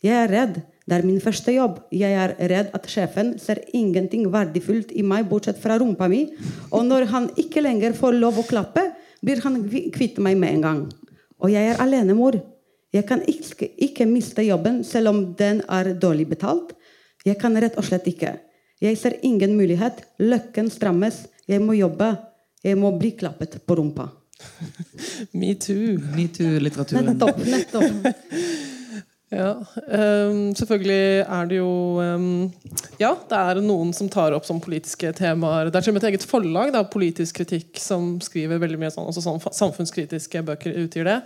Jeg 0.00 0.16
er 0.16 0.30
redd. 0.32 0.61
Det 0.88 0.96
er 0.96 1.04
min 1.06 1.20
første 1.22 1.52
jobb. 1.52 1.82
Jeg 1.92 2.16
er 2.16 2.32
redd 2.50 2.70
at 2.74 2.86
sjefen 2.90 3.34
ser 3.38 3.61
ingenting 3.76 4.24
verdifullt 4.32 4.94
i 4.96 5.04
meg 5.06 5.28
bortsett 5.28 5.61
fra 5.61 5.76
rumpa 5.78 6.08
mi. 6.11 6.24
Og 6.72 6.86
når 6.86 7.06
han 7.12 7.28
ikke 7.38 7.62
lenger 7.62 7.94
får 7.98 8.16
lov 8.16 8.40
å 8.40 8.46
klappe, 8.48 8.88
blir 9.20 9.42
han 9.44 9.61
kvitt 9.94 10.18
meg 10.24 10.38
med 10.40 10.56
en 10.56 10.64
gang. 10.64 10.80
Og 11.40 11.52
jeg 11.52 11.72
er 11.72 11.82
alenemor. 11.84 12.40
Jeg 12.90 13.06
kan 13.06 13.20
ikke, 13.28 13.68
ikke 13.78 14.08
miste 14.08 14.42
jobben 14.42 14.80
selv 14.86 15.12
om 15.12 15.20
den 15.38 15.61
er 15.68 15.92
dårlig 15.94 16.26
betalt. 16.32 16.72
Jeg 17.26 17.38
kan 17.38 17.54
rett 17.61 17.76
og 17.78 17.86
slett 17.86 18.08
ikke. 18.11 18.38
Jeg 18.80 18.96
ser 18.96 19.18
ingen 19.22 19.58
mulighet. 19.58 20.00
Løkken 20.18 20.72
strammes. 20.72 21.26
Jeg 21.46 21.61
må 21.61 21.76
jobbe. 21.76 22.14
Jeg 22.64 22.76
må 22.76 22.92
bli 22.98 23.14
klappet 23.16 23.58
på 23.66 23.78
rumpa. 23.78 24.11
Metoo. 25.40 25.96
Metoo-litteraturen. 26.16 27.06
Nettopp. 27.12 27.44
nettopp. 27.46 28.11
Ja, 29.30 29.52
um, 29.62 30.48
selvfølgelig 30.58 31.20
er 31.22 31.44
det 31.46 31.58
jo 31.61 31.70
um, 32.02 32.48
Ja, 32.98 33.12
det 33.30 33.38
er 33.38 33.61
noen 33.62 33.92
som 33.94 34.08
tar 34.11 34.34
opp 34.34 34.48
sånn 34.48 34.58
politiske 34.58 35.12
temaer. 35.14 35.70
Det 35.70 35.78
er 35.78 35.84
til 35.86 35.92
og 35.92 35.96
med 35.96 36.02
et 36.02 36.08
eget 36.08 36.26
forlag, 36.26 36.72
da, 36.74 36.82
politisk 36.82 37.38
kritikk, 37.38 37.78
som 37.78 38.16
skriver 38.26 38.58
veldig 38.58 38.80
mye 38.80 38.90
sånn, 38.90 39.06
også 39.06 39.22
sånn 39.22 39.38
samfunnskritiske 39.54 40.42
bøker. 40.48 40.74
utgir 40.82 41.06
det. 41.06 41.20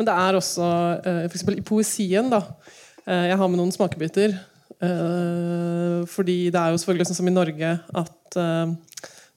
Men 0.00 0.08
det 0.08 0.14
er 0.22 0.38
også 0.38 0.70
uh, 1.04 1.26
f.eks. 1.28 1.44
i 1.52 1.66
poesien. 1.68 2.32
da, 2.32 2.40
uh, 3.04 3.26
Jeg 3.28 3.36
har 3.36 3.52
med 3.52 3.60
noen 3.60 3.76
smakebiter. 3.76 4.38
Uh, 4.80 6.08
fordi 6.08 6.46
det 6.48 6.56
er 6.56 6.72
jo 6.72 6.80
selvfølgelig 6.80 7.10
sånn 7.10 7.20
som 7.20 7.28
i 7.28 7.36
Norge 7.36 7.74
at 7.76 8.40
uh, 8.40 8.72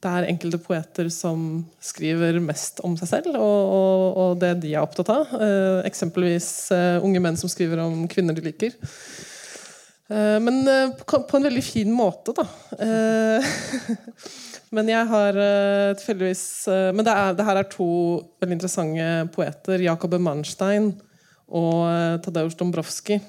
det 0.04 0.12
er 0.12 0.30
enkelte 0.30 0.60
poeter 0.62 1.08
som 1.14 1.64
skriver 1.84 2.40
mest 2.44 2.82
om 2.84 2.98
seg 3.00 3.10
selv 3.10 3.38
og, 3.40 3.60
og, 3.78 4.02
og 4.24 4.42
det 4.42 4.56
de 4.64 4.74
er 4.76 4.84
opptatt 4.84 5.12
av. 5.14 5.32
Eh, 5.38 5.84
eksempelvis 5.88 6.50
eh, 6.76 7.04
unge 7.04 7.22
menn 7.24 7.40
som 7.40 7.52
skriver 7.52 7.82
om 7.84 8.04
kvinner 8.12 8.36
de 8.36 8.44
liker. 8.46 8.76
Eh, 10.12 10.40
men 10.44 10.64
eh, 10.68 10.96
på, 11.00 11.22
på 11.30 11.40
en 11.40 11.48
veldig 11.48 11.64
fin 11.66 11.94
måte, 11.96 12.36
da. 12.36 12.46
Eh, 12.84 13.54
men 14.76 14.92
jeg 14.92 15.10
har 15.14 15.40
eh, 15.40 15.94
tilfeldigvis 16.00 16.46
Men 16.96 17.06
det, 17.06 17.14
er, 17.14 17.38
det, 17.38 17.48
her 17.48 17.62
er 17.62 17.70
to 17.72 17.88
veldig 18.44 18.60
interessante 18.60 19.08
poeter. 19.36 19.88
Jakob 19.88 20.18
Manstein 20.20 20.92
og 21.54 22.24
Tadeusz 22.26 22.58
Dombrovskij. 22.60 23.22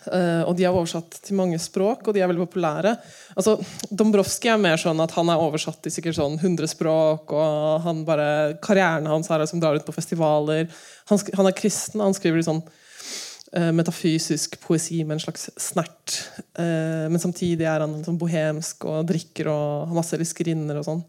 Uh, 0.00 0.46
og 0.46 0.54
de 0.56 0.64
er 0.64 0.72
oversatt 0.72 1.18
til 1.26 1.36
mange 1.36 1.58
språk, 1.60 2.06
og 2.06 2.14
de 2.14 2.22
er 2.22 2.30
veldig 2.30 2.46
populære. 2.46 2.94
Altså, 3.34 3.56
Dombrovskij 3.90 4.54
er 4.54 4.60
mer 4.62 4.80
sånn 4.80 5.02
at 5.02 5.12
han 5.16 5.28
er 5.32 5.42
oversatt 5.42 5.80
til 5.84 5.92
sikkert 5.92 6.16
sånn 6.16 6.38
100 6.38 6.70
språk. 6.72 7.34
og 7.34 7.82
han 7.84 8.04
bare, 8.08 8.56
Karrieren 8.62 9.08
hans 9.10 9.28
er 9.30 9.44
som 9.50 9.60
drar 9.60 9.76
ut 9.76 9.86
på 9.86 9.96
festivaler. 9.96 10.70
Han, 11.10 11.20
han 11.36 11.50
er 11.50 11.58
kristen, 11.58 12.00
han 12.00 12.16
skriver 12.16 12.46
sånn 12.46 12.62
uh, 12.62 13.72
metafysisk 13.76 14.56
poesi 14.62 15.02
med 15.04 15.18
en 15.18 15.24
slags 15.26 15.50
snert. 15.60 16.16
Uh, 16.54 17.10
men 17.10 17.20
samtidig 17.20 17.68
er 17.68 17.84
han 17.84 18.00
sånn 18.06 18.20
bohemsk 18.20 18.88
og 18.88 19.04
drikker 19.10 19.50
og 19.52 19.90
har 19.90 20.00
masse 20.00 20.16
elskerinner 20.16 20.80
og 20.80 20.86
sånn. 20.86 21.04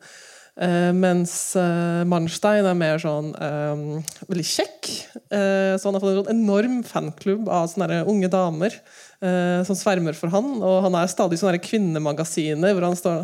Uh, 0.61 0.91
mens 0.93 1.55
uh, 1.57 2.03
Manstein 2.05 2.67
er 2.69 2.75
mer 2.77 2.99
sånn 3.01 3.31
um, 3.33 3.85
veldig 4.29 4.45
kjekk. 4.45 4.89
så 5.31 5.87
han 5.87 5.95
har 5.95 6.03
fått 6.03 6.27
en 6.29 6.41
enorm 6.43 6.81
fanklubb 6.85 7.47
av 7.49 7.69
sånne 7.71 8.01
unge 8.09 8.27
damer 8.31 8.75
som 9.21 9.77
svermer 9.77 10.15
for 10.17 10.33
han. 10.33 10.57
Og 10.59 10.81
han 10.83 10.97
er 10.97 11.07
stadig 11.07 11.37
i 11.37 11.39
sånne 11.39 11.61
kvinnemagasiner 11.63 12.73
hvor 12.75 12.87
han 12.89 12.97
står 12.99 13.21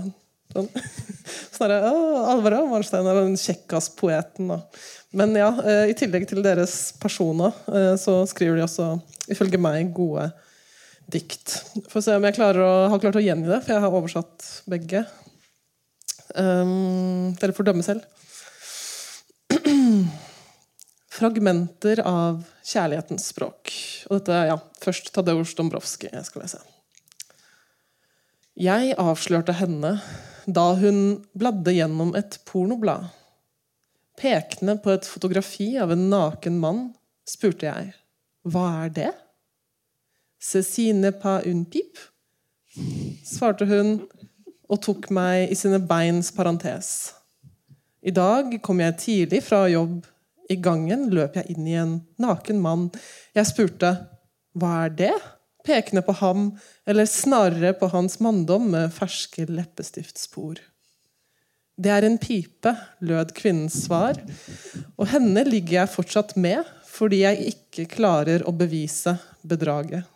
sånn 0.54 0.70
sånn 1.58 1.74
Alvaro 1.74 2.62
Manstein 2.70 3.10
er 3.10 3.20
den 3.20 3.36
kjekkas-poeten. 3.42 4.54
Men 5.18 5.36
ja, 5.36 5.50
i 5.90 5.96
tillegg 5.98 6.30
til 6.30 6.44
deres 6.46 6.78
personer 7.02 7.52
så 8.00 8.22
skriver 8.30 8.62
de 8.62 8.68
også, 8.68 8.92
ifølge 9.34 9.60
meg, 9.60 9.92
gode 9.98 10.30
dikt. 11.12 11.58
Får 11.92 12.08
se 12.08 12.18
om 12.20 12.28
jeg 12.28 12.40
å, 12.40 12.72
har 12.92 13.04
klart 13.04 13.20
å 13.20 13.24
gjengi 13.24 13.50
det, 13.50 13.62
for 13.66 13.76
jeg 13.76 13.84
har 13.84 14.00
oversatt 14.00 14.52
begge. 14.70 15.04
Um, 16.36 17.34
dere 17.40 17.56
får 17.56 17.70
dømme 17.70 17.86
selv. 17.86 18.04
Fragmenter 21.18 22.02
av 22.04 22.42
kjærlighetens 22.68 23.30
språk. 23.32 23.72
Og 24.10 24.20
dette 24.20 24.42
ja, 24.50 24.58
først 24.84 25.14
Tadeusz 25.16 25.56
Dombrovskij. 25.58 26.12
Jeg 26.14 26.28
skal 26.28 26.44
lese. 26.44 26.64
Jeg 28.58 28.96
avslørte 28.98 29.54
henne 29.60 29.98
da 30.48 30.72
hun 30.80 31.22
bladde 31.38 31.76
gjennom 31.76 32.16
et 32.18 32.40
pornoblad. 32.48 33.12
Pekende 34.18 34.78
på 34.82 34.96
et 34.96 35.06
fotografi 35.06 35.76
av 35.78 35.94
en 35.94 36.08
naken 36.10 36.58
mann 36.62 36.84
spurte 37.28 37.68
jeg 37.68 37.94
hva 38.48 38.68
er 38.86 38.92
det? 38.96 39.10
Cecine 40.40 41.12
pa 41.12 41.40
un 41.46 41.66
pip? 41.68 42.00
svarte 43.26 43.66
hun 43.66 43.96
og 44.68 44.82
tok 44.84 45.10
meg 45.14 45.52
i 45.52 45.58
sine 45.58 45.80
beins 45.84 46.32
parentes. 46.36 47.14
I 48.04 48.14
dag 48.16 48.54
kom 48.64 48.82
jeg 48.84 49.00
tidlig 49.02 49.42
fra 49.48 49.66
jobb. 49.72 50.06
I 50.48 50.56
gangen 50.64 51.10
løp 51.12 51.36
jeg 51.40 51.56
inn 51.56 51.68
i 51.68 51.76
en 51.80 51.98
naken 52.22 52.62
mann. 52.64 52.88
Jeg 53.36 53.50
spurte 53.50 53.94
hva 54.58 54.86
er 54.86 54.94
det? 54.96 55.16
Pekende 55.68 56.04
på 56.06 56.16
ham, 56.22 56.50
eller 56.88 57.10
snarere 57.10 57.74
på 57.76 57.90
hans 57.92 58.22
manndom 58.24 58.70
med 58.72 58.94
ferske 58.96 59.44
leppestiftspor. 59.50 60.62
Det 61.78 61.92
er 61.94 62.08
en 62.08 62.16
pipe, 62.18 62.72
lød 63.06 63.34
kvinnens 63.38 63.76
svar, 63.84 64.18
og 64.96 65.12
henne 65.12 65.44
ligger 65.46 65.82
jeg 65.82 65.94
fortsatt 65.94 66.38
med 66.40 66.64
fordi 66.88 67.20
jeg 67.22 67.52
ikke 67.52 67.84
klarer 67.92 68.42
å 68.50 68.52
bevise 68.58 69.12
bedraget 69.46 70.08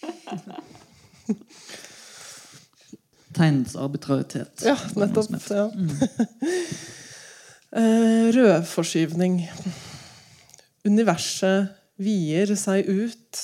tegnets 3.34 3.76
arbitraritet. 3.76 4.64
Ja, 4.66 4.76
nettopp. 4.98 5.34
Ja. 5.50 5.66
uh, 7.74 8.26
rødforskyvning. 8.36 9.40
Universet 10.84 11.74
vier 12.00 12.50
seg 12.58 12.88
ut, 12.88 13.40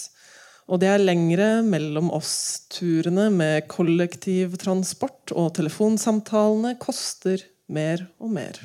og 0.70 0.82
det 0.82 0.90
er 0.90 1.02
lengre 1.02 1.48
mellom 1.66 2.10
oss-turene 2.14 3.28
med 3.34 3.66
kollektivtransport, 3.70 5.32
og 5.34 5.54
telefonsamtalene 5.58 6.76
koster 6.82 7.42
mer 7.70 8.04
og 8.20 8.34
mer. 8.34 8.60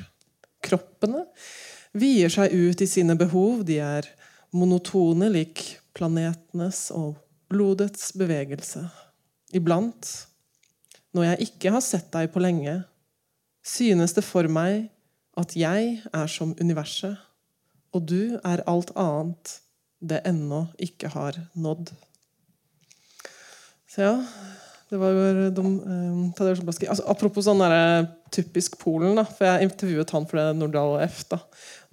Kroppene 0.66 1.24
vier 1.96 2.32
seg 2.32 2.54
ut 2.54 2.82
i 2.82 2.90
sine 2.90 3.16
behov, 3.18 3.64
de 3.66 3.80
er 3.82 4.08
monotone 4.56 5.30
lik 5.32 5.64
planetenes 5.96 6.88
og 6.94 7.16
blodets 7.50 8.10
bevegelse. 8.18 8.84
Iblant 9.56 10.10
når 11.16 11.30
jeg 11.30 11.48
ikke 11.48 11.72
har 11.72 11.84
sett 11.84 12.10
deg 12.12 12.28
på 12.32 12.42
lenge, 12.44 12.80
synes 13.66 14.14
det 14.16 14.24
for 14.26 14.48
meg 14.52 14.90
at 15.36 15.54
jeg 15.58 15.96
er 16.14 16.28
som 16.32 16.54
universet, 16.60 17.16
og 17.96 18.04
du 18.08 18.36
er 18.44 18.64
alt 18.68 18.92
annet 18.98 19.58
det 20.04 20.20
ennå 20.28 20.66
ikke 20.82 21.10
har 21.14 21.38
nådd. 21.56 21.90
Så 23.88 24.04
ja, 24.04 24.14
det 24.90 25.00
var 25.00 25.14
jo 25.16 25.48
de, 25.56 25.62
um, 25.64 26.26
altså, 26.36 27.06
Apropos 27.08 27.46
sånn 27.48 27.62
der, 27.64 28.06
typisk 28.34 28.76
Polen, 28.78 29.16
da, 29.16 29.24
for 29.24 29.48
jeg 29.48 29.70
intervjuet 29.70 30.12
han 30.12 30.26
for 30.28 30.40
det 30.40 30.58
Nordahl 30.58 30.98
F. 31.06 31.22
Da. 31.30 31.40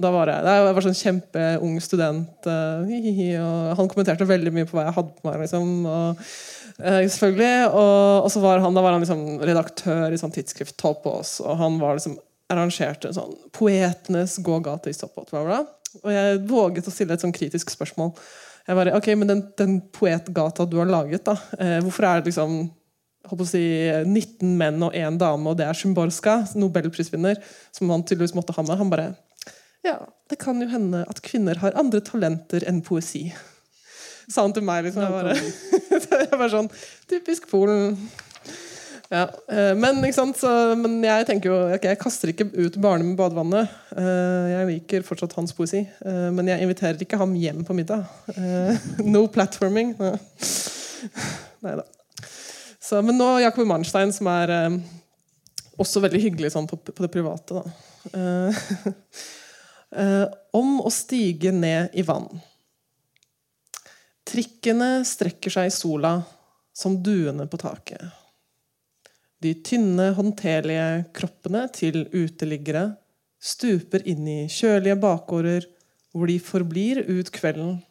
da 0.01 0.11
var 0.13 0.29
jeg, 0.33 0.43
jeg 0.49 0.75
var 0.75 0.87
sånn 0.87 0.99
kjempeung 0.99 1.79
student, 1.83 2.49
uh, 2.49 2.83
og 2.83 3.79
han 3.79 3.89
kommenterte 3.91 4.27
veldig 4.27 4.53
mye 4.55 4.67
på 4.67 4.77
hva 4.77 4.89
jeg 4.89 4.97
hadde 4.99 5.15
på 5.15 5.29
meg. 5.29 5.45
Liksom, 5.45 5.73
og 5.87 6.21
Eh, 6.23 6.62
selvfølgelig. 6.83 7.69
Og, 7.71 8.25
og, 8.25 8.29
så 8.33 8.43
var 8.43 8.61
han, 8.63 8.75
da 8.75 8.83
var 8.83 8.95
han 8.95 9.03
liksom 9.03 9.41
redaktør 9.43 10.13
i 10.13 10.19
sånn 10.19 10.33
tidsskrift 10.35 10.77
Topos, 10.81 11.37
og 11.43 11.57
han 11.61 11.79
var 11.81 11.97
liksom 11.97 12.17
arrangerte 12.53 13.13
sånn 13.15 13.35
Poetenes 13.55 14.37
gågate 14.45 14.91
i 14.91 14.95
Stoppot. 14.95 15.31
Og 15.33 16.09
jeg 16.11 16.41
våget 16.49 16.89
å 16.89 16.93
stille 16.93 17.15
et 17.15 17.23
sånn 17.23 17.35
kritisk 17.35 17.71
spørsmål. 17.73 18.13
Jeg 18.67 18.79
bare, 18.79 18.95
ok, 18.95 19.09
men 19.19 19.29
Den, 19.29 19.41
den 19.59 19.79
poetgata 19.91 20.65
du 20.69 20.77
har 20.79 20.87
laget, 20.87 21.25
da, 21.27 21.35
eh, 21.59 21.79
hvorfor 21.83 22.07
er 22.07 22.21
det 22.21 22.31
liksom 22.31 22.63
å 23.31 23.47
si, 23.47 23.63
19 24.07 24.55
menn 24.59 24.83
og 24.83 24.95
én 24.95 25.17
dame, 25.19 25.49
og 25.49 25.57
det 25.59 25.67
er 25.67 25.77
Szymborska, 25.77 26.41
nobelprisvinner, 26.59 27.39
som 27.75 27.91
han 27.91 28.03
tydeligvis 28.03 28.35
måtte 28.35 28.55
ha 28.55 28.65
med? 28.65 28.79
Han 28.79 28.91
bare 28.93 29.13
Ja, 29.83 29.97
det 30.31 30.39
kan 30.39 30.61
jo 30.63 30.69
hende 30.71 31.03
at 31.11 31.19
kvinner 31.23 31.59
har 31.59 31.75
andre 31.75 31.99
talenter 31.99 32.63
enn 32.67 32.79
poesi 32.81 33.33
sa 34.27 34.43
han 34.45 34.53
til 34.55 34.63
meg. 34.67 34.85
liksom. 34.85 35.03
Jeg 35.03 35.11
bare, 35.11 35.35
jeg 36.27 36.37
bare 36.37 36.53
sånn 36.53 36.69
Typisk 37.09 37.49
Polen. 37.51 37.97
Ja, 39.13 39.27
eh, 39.51 39.75
men, 39.77 39.99
så, 40.33 40.49
men 40.79 40.95
jeg 41.05 41.25
tenker 41.27 41.51
jo 41.51 41.57
okay, 41.75 41.91
Jeg 41.91 41.99
kaster 42.01 42.31
ikke 42.31 42.47
ut 42.55 42.77
barnet 42.81 43.05
med 43.11 43.17
badevannet. 43.19 43.69
Eh, 43.93 44.45
Jeg 44.55 44.69
liker 44.71 45.05
fortsatt 45.05 45.35
hans 45.37 45.53
poesi. 45.53 45.83
Eh, 46.01 46.29
Men 46.33 46.49
jeg 46.49 46.63
inviterer 46.65 46.97
ikke 47.03 47.19
ham 47.21 47.35
hjem 47.37 47.61
på 47.67 47.75
middag. 47.77 48.07
No 49.13 49.27
platforming. 49.29 49.93
Nei 50.01 51.75
da. 51.81 51.85
Men 53.03 53.17
nå 53.17 53.27
Jakob 53.41 53.65
Manstein, 53.69 54.11
som 54.13 54.27
er 54.29 54.51
også 55.81 56.01
veldig 56.03 56.19
hyggelig 56.21 56.51
sånn 56.53 56.67
på, 56.69 56.77
på 56.77 57.01
det 57.01 57.09
private, 57.13 57.57
da. 57.57 57.63
Om 60.53 60.75
å 60.85 60.91
stige 60.93 61.49
ned 61.55 61.95
i 61.97 62.03
vann. 62.05 62.27
Trikkene 64.27 65.03
strekker 65.07 65.51
seg 65.53 65.69
i 65.69 65.73
sola 65.73 66.17
som 66.73 66.95
duene 67.03 67.45
på 67.49 67.59
taket. 67.61 68.03
De 69.43 69.51
tynne, 69.65 70.13
håndterlige 70.15 71.03
kroppene 71.15 71.65
til 71.75 72.05
uteliggere 72.13 72.85
stuper 73.43 74.05
inn 74.07 74.23
i 74.29 74.37
kjølige 74.47 74.95
bakgårder 75.03 75.67
hvor 76.13 76.29
de 76.29 76.37
forblir 76.39 77.01
ut 77.09 77.31
kvelden, 77.33 77.81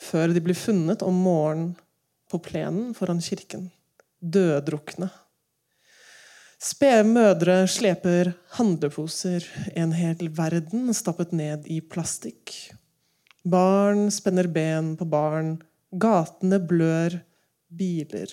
før 0.00 0.34
de 0.34 0.42
blir 0.42 0.58
funnet 0.58 1.04
om 1.06 1.14
morgenen 1.22 1.74
på 2.30 2.40
plenen 2.42 2.94
foran 2.96 3.20
kirken, 3.22 3.68
døddrukne. 4.18 5.10
Spede 6.60 7.06
mødre 7.08 7.62
sleper 7.70 8.34
handleposer, 8.58 9.46
en 9.78 9.94
hel 9.96 10.26
verden 10.36 10.90
stappet 10.96 11.32
ned 11.32 11.64
i 11.70 11.78
plastikk. 11.80 12.52
Barn 13.42 14.10
spenner 14.12 14.46
ben 14.46 14.96
på 15.00 15.06
barn, 15.08 15.54
gatene 15.96 16.58
blør, 16.60 17.16
biler. 17.72 18.32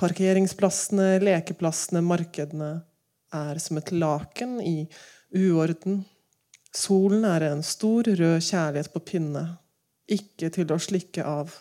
Parkeringsplassene, 0.00 1.18
lekeplassene, 1.20 2.00
markedene 2.00 2.70
er 3.34 3.60
som 3.60 3.76
et 3.80 3.92
laken 3.92 4.56
i 4.64 4.86
uorden. 5.36 6.00
Solen 6.72 7.26
er 7.28 7.44
en 7.50 7.64
stor, 7.66 8.08
rød 8.08 8.40
kjærlighet 8.40 8.92
på 8.94 9.04
pinne, 9.04 9.44
ikke 10.08 10.48
til 10.54 10.72
å 10.72 10.80
slikke 10.80 11.24
av 11.28 11.52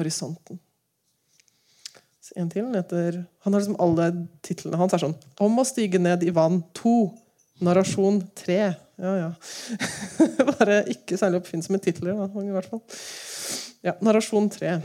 horisonten. 0.00 0.58
Så 2.24 2.34
en 2.40 2.48
til 2.50 2.70
heter 2.72 3.18
Han 3.44 3.52
har 3.52 3.60
liksom 3.60 3.78
alle 3.84 4.06
titlene 4.42 4.78
hans 4.80 4.94
er 4.96 5.02
sånn 5.02 5.12
Om 5.44 5.58
å 5.60 5.64
stige 5.68 6.00
ned 6.00 6.22
i 6.24 6.32
vann 6.32 6.62
2. 6.72 6.94
Narrasjon 7.60 8.22
3. 8.40 8.72
Ja, 9.00 9.14
ja. 9.18 9.30
Bare 10.52 10.82
ikke 10.92 11.18
særlig 11.18 11.42
oppfinnsomme 11.42 11.80
titler, 11.82 12.14
da, 12.18 12.44
i 12.44 12.54
hvert 12.54 12.70
fall. 12.70 12.82
Ja, 13.84 13.96
narrasjon 14.04 14.48
3. 14.52 14.76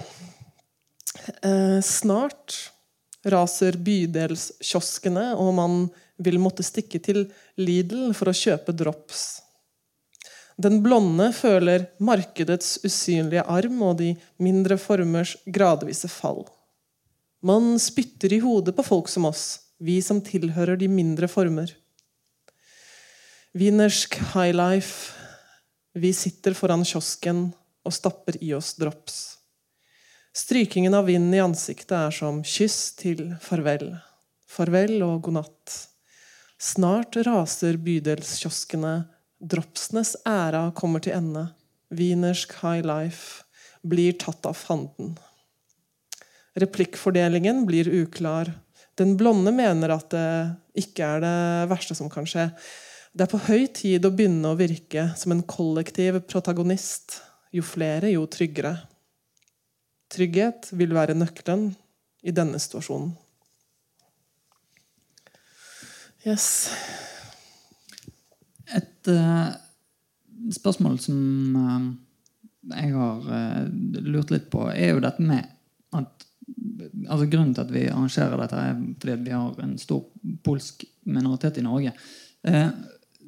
Eh, 1.46 1.80
snart 1.86 2.58
raser 3.30 3.78
bydelskioskene, 3.84 5.34
og 5.38 5.54
man 5.58 5.82
vil 6.20 6.40
måtte 6.42 6.66
stikke 6.66 7.00
til 7.04 7.26
Lidl 7.60 8.12
for 8.18 8.32
å 8.32 8.36
kjøpe 8.36 8.76
drops. 8.76 9.28
Den 10.60 10.82
blonde 10.84 11.30
føler 11.32 11.86
markedets 12.04 12.82
usynlige 12.84 13.46
arm 13.48 13.78
og 13.86 14.00
de 14.02 14.10
mindre 14.44 14.76
formers 14.82 15.38
gradvise 15.48 16.10
fall. 16.12 16.44
Man 17.40 17.78
spytter 17.80 18.34
i 18.36 18.42
hodet 18.44 18.76
på 18.76 18.84
folk 18.84 19.08
som 19.08 19.30
oss, 19.30 19.46
vi 19.80 20.02
som 20.04 20.20
tilhører 20.20 20.76
de 20.80 20.90
mindre 20.92 21.30
former. 21.32 21.72
Wienersk 23.58 24.14
highlife. 24.36 25.10
Vi 25.94 26.12
sitter 26.14 26.54
foran 26.54 26.84
kiosken 26.86 27.48
og 27.82 27.94
stapper 27.96 28.36
i 28.46 28.52
oss 28.54 28.76
drops. 28.78 29.16
Strykingen 30.38 30.94
av 30.94 31.08
vinden 31.08 31.34
i 31.34 31.40
ansiktet 31.42 31.96
er 31.98 32.14
som 32.14 32.44
kyss 32.46 32.92
til 33.00 33.24
farvel. 33.42 33.96
Farvel 34.46 35.02
og 35.02 35.24
god 35.26 35.40
natt. 35.40 35.78
Snart 36.62 37.18
raser 37.26 37.80
bydelskioskene. 37.82 39.08
Dropsenes 39.42 40.12
æra 40.30 40.68
kommer 40.78 41.02
til 41.02 41.16
ende. 41.18 41.48
Wienersk 41.90 42.54
high 42.62 42.86
life 42.86 43.48
blir 43.82 44.14
tatt 44.22 44.46
av 44.46 44.60
fanden. 44.60 45.16
Replikkfordelingen 46.54 47.66
blir 47.66 47.90
uklar. 48.04 48.54
Den 48.94 49.18
blonde 49.18 49.56
mener 49.58 49.96
at 49.96 50.14
det 50.14 50.86
ikke 50.86 51.10
er 51.16 51.26
det 51.26 51.42
verste 51.74 51.98
som 51.98 52.14
kan 52.14 52.30
skje. 52.30 52.46
Det 53.10 53.26
er 53.26 53.32
på 53.32 53.42
høy 53.48 53.66
tid 53.74 54.06
å 54.06 54.12
begynne 54.14 54.52
å 54.52 54.58
virke 54.58 55.08
som 55.18 55.34
en 55.34 55.42
kollektiv 55.50 56.20
protagonist. 56.30 57.20
Jo 57.56 57.64
flere, 57.66 58.12
jo 58.14 58.28
tryggere. 58.30 58.76
Trygghet 60.14 60.70
vil 60.78 60.94
være 60.94 61.18
nøkkelen 61.18 61.72
i 62.26 62.34
denne 62.36 62.60
situasjonen. 62.62 63.16
Yes. 66.28 66.70
Et 68.76 69.10
uh, 69.10 69.50
spørsmål 70.54 71.00
som 71.02 71.58
uh, 71.58 71.88
jeg 72.76 72.94
har 72.94 73.26
uh, 73.26 73.64
lurt 74.06 74.34
litt 74.36 74.50
på, 74.54 74.68
er 74.70 74.94
jo 74.94 75.02
dette 75.02 75.26
med 75.26 75.50
at 75.98 76.28
altså 77.10 77.26
Grunnen 77.30 77.56
til 77.56 77.66
at 77.66 77.74
vi 77.74 77.88
arrangerer 77.90 78.38
dette, 78.42 78.62
er 78.62 78.78
fordi 79.02 79.18
vi 79.26 79.34
har 79.34 79.66
en 79.66 79.76
stor 79.82 80.06
polsk 80.46 80.86
minoritet 81.10 81.58
i 81.62 81.66
Norge. 81.66 81.94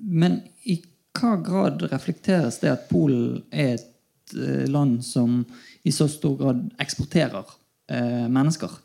Men 0.02 0.40
i 0.64 0.80
hva 1.18 1.36
grad 1.44 1.84
reflekteres 1.92 2.62
det 2.62 2.72
at 2.72 2.88
Polen 2.90 3.42
er 3.52 3.76
et 3.76 4.36
eh, 4.38 4.66
land 4.72 5.02
som 5.06 5.42
i 5.84 5.92
så 5.92 6.08
stor 6.10 6.38
grad 6.40 6.64
eksporterer 6.82 7.52
eh, 7.92 8.26
mennesker 8.32 8.80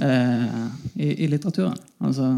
eh, 0.00 0.64
i, 0.94 1.12
i 1.24 1.28
litteraturen? 1.28 1.78
Altså 2.00 2.32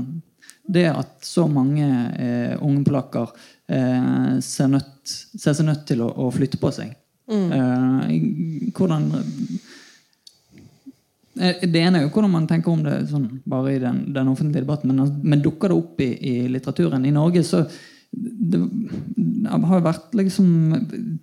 det 0.63 0.87
at 0.91 1.25
så 1.27 1.47
mange 1.51 1.87
eh, 2.19 2.55
unge 2.63 2.85
polakker 2.87 3.31
eh, 3.67 4.39
ser, 4.41 4.69
nødt, 4.71 5.15
ser 5.39 5.57
seg 5.57 5.67
nødt 5.67 5.87
til 5.89 6.03
å, 6.05 6.11
å 6.27 6.31
flytte 6.35 6.61
på 6.63 6.71
seg. 6.75 6.95
Mm. 7.33 8.73
hvordan 8.75 9.05
eh, 11.39 11.63
Det 11.63 11.81
ene 11.81 12.01
er 12.01 12.03
jo 12.03 12.11
hvordan 12.11 12.33
man 12.33 12.49
tenker 12.51 12.73
om 12.73 12.83
det 12.85 12.97
sånn, 13.13 13.29
bare 13.49 13.77
i 13.77 13.81
den, 13.81 14.05
den 14.13 14.31
offentlige 14.33 14.67
debatten, 14.67 14.91
men, 14.93 15.15
men 15.23 15.45
dukker 15.45 15.73
det 15.73 15.79
opp 15.79 16.03
i, 16.03 16.11
i 16.19 16.35
litteraturen? 16.51 17.07
I 17.07 17.15
Norge 17.15 17.45
så 17.47 17.65
det, 18.13 18.61
har 19.49 19.85
vært 19.85 20.15
liksom 20.17 20.49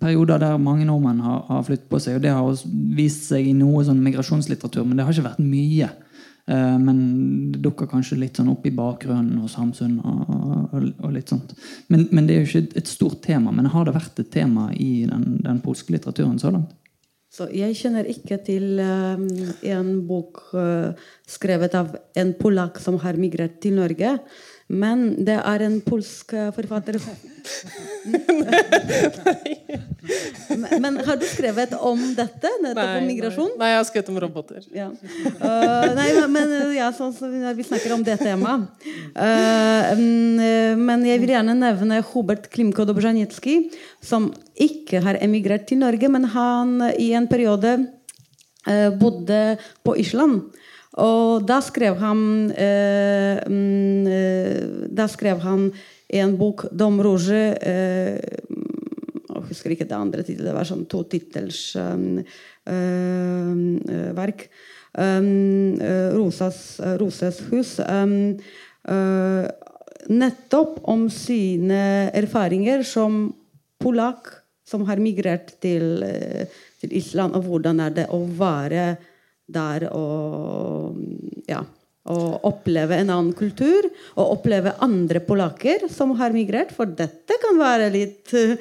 perioder 0.00 0.40
der 0.42 0.60
mange 0.60 0.86
nordmenn 0.88 1.22
har, 1.22 1.44
har 1.48 1.66
flyttet 1.66 1.88
på 1.90 2.00
seg. 2.02 2.18
og 2.18 2.24
Det 2.24 2.34
har 2.34 2.62
vist 2.98 3.28
seg 3.30 3.46
i 3.46 3.56
noe 3.56 3.84
sånn 3.86 4.02
migrasjonslitteratur, 4.04 4.86
men 4.86 4.98
det 4.98 5.06
har 5.06 5.14
ikke 5.14 5.28
vært 5.30 5.44
mye. 5.44 5.90
Eh, 6.50 6.76
men 6.82 7.00
det 7.52 7.62
dukker 7.64 7.90
kanskje 7.90 8.18
litt 8.20 8.40
sånn 8.40 8.50
opp 8.52 8.66
i 8.66 8.74
bakgrunnen 8.74 9.38
hos 9.44 9.56
Hamsun. 9.60 9.98
Og, 10.02 10.34
og, 10.34 10.90
og 11.04 11.14
litt 11.14 11.30
sånt. 11.32 11.54
Men, 11.92 12.08
men, 12.10 12.26
det 12.26 12.36
er 12.36 12.42
jo 12.42 12.50
ikke 12.50 12.82
et 12.82 12.90
stort 12.90 13.22
tema. 13.26 13.54
Men 13.54 13.70
har 13.72 13.86
det 13.86 13.96
vært 13.96 14.22
et 14.22 14.32
tema 14.34 14.70
i 14.74 15.06
den, 15.10 15.40
den 15.44 15.62
polske 15.64 15.94
litteraturen 15.94 16.38
så 16.42 16.54
langt? 16.54 16.74
Så 17.30 17.46
jeg 17.54 17.76
kjenner 17.78 18.08
ikke 18.10 18.40
til 18.42 18.80
um, 18.82 19.28
en 19.70 19.90
bok 20.02 20.40
uh, 20.50 20.90
skrevet 21.30 21.76
av 21.78 21.92
en 22.18 22.32
polakk 22.34 22.80
som 22.82 22.96
har 23.04 23.20
migrert 23.22 23.60
til 23.62 23.76
Norge. 23.78 24.16
Men 24.70 25.08
det 25.26 25.40
er 25.42 25.66
en 25.66 25.80
polsk 25.82 26.34
forfatter 26.54 27.00
men, 30.48 30.82
men 30.82 30.98
har 31.06 31.16
du 31.16 31.26
skrevet 31.28 31.74
om 31.74 32.00
dette? 32.16 32.50
Nettopp 32.62 32.96
om 33.00 33.06
migrasjon? 33.08 33.50
Nei, 33.60 33.70
jeg 33.72 33.78
har 33.78 33.86
skrevet 33.88 34.10
om 34.12 34.20
roboter. 34.24 34.64
Ja. 34.74 34.88
Uh, 35.40 35.86
nei, 35.96 36.08
men 36.32 36.54
ja, 36.76 36.90
så, 36.96 37.10
så 37.16 37.30
vi 37.30 37.66
snakker 37.66 37.94
om 37.96 38.04
det 38.06 38.18
temaet. 38.20 38.68
Uh, 39.16 39.94
men 40.80 41.06
jeg 41.08 41.22
vil 41.22 41.34
gjerne 41.34 41.56
nevne 41.58 42.02
Hubert 42.12 42.50
Klimko 42.52 42.86
Dobrzanicki, 42.88 43.56
som 44.04 44.30
ikke 44.60 45.02
har 45.04 45.20
emigrert 45.24 45.68
til 45.70 45.80
Norge, 45.82 46.10
men 46.12 46.28
han 46.34 46.76
i 46.94 47.12
en 47.16 47.28
periode 47.30 47.76
uh, 48.68 48.90
bodde 49.00 49.42
på 49.86 49.98
Island. 50.02 50.50
Og 50.98 51.46
da 51.46 51.60
skrev 51.62 52.00
han 52.02 52.50
eh, 52.58 53.38
Da 54.90 55.06
skrev 55.06 55.38
han 55.44 55.68
en 56.10 56.36
bok 56.36 56.66
'Dom 56.72 56.98
Rouge' 56.98 57.54
jeg 59.40 59.56
husker 59.56 59.72
ikke 59.74 59.86
det 59.88 59.96
andre 59.96 60.22
tittelet. 60.22 60.50
Det 60.50 60.54
var 60.54 60.68
sånn 60.68 60.86
to 60.90 61.00
tittels 61.10 61.74
um, 61.78 62.20
uh, 62.70 64.10
verk. 64.14 64.48
Um, 64.94 65.74
Rosas, 66.14 66.78
Roses 67.00 67.40
hus. 67.50 67.78
Um, 67.82 68.38
nettopp 70.10 70.80
om 70.90 71.08
sine 71.10 72.10
erfaringer 72.14 72.84
som 72.86 73.32
polakk 73.82 74.30
som 74.66 74.86
har 74.86 75.02
migrert 75.02 75.56
til, 75.62 76.04
til 76.78 76.94
Island, 76.94 77.34
og 77.34 77.46
hvordan 77.48 77.82
er 77.82 77.94
det 77.96 78.06
å 78.14 78.22
være 78.38 78.92
der 79.52 79.88
og 79.90 80.96
ja, 81.50 81.62
oppleve 82.04 82.96
en 82.96 83.10
annen 83.10 83.32
kultur. 83.36 83.88
Og 84.16 84.36
oppleve 84.38 84.74
andre 84.84 85.22
polakker 85.24 85.88
som 85.92 86.14
har 86.20 86.34
migrert. 86.36 86.74
For 86.76 86.86
dette 86.86 87.38
kan 87.42 87.60
være 87.60 87.90
litt 87.94 88.34
uh, 88.34 88.56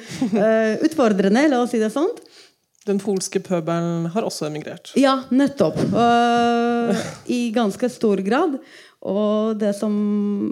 utfordrende, 0.87 1.47
la 1.49 1.63
oss 1.63 1.73
si 1.75 1.81
det 1.81 1.93
sånn. 1.93 2.11
Den 2.87 2.97
polske 3.01 3.41
pøbelen 3.43 4.07
har 4.13 4.25
også 4.25 4.47
emigrert. 4.47 4.93
Ja, 4.97 5.19
nettopp. 5.29 5.77
Uh, 5.93 6.95
I 7.29 7.49
ganske 7.53 7.89
stor 7.91 8.21
grad. 8.25 8.57
Og 9.07 9.55
det 9.55 9.71
som 9.77 9.93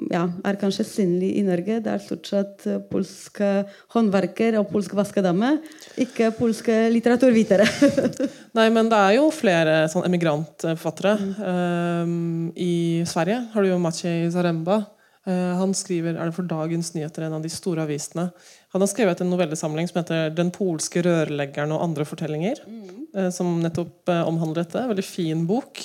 ja, 0.07 0.21
er 0.47 0.57
kanskje 0.59 0.85
synlig 0.87 1.33
i 1.35 1.43
Norge, 1.43 1.81
det 1.83 1.91
er 1.91 2.03
stort 2.03 2.29
sett 2.29 2.63
polske 2.87 3.49
håndverker 3.91 4.55
og 4.61 4.69
polsk 4.71 4.95
vaskedame, 4.95 5.57
ikke 5.99 6.29
polske 6.37 6.75
litteraturvitere. 6.93 7.65
Nei, 8.57 8.69
men 8.71 8.87
det 8.91 8.99
er 9.01 9.17
jo 9.17 9.25
flere 9.35 9.81
sånn 9.91 10.07
emigrantforfattere. 10.07 11.17
Mm. 11.19 11.33
Um, 11.41 12.45
I 12.55 13.03
Sverige 13.09 13.41
har 13.51 13.65
du 13.65 13.73
jo 13.73 13.81
Maciej 13.83 14.29
Zaremba. 14.31 14.85
Uh, 15.27 15.59
han 15.59 15.75
skriver 15.75 16.15
er 16.15 16.29
det 16.29 16.37
for 16.37 16.47
Dagens 16.47 16.93
Nyheter, 16.95 17.27
en 17.27 17.35
av 17.41 17.43
de 17.43 17.51
store 17.51 17.83
avisene. 17.83 18.29
Han 18.71 18.83
har 18.83 18.93
skrevet 18.93 19.19
en 19.19 19.31
novellesamling 19.33 19.91
som 19.91 19.99
heter 19.99 20.31
'Den 20.31 20.53
polske 20.55 21.03
rørleggeren 21.03 21.75
og 21.75 21.83
andre 21.83 22.07
fortellinger'. 22.07 22.63
Mm. 22.63 22.97
Uh, 23.11 23.29
som 23.29 23.59
nettopp 23.59 24.07
uh, 24.07 24.23
omhandler 24.23 24.63
dette. 24.63 24.87
Veldig 24.87 25.03
fin 25.03 25.43
bok. 25.43 25.83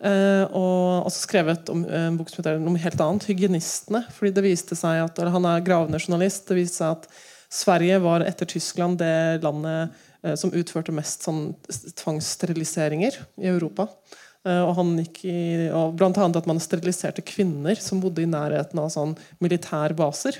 Uh, 0.00 0.46
og 0.56 1.08
også 1.10 1.26
skrevet 1.26 1.68
om 1.68 1.82
uh, 1.84 2.06
en 2.06 2.14
bok 2.16 2.30
som 2.32 2.40
heter 2.40 2.60
noe 2.62 2.80
helt 2.80 3.02
annet, 3.04 3.26
'Hygienistene'. 3.28 4.06
fordi 4.16 4.32
det 4.32 4.44
viste 4.46 4.78
seg 4.78 5.02
at, 5.04 5.18
Han 5.18 5.44
er 5.44 5.60
gravende 5.60 6.00
journalist. 6.00 6.48
Det 6.48 6.56
viste 6.56 6.80
seg 6.80 6.96
at 6.96 7.08
Sverige 7.52 7.98
var 8.00 8.24
etter 8.24 8.48
Tyskland 8.48 8.96
det 8.98 9.42
landet 9.44 9.92
uh, 10.24 10.34
som 10.40 10.54
utførte 10.56 10.94
mest 10.96 11.26
sånn, 11.28 11.52
tvangssteriliseringer 12.00 13.20
i 13.44 13.52
Europa. 13.52 13.88
og 14.40 14.70
han 14.72 14.94
gikk 14.96 15.18
i, 15.28 15.68
og 15.68 15.98
Blant 16.00 16.16
annet 16.16 16.38
at 16.40 16.46
man 16.48 16.56
steriliserte 16.56 17.20
kvinner 17.20 17.76
som 17.76 18.00
bodde 18.00 18.22
i 18.22 18.30
nærheten 18.30 18.78
av 18.80 18.88
sånn 18.88 19.12
militærbaser 19.36 20.38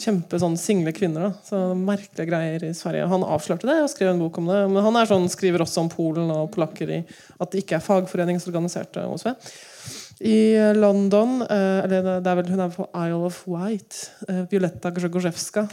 kjempe 0.00 0.38
sånn 0.40 0.56
single 0.60 0.92
kvinner. 0.96 1.28
Da. 1.28 1.44
Så 1.46 1.60
Merkelige 1.78 2.28
greier 2.28 2.64
i 2.66 2.72
Sverige. 2.76 3.06
Han 3.10 3.26
avslørte 3.26 3.68
det 3.68 3.78
og 3.82 3.90
skrev 3.92 4.12
en 4.12 4.22
bok 4.22 4.40
om 4.40 4.50
det. 4.50 4.60
Men 4.72 4.84
han 4.86 4.98
sånn, 5.08 5.28
skriver 5.32 5.64
også 5.64 5.84
om 5.84 5.90
Polen 5.92 6.32
og 6.34 6.50
polakker 6.54 6.90
i 6.90 7.00
at 7.04 7.52
det 7.52 7.64
ikke 7.64 7.78
er 7.78 7.84
fagforeningsorganiserte 7.84 9.06
OSV. 9.10 9.32
I 10.24 10.36
London 10.78 11.40
eh, 11.42 11.80
eller 11.82 12.20
det 12.22 12.30
er 12.30 12.36
vel 12.38 12.52
Hun 12.52 12.62
er 12.62 12.74
på 12.76 12.86
Isle 12.94 13.24
of 13.26 13.40
White. 13.50 14.12
Eh, 14.28 14.44
Violetta 14.52 14.92
Grzegorzeska. 14.94 15.66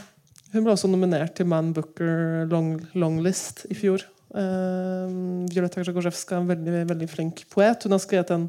Hun 0.52 0.66
ble 0.66 0.74
også 0.74 0.90
nominert 0.90 1.36
til 1.38 1.48
Man 1.48 1.70
Booker 1.76 2.44
long, 2.50 2.74
Longlist 2.98 3.64
i 3.72 3.78
fjor. 3.78 4.04
Uh, 4.32 5.44
Violetta 5.52 5.80
Grzegorzeska 5.80 6.36
er 6.36 6.40
en 6.40 6.50
veldig, 6.50 6.82
veldig 6.88 7.08
flink 7.08 7.42
poet. 7.52 7.84
Hun 7.84 7.96
har 7.96 8.00
skrevet 8.00 8.32
en 8.36 8.46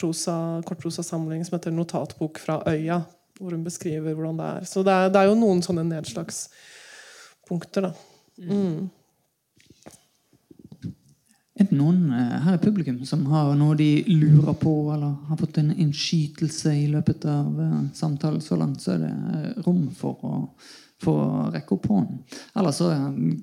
prosa, 0.00 0.34
kortprosasamling 0.64 1.42
som 1.44 1.58
heter 1.58 1.74
'Notatbok 1.76 2.38
fra 2.40 2.54
øya', 2.64 3.02
hvor 3.40 3.56
hun 3.56 3.64
beskriver 3.64 4.14
hvordan 4.14 4.38
det 4.38 4.48
er. 4.60 4.68
Så 4.68 4.84
det 4.84 4.94
er, 4.94 5.12
det 5.12 5.20
er 5.20 5.30
jo 5.30 5.40
noen 5.40 5.62
sånne 5.64 5.84
nedslagspunkter, 5.88 7.88
da. 7.88 7.92
Mm. 8.40 8.88
Er 11.60 11.66
det 11.68 11.76
noen 11.76 12.06
eh, 12.16 12.36
her 12.46 12.56
i 12.56 12.62
publikum 12.62 13.02
som 13.04 13.26
har 13.28 13.50
noe 13.58 13.76
de 13.76 13.88
lurer 14.08 14.54
på, 14.56 14.72
eller 14.94 15.18
har 15.28 15.40
fått 15.40 15.58
en 15.60 15.74
innskytelse 15.74 16.72
i 16.72 16.86
løpet 16.88 17.26
av 17.28 17.58
uh, 17.60 17.74
samtalen 17.96 18.40
så 18.40 18.56
langt, 18.56 18.80
så 18.80 18.94
er 18.94 19.02
det 19.02 19.10
uh, 19.12 19.58
rom 19.66 19.82
for 19.96 20.24
å, 20.24 20.38
for 21.04 21.20
å 21.20 21.42
rekke 21.52 21.76
opp 21.76 21.90
hånden. 21.92 22.22
Eller 22.56 22.76
så 22.76 22.88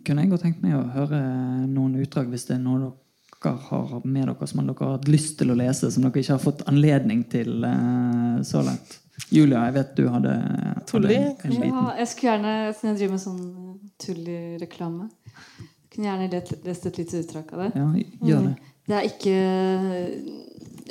kunne 0.05 0.25
jeg 0.25 0.33
godt 0.33 0.47
tenkt 0.47 0.65
meg 0.65 0.79
å 0.79 0.87
høre 0.95 1.21
noen 1.69 1.99
utdrag 2.01 2.33
hvis 2.33 2.49
det 2.49 2.57
er 2.57 2.65
noe 2.65 2.95
dere 3.37 3.53
har 3.67 3.99
med 4.01 4.31
dere 4.31 4.49
som 4.49 4.63
dere 4.63 4.81
har 4.81 4.95
hatt 4.95 5.11
lyst 5.13 5.37
til 5.37 5.53
å 5.53 5.59
lese, 5.59 5.91
som 5.93 6.07
dere 6.07 6.23
ikke 6.23 6.39
har 6.39 6.41
fått 6.41 6.65
anledning 6.71 7.21
til 7.29 7.67
så 8.49 8.65
langt. 8.65 8.97
Julia, 9.33 9.65
jeg 9.67 9.73
vet 9.75 9.89
du 9.97 10.05
hadde, 10.07 10.33
hadde 10.87 11.15
en, 11.15 11.33
en 11.49 11.63
ja, 11.65 11.81
Jeg 11.99 12.07
skulle 12.11 12.31
gjerne, 12.31 12.53
siden 12.77 12.93
jeg 12.93 12.99
driver 13.01 13.15
med 13.17 13.23
sånn 13.23 13.41
tullireklame 13.99 15.09
kunne 15.97 16.11
gjerne 16.11 16.41
lest 16.67 16.85
et 16.85 16.97
lite 17.01 17.21
utdrag 17.23 17.53
av 17.55 17.63
det. 17.63 17.69
Ja, 17.73 17.85
gjør 18.29 18.43
det. 18.45 18.53
Mm. 18.53 18.73
Det 18.87 18.95
er 18.95 19.07
ikke 19.09 19.37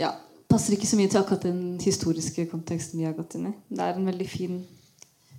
ja, 0.00 0.10
passer 0.50 0.74
ikke 0.74 0.88
så 0.90 0.98
mye 0.98 1.10
til 1.12 1.20
akkurat 1.20 1.46
den 1.46 1.60
historiske 1.80 2.48
konteksten 2.50 2.98
vi 3.00 3.06
har 3.06 3.14
gått 3.16 3.36
inn 3.38 3.52
i. 3.52 3.54
Det 3.70 3.84
er 3.86 3.94
en 3.94 4.10
veldig 4.10 4.26
fin 4.28 4.58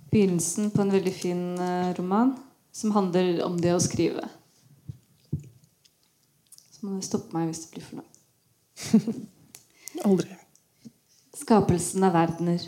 begynnelsen 0.08 0.72
på 0.72 0.82
en 0.82 0.94
veldig 0.94 1.12
fin 1.12 1.42
uh, 1.60 1.92
roman 1.98 2.32
som 2.72 2.94
handler 2.96 3.42
om 3.44 3.58
det 3.60 3.74
å 3.76 3.82
skrive. 3.82 4.24
Så 6.72 6.86
må 6.86 6.96
du 6.96 7.04
stoppe 7.04 7.36
meg 7.36 7.50
hvis 7.50 7.66
det 7.66 7.72
blir 7.74 7.84
for 7.84 8.00
langt. 8.00 9.26
Aldri. 10.08 10.32
Skapelsen 11.38 12.02
av 12.02 12.12
verdener. 12.12 12.62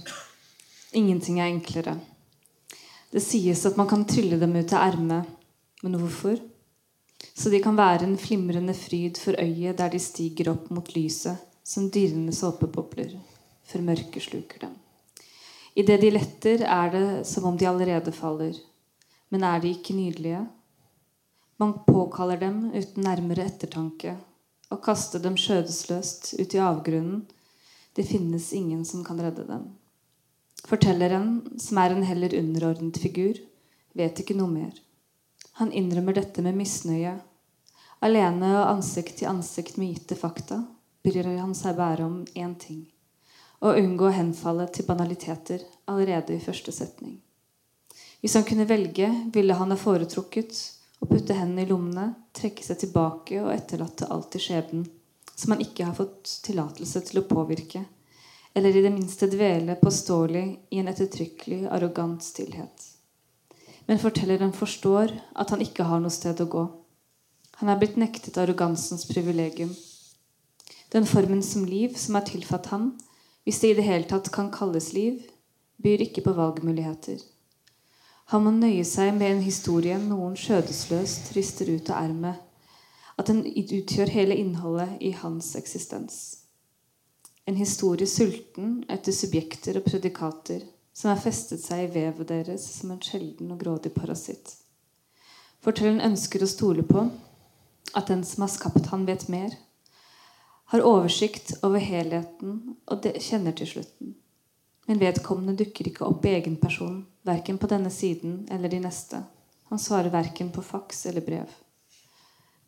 Ingenting 0.93 1.41
er 1.41 1.49
enklere. 1.51 1.97
Det 3.11 3.23
sies 3.25 3.65
at 3.67 3.75
man 3.77 3.89
kan 3.91 4.05
trylle 4.07 4.37
dem 4.39 4.53
ut 4.55 4.73
av 4.73 4.85
ermet. 4.93 5.33
Men 5.83 5.97
hvorfor? 5.99 6.37
Så 7.35 7.51
de 7.51 7.59
kan 7.65 7.75
være 7.75 8.07
en 8.07 8.15
flimrende 8.21 8.77
fryd 8.79 9.19
for 9.19 9.35
øyet 9.43 9.81
der 9.81 9.91
de 9.91 9.99
stiger 9.99 10.53
opp 10.53 10.69
mot 10.71 10.93
lyset 10.95 11.41
som 11.67 11.89
dirrende 11.91 12.33
såpebobler, 12.37 13.17
før 13.67 13.83
mørket 13.89 14.29
sluker 14.29 14.63
dem. 14.69 14.79
Idet 15.75 15.99
de 16.05 16.13
letter, 16.15 16.63
er 16.63 16.95
det 16.95 17.27
som 17.27 17.51
om 17.51 17.59
de 17.59 17.67
allerede 17.67 18.15
faller. 18.15 18.55
Men 19.35 19.49
er 19.51 19.59
de 19.59 19.75
ikke 19.75 19.99
nydelige? 19.99 20.45
Man 21.59 21.75
påkaller 21.91 22.39
dem 22.39 22.71
uten 22.71 23.03
nærmere 23.03 23.51
ettertanke 23.51 24.15
og 24.71 24.83
kaster 24.87 25.19
dem 25.19 25.35
skjødesløst 25.35 26.37
ut 26.39 26.55
i 26.55 26.63
avgrunnen 26.63 27.27
det 27.97 28.07
finnes 28.09 28.53
ingen 28.53 28.85
som 28.85 29.05
kan 29.05 29.21
redde 29.21 29.45
dem. 29.49 29.67
Fortelleren, 30.69 31.59
som 31.59 31.79
er 31.79 31.95
en 31.95 32.07
heller 32.07 32.35
underordnet 32.39 33.01
figur, 33.01 33.39
vet 33.97 34.21
ikke 34.21 34.37
noe 34.39 34.53
mer. 34.53 34.77
Han 35.59 35.73
innrømmer 35.73 36.17
dette 36.21 36.45
med 36.45 36.59
misnøye. 36.59 37.17
Alene 38.05 38.55
og 38.61 38.77
ansikt 38.77 39.19
til 39.21 39.29
ansikt 39.33 39.81
med 39.81 39.95
gitte 39.95 40.17
fakta 40.17 40.63
bryr 41.05 41.33
han 41.41 41.57
seg 41.57 41.77
bare 41.81 42.07
om 42.07 42.23
én 42.37 42.55
ting 42.61 42.85
å 43.61 43.75
unngå 43.77 44.09
å 44.09 44.15
henfalle 44.17 44.67
til 44.73 44.87
banaliteter 44.89 45.65
allerede 45.91 46.37
i 46.37 46.41
første 46.41 46.73
setning. 46.73 47.19
Hvis 48.21 48.37
han 48.37 48.47
kunne 48.49 48.69
velge, 48.69 49.09
ville 49.33 49.57
han 49.57 49.73
ha 49.73 49.77
foretrukket 49.81 50.57
å 51.01 51.09
putte 51.09 51.37
hendene 51.37 51.67
i 51.67 51.69
lommene, 51.69 52.07
trekke 52.37 52.65
seg 52.65 52.81
tilbake 52.81 53.41
og 53.43 53.53
etterlate 53.53 54.09
alt 54.13 54.37
i 54.37 54.43
skjebnen 54.43 54.87
som 55.41 55.55
han 55.55 55.63
ikke 55.65 55.87
har 55.89 55.97
fått 55.97 56.29
tillatelse 56.45 57.01
til 57.09 57.23
å 57.23 57.27
påvirke, 57.29 57.85
eller 58.55 58.77
i 58.77 58.83
det 58.85 58.93
minste 58.93 59.29
dvele 59.31 59.79
påståelig 59.81 60.45
i 60.75 60.81
en 60.83 60.91
ettertrykkelig, 60.91 61.63
arrogant 61.73 62.25
stillhet. 62.25 62.89
Men 63.89 64.03
fortelleren 64.03 64.53
forstår 64.53 65.15
at 65.33 65.55
han 65.55 65.63
ikke 65.65 65.87
har 65.89 66.03
noe 66.03 66.13
sted 66.13 66.43
å 66.45 66.49
gå. 66.51 66.67
Han 67.63 67.71
er 67.73 67.81
blitt 67.81 67.97
nektet 68.01 68.37
arrogansens 68.41 69.07
privilegium. 69.09 69.73
Den 70.93 71.07
formen 71.07 71.43
som 71.47 71.65
liv 71.65 71.97
som 71.97 72.19
er 72.19 72.27
tilfatt 72.29 72.69
han, 72.75 72.93
hvis 73.47 73.63
det 73.63 73.73
i 73.73 73.79
det 73.79 73.87
hele 73.87 74.11
tatt 74.11 74.29
kan 74.35 74.51
kalles 74.53 74.93
liv, 74.93 75.23
byr 75.81 76.05
ikke 76.05 76.27
på 76.27 76.37
valgmuligheter. 76.37 77.23
Han 78.35 78.45
må 78.45 78.53
nøye 78.55 78.85
seg 78.87 79.15
med 79.17 79.37
en 79.37 79.43
historie 79.47 79.97
noen 80.03 80.37
skjødesløst 80.39 81.33
rister 81.39 81.71
ut 81.73 81.89
av 81.91 82.05
ermet 82.05 82.50
at 83.21 83.29
den 83.29 83.45
utgjør 83.45 84.13
hele 84.15 84.37
innholdet 84.41 84.97
i 85.05 85.13
hans 85.13 85.53
eksistens. 85.59 86.21
En 87.45 87.59
historie 87.59 88.09
sulten 88.09 88.79
etter 88.89 89.13
subjekter 89.13 89.81
og 89.81 89.89
predikater 89.89 90.65
som 90.97 91.13
har 91.13 91.21
festet 91.21 91.63
seg 91.63 91.85
i 91.85 91.91
vevet 91.95 92.29
deres 92.29 92.65
som 92.79 92.93
en 92.95 93.03
sjelden 93.05 93.53
og 93.53 93.61
grådig 93.61 93.93
parasitt. 93.95 94.55
Fortelleren 95.61 96.01
ønsker 96.13 96.43
å 96.45 96.49
stole 96.49 96.85
på 96.87 97.05
at 97.97 98.09
den 98.09 98.23
som 98.25 98.47
har 98.47 98.53
skapt 98.53 98.89
han 98.93 99.05
vet 99.09 99.27
mer, 99.33 99.53
har 100.71 100.87
oversikt 100.87 101.57
over 101.67 101.83
helheten 101.83 102.77
og 102.87 103.09
kjenner 103.19 103.57
til 103.59 103.69
slutten. 103.73 104.15
Men 104.87 105.01
vedkommende 105.03 105.57
dukker 105.59 105.91
ikke 105.91 106.07
opp 106.07 106.25
i 106.27 106.37
egen 106.37 106.57
person, 106.63 107.03
verken 107.27 107.59
på 107.59 107.69
denne 107.71 107.91
siden 107.91 108.45
eller 108.51 108.71
de 108.71 108.79
neste. 108.85 109.25
Han 109.71 109.83
svarer 109.83 110.15
verken 110.15 110.53
på 110.55 110.63
faks 110.63 111.05
eller 111.11 111.27
brev. 111.27 111.51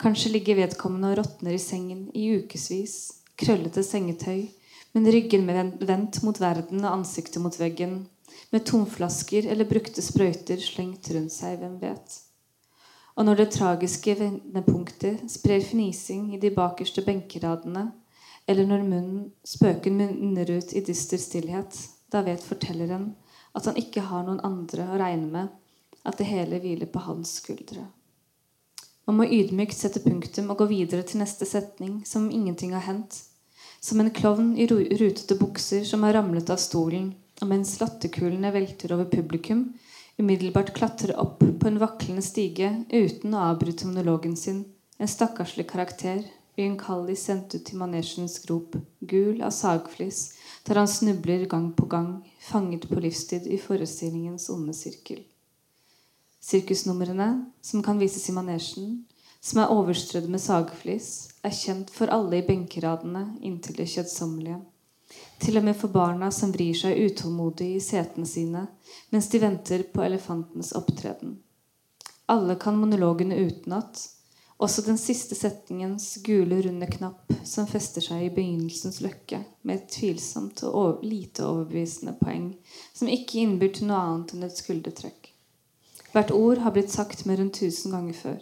Kanskje 0.03 0.33
ligger 0.35 0.59
vedkommende 0.59 1.13
og 1.13 1.21
råtner 1.21 1.55
i 1.55 1.61
sengen 1.63 2.09
i 2.19 2.25
ukevis, 2.35 2.97
krøllete 3.39 3.85
sengetøy, 3.87 4.49
men 4.97 5.07
ryggen 5.15 5.47
vendt 5.47 6.19
mot 6.27 6.41
verden 6.43 6.83
og 6.83 6.97
ansiktet 6.97 7.39
mot 7.45 7.55
veggen, 7.61 8.01
med 8.51 8.67
tomflasker 8.67 9.47
eller 9.53 9.69
brukte 9.71 10.03
sprøyter 10.03 10.59
slengt 10.59 11.07
rundt 11.15 11.37
seg, 11.37 11.61
hvem 11.61 11.79
vet. 11.85 12.19
Og 13.15 13.29
når 13.29 13.45
det 13.45 13.49
tragiske 13.55 14.17
vendepunktet 14.19 15.23
sprer 15.31 15.63
fnising 15.63 16.33
i 16.35 16.43
de 16.43 16.51
bakerste 16.51 17.07
benkeradene, 17.07 17.93
eller 18.51 18.67
når 18.67 18.83
munnen, 18.83 19.25
spøken 19.47 20.01
munner 20.01 20.51
ut 20.51 20.75
i 20.75 20.83
dyster 20.83 21.21
stillhet, 21.23 21.79
da 22.11 22.27
vet 22.27 22.43
fortelleren 22.43 23.13
at 23.55 23.71
han 23.71 23.79
ikke 23.79 24.03
har 24.11 24.27
noen 24.27 24.43
andre 24.43 24.91
å 24.91 24.99
regne 24.99 25.31
med, 25.31 25.59
at 26.03 26.19
det 26.19 26.27
hele 26.27 26.59
hviler 26.59 26.91
på 26.91 27.07
hans 27.07 27.39
skuldre. 27.39 27.87
Man 29.09 29.19
må 29.19 29.27
ydmykt 29.27 29.77
sette 29.77 30.03
punktum 30.05 30.51
og 30.53 30.63
gå 30.63 30.69
videre 30.71 31.07
til 31.07 31.23
neste 31.23 31.49
setning 31.49 32.01
som 32.09 32.27
om 32.27 32.35
ingenting 32.35 32.75
har 32.77 32.85
hendt. 32.87 33.19
Som 33.83 34.01
en 34.01 34.13
klovn 34.15 34.53
i 34.55 34.69
rutete 34.71 35.39
bukser 35.41 35.83
som 35.89 36.05
har 36.07 36.15
ramlet 36.19 36.53
av 36.55 36.61
stolen, 36.63 37.11
og 37.43 37.51
mens 37.51 37.75
latterkulene 37.81 38.53
velter 38.55 38.95
over 38.95 39.09
publikum, 39.11 39.73
umiddelbart 40.21 40.71
klatrer 40.77 41.17
opp 41.19 41.43
på 41.43 41.71
en 41.71 41.81
vaklende 41.83 42.23
stige 42.23 42.71
uten 42.93 43.35
å 43.35 43.49
avbryte 43.51 43.89
monologen 43.89 44.39
sin, 44.39 44.63
en 45.03 45.11
stakkarslig 45.11 45.67
karakter 45.73 46.23
uigjenkallig 46.57 47.17
sendt 47.17 47.55
ut 47.57 47.65
til 47.65 47.81
manesjens 47.81 48.39
grop, 48.45 48.77
gul 49.01 49.41
av 49.45 49.55
sagflis, 49.57 50.33
der 50.67 50.83
han 50.83 50.91
snubler 50.91 51.47
gang 51.49 51.71
på 51.77 51.89
gang, 51.89 52.21
fanget 52.41 52.89
på 52.91 53.01
livstid 53.01 53.49
i 53.49 53.59
forestillingens 53.61 54.51
onde 54.53 54.77
sirkel. 54.77 55.23
Sirkusnumrene, 56.43 57.45
som 57.63 57.83
kan 57.83 57.99
vises 58.03 58.29
i 58.29 58.35
manesjen, 58.35 59.05
som 59.41 59.61
er 59.63 59.71
overstrødd 59.75 60.27
med 60.31 60.43
sagflis, 60.43 61.09
er 61.43 61.55
kjent 61.55 61.91
for 61.95 62.11
alle 62.11 62.41
i 62.41 62.47
benkeradene 62.47 63.25
inntil 63.47 63.79
det 63.79 63.89
kjedsommelige. 63.95 64.59
Til 65.43 65.59
og 65.59 65.67
med 65.67 65.77
for 65.79 65.93
barna 65.93 66.31
som 66.35 66.53
vrir 66.55 66.75
seg 66.79 66.99
utålmodig 66.99 67.75
i 67.77 67.83
setene 67.85 68.27
sine 68.29 68.65
mens 69.13 69.29
de 69.31 69.41
venter 69.43 69.85
på 69.93 70.03
elefantens 70.07 70.73
opptreden. 70.79 71.37
Alle 72.33 72.57
kan 72.57 72.79
monologene 72.79 73.37
utenat, 73.37 74.01
også 74.63 74.85
den 74.87 74.99
siste 74.99 75.35
setningens 75.35 76.15
gule, 76.25 76.61
runde 76.63 76.87
knapp 76.87 77.35
som 77.45 77.67
fester 77.67 78.05
seg 78.05 78.29
i 78.29 78.33
begynnelsens 78.35 79.01
løkke 79.03 79.43
med 79.67 79.81
et 79.81 79.91
tvilsomt 79.97 80.63
og 80.71 81.03
lite 81.07 81.43
overbevisende 81.47 82.15
poeng 82.21 82.53
som 82.95 83.11
ikke 83.11 83.43
innbyr 83.43 83.75
til 83.75 83.91
noe 83.91 84.01
annet 84.07 84.37
enn 84.37 84.47
et 84.47 84.63
skuldertrekk. 84.63 85.32
Hvert 86.13 86.33
ord 86.37 86.61
har 86.61 86.75
blitt 86.75 86.93
sagt 86.93 87.25
mer 87.25 87.41
enn 87.41 87.53
tusen 87.55 87.95
ganger 87.95 88.17
før. 88.17 88.41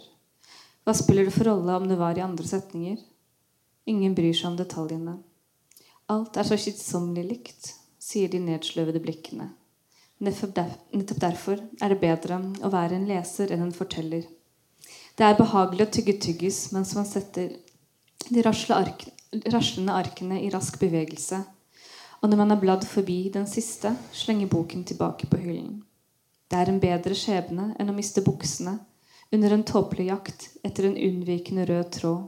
Hva 0.83 0.95
spiller 0.97 1.27
det 1.27 1.35
for 1.35 1.47
rolle 1.47 1.75
om 1.77 1.87
det 1.87 1.97
var 1.99 2.17
i 2.17 2.23
andre 2.25 2.47
setninger? 2.47 2.97
Ingen 3.87 4.15
bryr 4.17 4.33
seg 4.35 4.51
om 4.51 4.57
detaljene. 4.59 5.15
Alt 6.11 6.35
er 6.35 6.47
så 6.47 6.57
kjedsommelig 6.59 7.23
likt, 7.29 7.71
sier 8.01 8.31
de 8.31 8.41
nedsløvede 8.43 8.99
blikkene. 9.03 9.47
Nettopp 10.21 11.21
derfor 11.21 11.61
er 11.81 11.93
det 11.93 12.01
bedre 12.01 12.37
å 12.61 12.69
være 12.73 12.97
en 12.97 13.07
leser 13.09 13.53
enn 13.55 13.63
en 13.65 13.73
forteller. 13.73 14.25
Det 15.15 15.25
er 15.25 15.37
behagelig 15.39 15.87
å 15.87 15.93
tygge 15.95 16.17
tyggis 16.21 16.59
mens 16.75 16.91
man 16.97 17.07
setter 17.07 17.55
de 18.27 18.43
raslende 18.43 19.95
arkene 19.95 20.41
i 20.43 20.51
rask 20.53 20.77
bevegelse. 20.81 21.39
Og 22.21 22.29
når 22.29 22.41
man 22.43 22.53
har 22.53 22.61
bladd 22.61 22.85
forbi 22.85 23.31
den 23.33 23.47
siste, 23.49 23.95
slenger 24.13 24.51
boken 24.51 24.83
tilbake 24.91 25.29
på 25.31 25.39
hyllen. 25.41 25.79
Det 26.51 26.59
er 26.59 26.67
en 26.67 26.81
bedre 26.83 27.15
skjebne 27.15 27.69
enn 27.79 27.87
å 27.87 27.95
miste 27.95 28.19
buksene 28.25 28.73
under 29.31 29.53
en 29.55 29.63
tåpelig 29.63 30.09
jakt 30.09 30.49
etter 30.67 30.89
en 30.89 30.97
unnvikende 30.99 31.63
rød 31.69 31.91
tråd, 31.95 32.25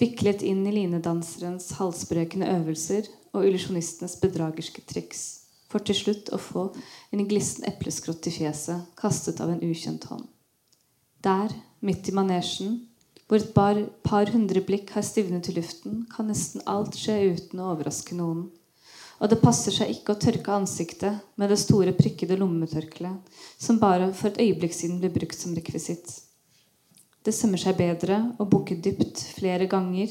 viklet 0.00 0.42
inn 0.42 0.64
i 0.66 0.72
linedanserens 0.74 1.68
halsbrekende 1.78 2.48
øvelser 2.50 3.06
og 3.30 3.46
illusjonistenes 3.46 4.16
bedragerske 4.18 4.82
triks, 4.90 5.22
for 5.70 5.84
til 5.86 5.94
slutt 5.94 6.32
å 6.34 6.40
få 6.42 6.64
en 7.14 7.22
glissen 7.30 7.68
epleskrott 7.70 8.26
i 8.26 8.32
fjeset 8.34 8.88
kastet 8.98 9.38
av 9.44 9.52
en 9.54 9.62
ukjent 9.62 10.08
hånd. 10.10 10.26
Der, 11.22 11.54
midt 11.86 12.10
i 12.10 12.16
manesjen, 12.18 12.80
hvor 13.30 13.38
et 13.38 13.54
par, 13.54 13.78
par 14.02 14.32
hundre 14.34 14.64
blikk 14.66 14.90
har 14.96 15.06
stivnet 15.06 15.52
i 15.52 15.54
luften, 15.54 16.02
kan 16.10 16.26
nesten 16.26 16.66
alt 16.66 16.98
skje 16.98 17.36
uten 17.36 17.62
å 17.62 17.70
overraske 17.76 18.18
noen. 18.18 18.48
Og 19.22 19.30
det 19.30 19.38
passer 19.38 19.70
seg 19.70 19.92
ikke 19.92 20.16
å 20.16 20.18
tørke 20.18 20.50
ansiktet 20.56 21.20
med 21.38 21.52
det 21.52 21.60
store, 21.62 21.94
prikkede 21.94 22.34
lommetørkleet 22.40 23.38
som 23.54 23.78
bare 23.78 24.10
for 24.18 24.32
et 24.32 24.40
øyeblikk 24.42 24.74
siden 24.74 24.98
ble 24.98 25.12
brukt 25.14 25.38
som 25.38 25.54
rekvisitt. 25.54 26.10
Det 27.22 27.34
sømmer 27.34 27.60
seg 27.62 27.78
bedre 27.78 28.18
å 28.42 28.48
bukke 28.50 28.80
dypt 28.82 29.22
flere 29.36 29.68
ganger 29.70 30.10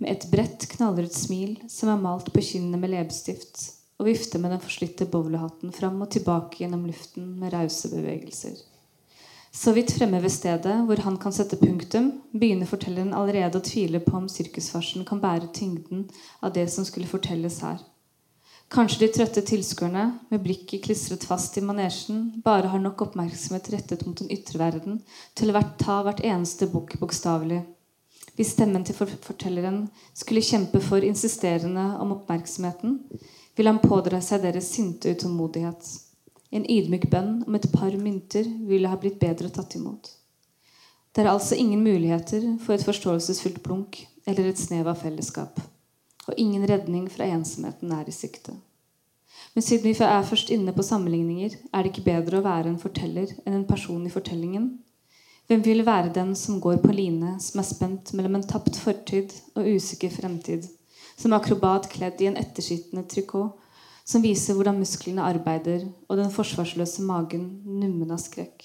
med 0.00 0.10
et 0.10 0.26
bredt, 0.32 0.66
knallrødt 0.72 1.14
smil 1.14 1.52
som 1.70 1.92
er 1.92 2.02
malt 2.02 2.32
på 2.34 2.42
kinnene 2.42 2.80
med 2.82 2.90
leppestift, 2.96 3.60
og 4.00 4.08
vifte 4.08 4.40
med 4.42 4.56
den 4.56 4.64
forslitte 4.64 5.06
bowlerhatten 5.12 5.70
fram 5.76 6.00
og 6.02 6.10
tilbake 6.10 6.64
gjennom 6.64 6.88
luften 6.88 7.28
med 7.38 7.54
rause 7.54 7.92
bevegelser. 7.92 8.56
Så 9.54 9.74
vidt 9.76 9.92
fremme 9.94 10.18
ved 10.22 10.32
stedet 10.34 10.76
hvor 10.86 11.02
han 11.04 11.18
kan 11.20 11.34
sette 11.34 11.58
punktum, 11.60 12.10
begynner 12.32 12.70
fortelleren 12.70 13.14
allerede 13.14 13.58
å 13.58 13.66
tvile 13.66 14.02
på 14.02 14.16
om 14.18 14.28
sirkusfarsen 14.30 15.06
kan 15.06 15.22
bære 15.22 15.50
tyngden 15.54 16.08
av 16.40 16.54
det 16.58 16.66
som 16.74 16.86
skulle 16.86 17.10
fortelles 17.10 17.60
her. 17.66 17.78
Kanskje 18.70 19.00
de 19.02 19.06
trøtte 19.10 19.42
tilskuerne, 19.42 20.02
med 20.30 20.42
blikket 20.44 20.84
klistret 20.84 21.24
fast 21.26 21.56
i 21.58 21.62
manesjen, 21.66 22.28
bare 22.44 22.68
har 22.70 22.78
nok 22.78 23.00
oppmerksomhet 23.02 23.66
rettet 23.72 24.04
mot 24.06 24.20
den 24.20 24.30
ytre 24.30 24.60
verden 24.60 25.00
til 25.34 25.50
å 25.50 25.62
ta 25.80 25.96
hvert 26.06 26.22
eneste 26.22 26.68
bukk 26.70 26.94
bokstavelig. 27.00 27.64
Hvis 28.38 28.52
stemmen 28.54 28.84
til 28.86 28.94
fortelleren 28.94 29.80
skulle 30.14 30.44
kjempe 30.46 30.78
for 30.84 31.02
insisterende 31.02 31.88
om 31.98 32.14
oppmerksomheten, 32.14 32.94
ville 33.58 33.74
han 33.74 33.82
pådra 33.82 34.22
seg 34.22 34.46
deres 34.46 34.70
sinte 34.70 35.16
utålmodighet. 35.16 35.90
En 36.54 36.62
ydmyk 36.62 37.08
bønn 37.10 37.40
om 37.48 37.58
et 37.58 37.66
par 37.74 37.98
mynter 37.98 38.46
ville 38.70 38.86
ha 38.86 39.00
blitt 39.02 39.18
bedre 39.18 39.50
tatt 39.50 39.74
imot. 39.80 40.12
Det 41.10 41.26
er 41.26 41.32
altså 41.34 41.58
ingen 41.58 41.82
muligheter 41.82 42.46
for 42.62 42.78
et 42.78 42.86
forståelsesfullt 42.86 43.64
blunk 43.66 44.04
eller 44.30 44.46
et 44.46 44.62
snev 44.62 44.94
av 44.94 45.02
fellesskap 45.02 45.58
og 46.30 46.38
ingen 46.38 46.66
redning 46.70 47.08
fra 47.10 47.26
ensomheten 47.26 47.90
er 47.92 48.06
i 48.06 48.14
sikte. 48.14 48.54
Men 49.54 49.64
siden 49.66 49.88
vi 49.88 49.96
er 50.06 50.26
først 50.26 50.50
inne 50.54 50.72
på 50.72 50.84
sammenligninger, 50.86 51.56
er 51.74 51.82
det 51.82 51.90
ikke 51.90 52.06
bedre 52.06 52.38
å 52.38 52.44
være 52.44 52.70
en 52.70 52.78
forteller 52.78 53.32
enn 53.42 53.56
en 53.56 53.66
person 53.66 54.04
i 54.06 54.12
fortellingen? 54.12 54.68
Hvem 55.50 55.64
vil 55.64 55.82
være 55.86 56.12
den 56.14 56.36
som 56.38 56.60
går 56.62 56.78
på 56.84 56.92
line, 56.94 57.34
som 57.42 57.58
er 57.58 57.66
spent 57.66 58.12
mellom 58.14 58.36
en 58.38 58.46
tapt 58.46 58.78
fortid 58.78 59.34
og 59.58 59.66
usikker 59.66 60.12
fremtid, 60.14 60.68
som 61.18 61.34
akrobat 61.34 61.88
kledd 61.90 62.22
i 62.22 62.28
en 62.30 62.38
etterskittende 62.38 63.02
trikot, 63.10 63.56
som 64.06 64.22
viser 64.22 64.54
hvordan 64.54 64.78
musklene 64.78 65.26
arbeider, 65.26 65.88
og 66.06 66.20
den 66.20 66.30
forsvarsløse 66.30 67.02
magen 67.06 67.48
nummen 67.66 68.14
av 68.14 68.22
skrekk? 68.22 68.62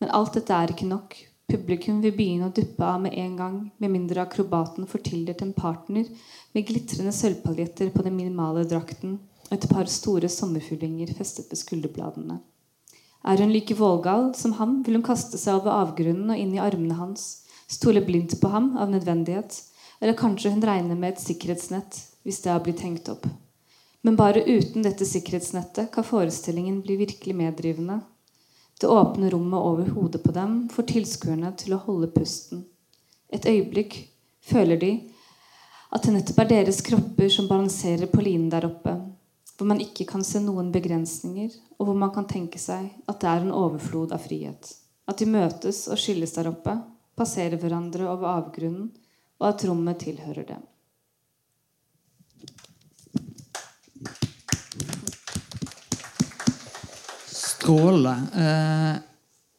Men 0.00 0.12
alt 0.12 0.36
dette 0.36 0.52
er 0.52 0.74
ikke 0.74 0.88
nok. 0.90 1.16
Publikum 1.46 2.00
vil 2.02 2.14
begynne 2.16 2.48
å 2.48 2.54
duppe 2.54 2.82
av 2.82 3.04
med 3.04 3.14
en 3.14 3.36
gang, 3.38 3.58
med 3.78 3.92
mindre 3.92 4.24
akrobaten 4.24 4.88
får 4.90 5.04
tildelt 5.06 5.44
en 5.44 5.52
partner 5.54 6.08
med 6.56 6.66
glitrende 6.66 7.12
sølvpaljetter 7.14 7.92
på 7.94 8.02
den 8.02 8.16
minimale 8.16 8.64
drakten 8.66 9.20
og 9.46 9.54
et 9.54 9.68
par 9.70 9.86
store 9.86 10.26
sommerfuglinger 10.32 11.12
festet 11.14 11.46
ved 11.52 11.60
skulderbladene. 11.60 12.40
Er 13.26 13.38
hun 13.42 13.54
like 13.54 13.76
vågal 13.78 14.32
som 14.38 14.56
ham, 14.58 14.80
vil 14.82 14.98
hun 14.98 15.06
kaste 15.06 15.38
seg 15.38 15.60
over 15.60 15.74
avgrunnen 15.84 16.34
og 16.34 16.42
inn 16.42 16.56
i 16.56 16.62
armene 16.62 16.98
hans, 16.98 17.44
stole 17.70 18.02
blindt 18.02 18.40
på 18.42 18.50
ham 18.50 18.72
av 18.74 18.90
nødvendighet, 18.90 19.60
eller 20.00 20.18
kanskje 20.18 20.50
hun 20.50 20.66
regner 20.66 20.98
med 20.98 21.14
et 21.14 21.22
sikkerhetsnett 21.22 22.02
hvis 22.26 22.42
det 22.42 22.50
har 22.50 22.66
blitt 22.66 22.82
hengt 22.82 23.06
opp. 23.14 23.30
Men 24.02 24.18
bare 24.18 24.42
uten 24.42 24.82
dette 24.82 25.06
sikkerhetsnettet 25.06 25.92
kan 25.94 26.06
forestillingen 26.06 26.82
bli 26.82 26.98
virkelig 27.06 27.38
meddrivende 27.38 28.00
det 28.80 28.86
åpne 28.92 29.30
rommet 29.32 29.60
over 29.60 29.88
hodet 29.96 30.22
på 30.22 30.32
dem 30.36 30.56
får 30.68 30.88
tilskuerne 30.92 31.52
til 31.56 31.76
å 31.76 31.82
holde 31.86 32.10
pusten. 32.12 32.64
Et 33.32 33.46
øyeblikk 33.48 33.96
føler 34.44 34.80
de 34.80 34.90
at 35.94 36.04
det 36.04 36.12
nettopp 36.12 36.42
er 36.42 36.50
deres 36.50 36.82
kropper 36.84 37.30
som 37.32 37.48
balanserer 37.48 38.10
på 38.10 38.20
linen 38.20 38.50
der 38.52 38.66
oppe, 38.68 38.92
hvor 39.56 39.70
man 39.70 39.80
ikke 39.80 40.04
kan 40.10 40.24
se 40.26 40.42
noen 40.44 40.68
begrensninger, 40.74 41.54
og 41.78 41.88
hvor 41.88 41.96
man 41.96 42.12
kan 42.12 42.28
tenke 42.28 42.60
seg 42.60 42.90
at 43.08 43.20
det 43.22 43.30
er 43.30 43.46
en 43.46 43.54
overflod 43.56 44.12
av 44.12 44.20
frihet. 44.26 44.74
At 45.08 45.22
de 45.22 45.30
møtes 45.30 45.86
og 45.88 46.00
skilles 46.00 46.34
der 46.36 46.50
oppe, 46.50 46.74
passerer 47.16 47.56
hverandre 47.56 48.10
over 48.10 48.28
avgrunnen, 48.34 48.90
og 49.40 49.48
at 49.48 49.64
rommet 49.68 50.02
tilhører 50.04 50.48
dem. 50.48 50.64
Strålende. 57.66 58.14
Eh, 58.38 58.96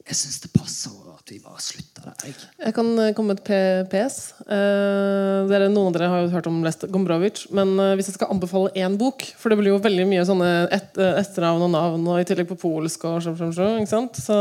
jeg 0.07 0.15
syns 0.21 0.39
det 0.45 0.53
passer 0.55 0.95
at 1.11 1.31
vi 1.33 1.41
bare 1.43 1.59
slutter 1.59 2.05
der. 2.07 2.29
Jeg, 2.29 2.35
jeg 2.61 2.75
kan 2.77 2.91
eh, 3.03 3.13
komme 3.15 3.35
med 3.35 3.41
et 3.43 3.89
PS. 3.91 4.19
Eh, 4.47 5.47
dere, 5.49 5.67
noen 5.73 5.89
av 5.89 5.97
dere 5.97 6.11
har 6.13 6.23
jo 6.23 6.31
hørt 6.31 6.47
om 6.47 6.61
Lest 6.63 6.87
Gombrovic. 6.93 7.43
Men 7.55 7.75
hvis 7.97 8.11
jeg 8.11 8.17
skal 8.17 8.31
anbefale 8.31 8.71
én 8.79 8.95
bok 8.99 9.25
For 9.35 9.51
det 9.51 9.59
blir 9.59 9.73
jo 9.73 9.81
veldig 9.83 10.07
mye 10.07 10.25
sånne 10.27 10.51
et, 10.71 10.93
etternavn 10.95 11.67
og 11.67 11.73
navn, 11.75 12.11
og 12.13 12.21
i 12.21 12.27
tillegg 12.27 12.47
på 12.53 12.59
polsk 12.61 13.07
og 13.09 13.19
så, 13.25 13.35
så, 13.35 13.71
så, 14.15 14.37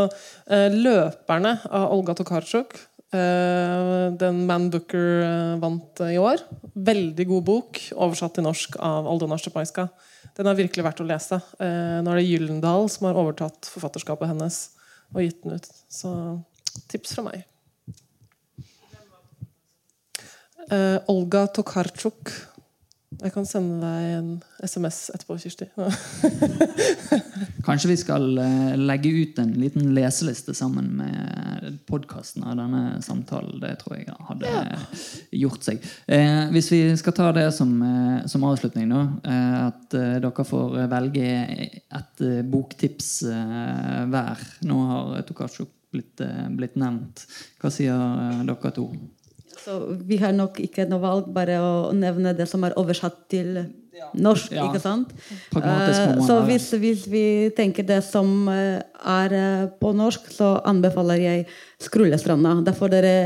'Løperne' 0.47 1.59
av 1.67 1.91
Olga 1.97 2.15
Tokarczuk. 2.15 2.79
den 3.11 4.47
Man 4.47 4.71
Booker 4.71 5.57
vant 5.63 6.03
i 6.07 6.19
år. 6.19 6.43
Veldig 6.75 7.27
god 7.27 7.45
bok, 7.47 7.81
oversatt 7.95 8.37
til 8.37 8.47
norsk 8.47 8.77
av 8.79 9.09
Aldona 9.11 9.39
Szczepańska. 9.39 9.89
Den 10.37 10.51
er 10.51 10.59
virkelig 10.59 10.85
verdt 10.85 11.01
å 11.01 11.09
lese. 11.09 11.39
Eh, 11.65 11.99
nå 12.05 12.13
er 12.13 12.21
det 12.21 12.27
Gyllendal 12.29 12.91
som 12.93 13.09
har 13.09 13.17
overtatt 13.21 13.69
forfatterskapet 13.73 14.29
hennes 14.35 14.59
og 15.15 15.23
gitt 15.23 15.39
den 15.45 15.57
ut. 15.57 15.69
Så 15.89 16.11
tips 16.93 17.15
fra 17.17 17.25
meg. 17.31 17.47
Eh, 20.67 20.99
Olga 21.13 21.47
Tokarczuk 21.47 22.33
jeg 23.15 23.33
kan 23.33 23.47
sende 23.47 23.79
deg 23.81 24.07
en 24.17 24.31
SMS 24.67 24.97
etterpå, 25.15 25.37
Kirsti. 25.39 25.69
Kanskje 27.67 27.91
vi 27.93 27.97
skal 28.01 28.27
eh, 28.43 28.75
legge 28.81 29.13
ut 29.15 29.39
en 29.41 29.53
liten 29.57 29.93
leseliste 29.95 30.53
sammen 30.59 30.91
med 30.99 31.79
podkasten 31.87 32.45
av 32.45 32.59
denne 32.59 32.99
samtalen. 33.07 33.61
Det 33.63 33.73
tror 33.81 33.97
jeg 34.01 34.17
hadde 34.29 34.51
ja. 34.51 34.81
gjort 35.39 35.69
seg. 35.69 35.87
Eh, 36.11 36.51
hvis 36.53 36.73
vi 36.75 36.81
skal 36.99 37.17
ta 37.17 37.31
det 37.37 37.47
som, 37.57 37.73
eh, 37.87 38.27
som 38.29 38.45
avslutning, 38.51 38.91
da, 38.91 39.05
eh, 39.23 39.57
at 39.69 39.99
dere 40.27 40.49
får 40.51 40.79
velge 40.91 41.31
et 41.31 42.27
eh, 42.27 42.43
boktips 42.43 43.13
hver. 44.11 44.47
Nå 44.67 44.83
har 44.91 45.23
Tokasjok 45.31 45.71
blitt, 45.95 46.27
blitt 46.59 46.75
nevnt. 46.77 47.23
Hva 47.63 47.71
sier 47.73 48.43
dere 48.51 48.75
to? 48.75 48.91
Så 49.65 49.79
vi 50.07 50.21
har 50.21 50.35
nok 50.37 50.61
ikke 50.63 50.87
noe 50.91 51.03
valg, 51.03 51.33
bare 51.35 51.59
å 51.63 51.73
nevne 51.97 52.35
det 52.37 52.47
som 52.51 52.65
er 52.67 52.77
oversatt 52.79 53.25
til 53.33 53.65
norsk. 54.17 54.53
Ja. 54.55 54.67
ikke 54.69 54.83
sant? 54.83 55.13
Eh, 55.57 56.21
så 56.27 56.39
hvis, 56.47 56.71
hvis 56.81 57.07
vi 57.11 57.25
tenker 57.57 57.87
det 57.87 58.03
som 58.07 58.49
eh, 58.53 58.81
er 59.07 59.37
eh, 59.37 59.67
på 59.81 59.93
norsk, 59.97 60.31
så 60.33 60.57
anbefaler 60.69 61.23
jeg 61.23 61.47
Skrullestranda. 61.83 62.59
Da 62.67 62.75
får 62.77 62.95
dere 62.97 63.17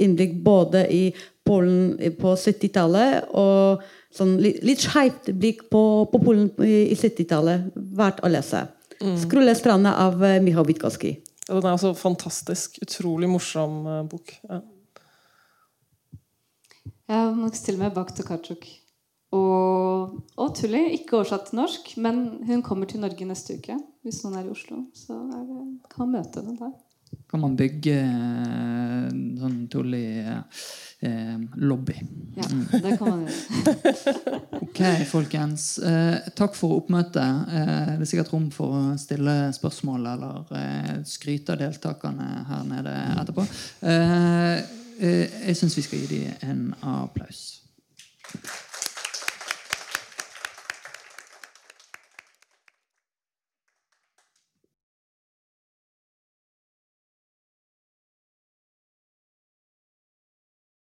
innblikk 0.00 0.38
både 0.44 0.86
i 0.92 1.04
Polen 1.46 1.96
på 2.20 2.34
70-tallet 2.38 3.32
og 3.38 3.82
sånn 4.14 4.36
litt, 4.42 4.60
litt 4.66 4.82
skeivt 4.82 5.32
blikk 5.40 5.64
på, 5.72 5.82
på 6.12 6.20
Polen 6.22 6.50
i, 6.62 6.92
i 6.92 6.98
70-tallet. 6.98 7.72
Verdt 7.98 8.22
å 8.24 8.30
lese. 8.30 8.66
Skrullestranda 9.00 9.94
av 10.02 10.20
Michał 10.44 10.66
Witkowski. 10.68 11.14
Ja, 11.46 11.56
Den 11.56 11.64
er 11.64 11.72
altså 11.72 11.94
fantastisk. 11.96 12.76
Utrolig 12.84 13.30
morsom 13.32 13.80
bok. 14.10 14.36
Ja. 14.44 14.60
Jeg 17.10 17.30
må 17.34 17.48
nok 17.48 17.58
stille 17.58 17.80
meg 17.80 17.94
bak 17.96 18.12
Tokarczuk. 18.14 18.68
Og, 19.34 20.20
og 20.42 20.52
Tulli. 20.58 20.82
ikke 20.96 21.20
oversatt 21.20 21.50
til 21.50 21.60
norsk, 21.60 21.94
men 22.02 22.22
hun 22.46 22.62
kommer 22.66 22.90
til 22.90 23.02
Norge 23.02 23.26
neste 23.26 23.58
uke. 23.58 23.78
Hvis 24.06 24.22
noen 24.24 24.38
er 24.40 24.46
i 24.46 24.52
Oslo, 24.54 24.84
så 24.96 25.18
det, 25.30 25.58
kan 25.90 26.06
man 26.06 26.16
møte 26.18 26.42
henne 26.42 26.56
der. 26.58 26.72
Kan 27.30 27.42
man 27.42 27.56
bygge 27.58 27.94
sånn 29.10 29.38
sånn 29.38 29.56
tullig 29.70 30.02
eh, 30.22 31.36
lobby. 31.58 31.96
Ja, 32.38 32.46
det 32.78 32.96
kan 32.98 33.06
man 33.06 33.24
gjøre. 33.26 33.94
Ok, 34.70 34.82
folkens. 35.10 35.64
Eh, 35.82 36.30
takk 36.38 36.54
for 36.54 36.76
oppmøtet. 36.78 37.46
Eh, 37.50 37.94
det 37.98 38.06
er 38.06 38.10
sikkert 38.10 38.30
rom 38.34 38.50
for 38.54 38.76
å 38.76 38.82
stille 39.02 39.34
spørsmål 39.56 40.10
eller 40.12 40.52
eh, 40.58 40.92
skryte 41.10 41.56
av 41.56 41.62
deltakerne 41.64 42.28
her 42.50 42.68
nede 42.70 42.94
etterpå. 43.16 43.46
Eh, 43.82 43.96
eh, 43.96 44.79
jeg 45.00 45.56
syns 45.56 45.76
vi 45.76 45.82
skal 45.82 45.98
gi 45.98 46.06
dem 46.06 46.50
en 46.50 46.74
applaus. 46.82 47.62